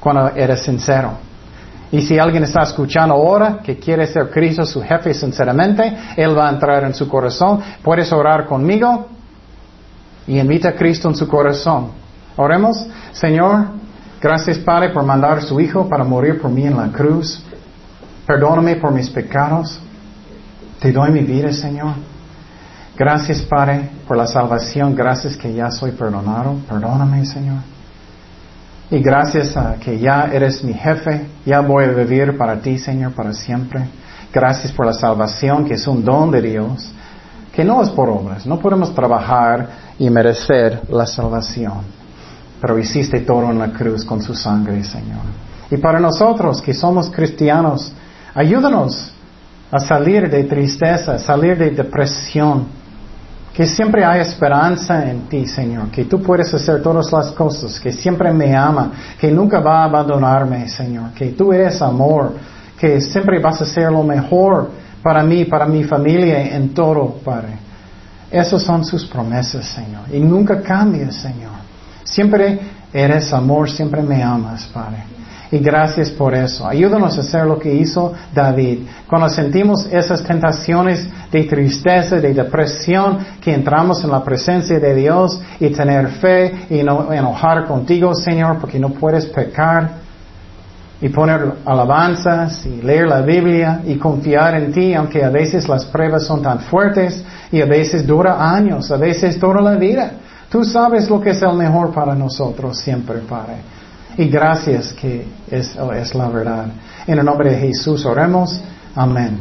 Cuando 0.00 0.30
era 0.34 0.56
sincero. 0.56 1.12
Y 1.92 2.02
si 2.02 2.18
alguien 2.18 2.42
está 2.42 2.64
escuchando 2.64 3.14
ahora 3.14 3.60
que 3.62 3.78
quiere 3.78 4.08
ser 4.08 4.28
Cristo 4.28 4.66
su 4.66 4.82
jefe 4.82 5.14
sinceramente, 5.14 5.96
Él 6.16 6.36
va 6.36 6.48
a 6.48 6.50
entrar 6.50 6.82
en 6.82 6.92
su 6.92 7.06
corazón. 7.08 7.60
Puedes 7.80 8.12
orar 8.12 8.46
conmigo 8.46 9.06
y 10.26 10.40
invita 10.40 10.70
a 10.70 10.74
Cristo 10.74 11.10
en 11.10 11.14
su 11.14 11.28
corazón. 11.28 11.92
Oremos. 12.34 12.88
Señor, 13.12 13.66
gracias 14.20 14.58
Padre 14.58 14.88
por 14.88 15.04
mandar 15.04 15.38
a 15.38 15.42
su 15.42 15.60
Hijo 15.60 15.88
para 15.88 16.02
morir 16.02 16.40
por 16.42 16.50
mí 16.50 16.66
en 16.66 16.76
la 16.76 16.88
cruz. 16.88 17.40
Perdóname 18.26 18.74
por 18.74 18.90
mis 18.90 19.08
pecados. 19.08 19.80
Te 20.84 20.92
doy 20.92 21.10
mi 21.12 21.20
vida, 21.20 21.50
Señor. 21.50 21.94
Gracias, 22.94 23.40
Padre, 23.40 23.88
por 24.06 24.18
la 24.18 24.26
salvación. 24.26 24.94
Gracias 24.94 25.34
que 25.34 25.50
ya 25.50 25.70
soy 25.70 25.92
perdonado. 25.92 26.56
Perdóname, 26.68 27.24
Señor. 27.24 27.56
Y 28.90 28.98
gracias 28.98 29.56
a 29.56 29.76
que 29.76 29.98
ya 29.98 30.28
eres 30.30 30.62
mi 30.62 30.74
jefe. 30.74 31.26
Ya 31.46 31.60
voy 31.60 31.84
a 31.84 31.88
vivir 31.88 32.36
para 32.36 32.60
ti, 32.60 32.76
Señor, 32.76 33.12
para 33.12 33.32
siempre. 33.32 33.82
Gracias 34.30 34.72
por 34.72 34.84
la 34.84 34.92
salvación, 34.92 35.64
que 35.64 35.72
es 35.72 35.86
un 35.86 36.04
don 36.04 36.30
de 36.30 36.42
Dios, 36.42 36.92
que 37.50 37.64
no 37.64 37.82
es 37.82 37.88
por 37.88 38.10
obras. 38.10 38.44
No 38.44 38.58
podemos 38.58 38.94
trabajar 38.94 39.66
y 39.98 40.10
merecer 40.10 40.82
la 40.90 41.06
salvación. 41.06 41.78
Pero 42.60 42.78
hiciste 42.78 43.20
todo 43.20 43.50
en 43.50 43.58
la 43.58 43.72
cruz 43.72 44.04
con 44.04 44.20
su 44.20 44.34
sangre, 44.34 44.84
Señor. 44.84 45.22
Y 45.70 45.78
para 45.78 45.98
nosotros 45.98 46.60
que 46.60 46.74
somos 46.74 47.08
cristianos, 47.08 47.90
ayúdanos 48.34 49.13
a 49.74 49.80
salir 49.80 50.30
de 50.30 50.44
tristeza, 50.44 51.14
a 51.14 51.18
salir 51.18 51.58
de 51.58 51.70
depresión. 51.70 52.64
Que 53.52 53.66
siempre 53.66 54.04
hay 54.04 54.20
esperanza 54.20 55.10
en 55.10 55.22
ti, 55.22 55.46
Señor, 55.46 55.90
que 55.90 56.04
tú 56.04 56.22
puedes 56.22 56.54
hacer 56.54 56.80
todas 56.80 57.10
las 57.10 57.32
cosas, 57.32 57.80
que 57.80 57.90
siempre 57.90 58.32
me 58.32 58.54
ama, 58.54 58.92
que 59.18 59.32
nunca 59.32 59.58
va 59.58 59.80
a 59.80 59.84
abandonarme, 59.84 60.68
Señor, 60.68 61.10
que 61.10 61.30
tú 61.30 61.52
eres 61.52 61.82
amor, 61.82 62.34
que 62.78 63.00
siempre 63.00 63.40
vas 63.40 63.60
a 63.60 63.64
hacer 63.64 63.90
lo 63.90 64.04
mejor 64.04 64.70
para 65.02 65.24
mí, 65.24 65.44
para 65.44 65.66
mi 65.66 65.82
familia, 65.82 66.54
en 66.54 66.72
todo, 66.72 67.16
Padre. 67.24 67.58
Esas 68.30 68.62
son 68.62 68.84
sus 68.84 69.04
promesas, 69.04 69.64
Señor. 69.66 70.02
Y 70.12 70.20
nunca 70.20 70.60
cambias, 70.60 71.16
Señor. 71.16 71.52
Siempre 72.04 72.60
eres 72.92 73.32
amor, 73.32 73.68
siempre 73.68 74.02
me 74.02 74.22
amas, 74.22 74.70
Padre. 74.72 75.13
Y 75.50 75.58
gracias 75.58 76.10
por 76.10 76.34
eso. 76.34 76.66
Ayúdanos 76.66 77.16
a 77.16 77.20
hacer 77.20 77.46
lo 77.46 77.58
que 77.58 77.72
hizo 77.72 78.12
David. 78.34 78.80
Cuando 79.08 79.28
sentimos 79.28 79.86
esas 79.92 80.22
tentaciones 80.24 81.08
de 81.30 81.44
tristeza, 81.44 82.16
de 82.16 82.34
depresión, 82.34 83.18
que 83.40 83.54
entramos 83.54 84.02
en 84.04 84.10
la 84.10 84.24
presencia 84.24 84.80
de 84.80 84.94
Dios 84.94 85.40
y 85.60 85.68
tener 85.70 86.08
fe 86.08 86.66
y 86.70 86.82
no 86.82 87.12
enojar 87.12 87.66
contigo, 87.66 88.14
Señor, 88.14 88.58
porque 88.58 88.78
no 88.78 88.90
puedes 88.90 89.26
pecar. 89.26 90.04
Y 91.00 91.08
poner 91.10 91.52
alabanzas 91.66 92.64
y 92.64 92.80
leer 92.80 93.06
la 93.06 93.20
Biblia 93.20 93.82
y 93.84 93.96
confiar 93.96 94.54
en 94.54 94.72
ti, 94.72 94.94
aunque 94.94 95.22
a 95.22 95.28
veces 95.28 95.68
las 95.68 95.84
pruebas 95.84 96.24
son 96.24 96.40
tan 96.40 96.60
fuertes 96.60 97.22
y 97.52 97.60
a 97.60 97.66
veces 97.66 98.06
dura 98.06 98.54
años, 98.54 98.90
a 98.90 98.96
veces 98.96 99.38
toda 99.38 99.60
la 99.60 99.74
vida. 99.74 100.12
Tú 100.48 100.64
sabes 100.64 101.10
lo 101.10 101.20
que 101.20 101.30
es 101.30 101.42
el 101.42 101.54
mejor 101.54 101.92
para 101.92 102.14
nosotros 102.14 102.78
siempre, 102.78 103.18
Padre. 103.18 103.73
Y 104.16 104.28
gracias 104.28 104.92
que 104.92 105.26
es, 105.50 105.76
es 105.76 106.14
la 106.14 106.28
verdad. 106.28 106.66
En 107.06 107.18
el 107.18 107.24
nombre 107.24 107.50
de 107.50 107.58
Jesús 107.58 108.04
oremos. 108.04 108.62
Amén. 108.94 109.38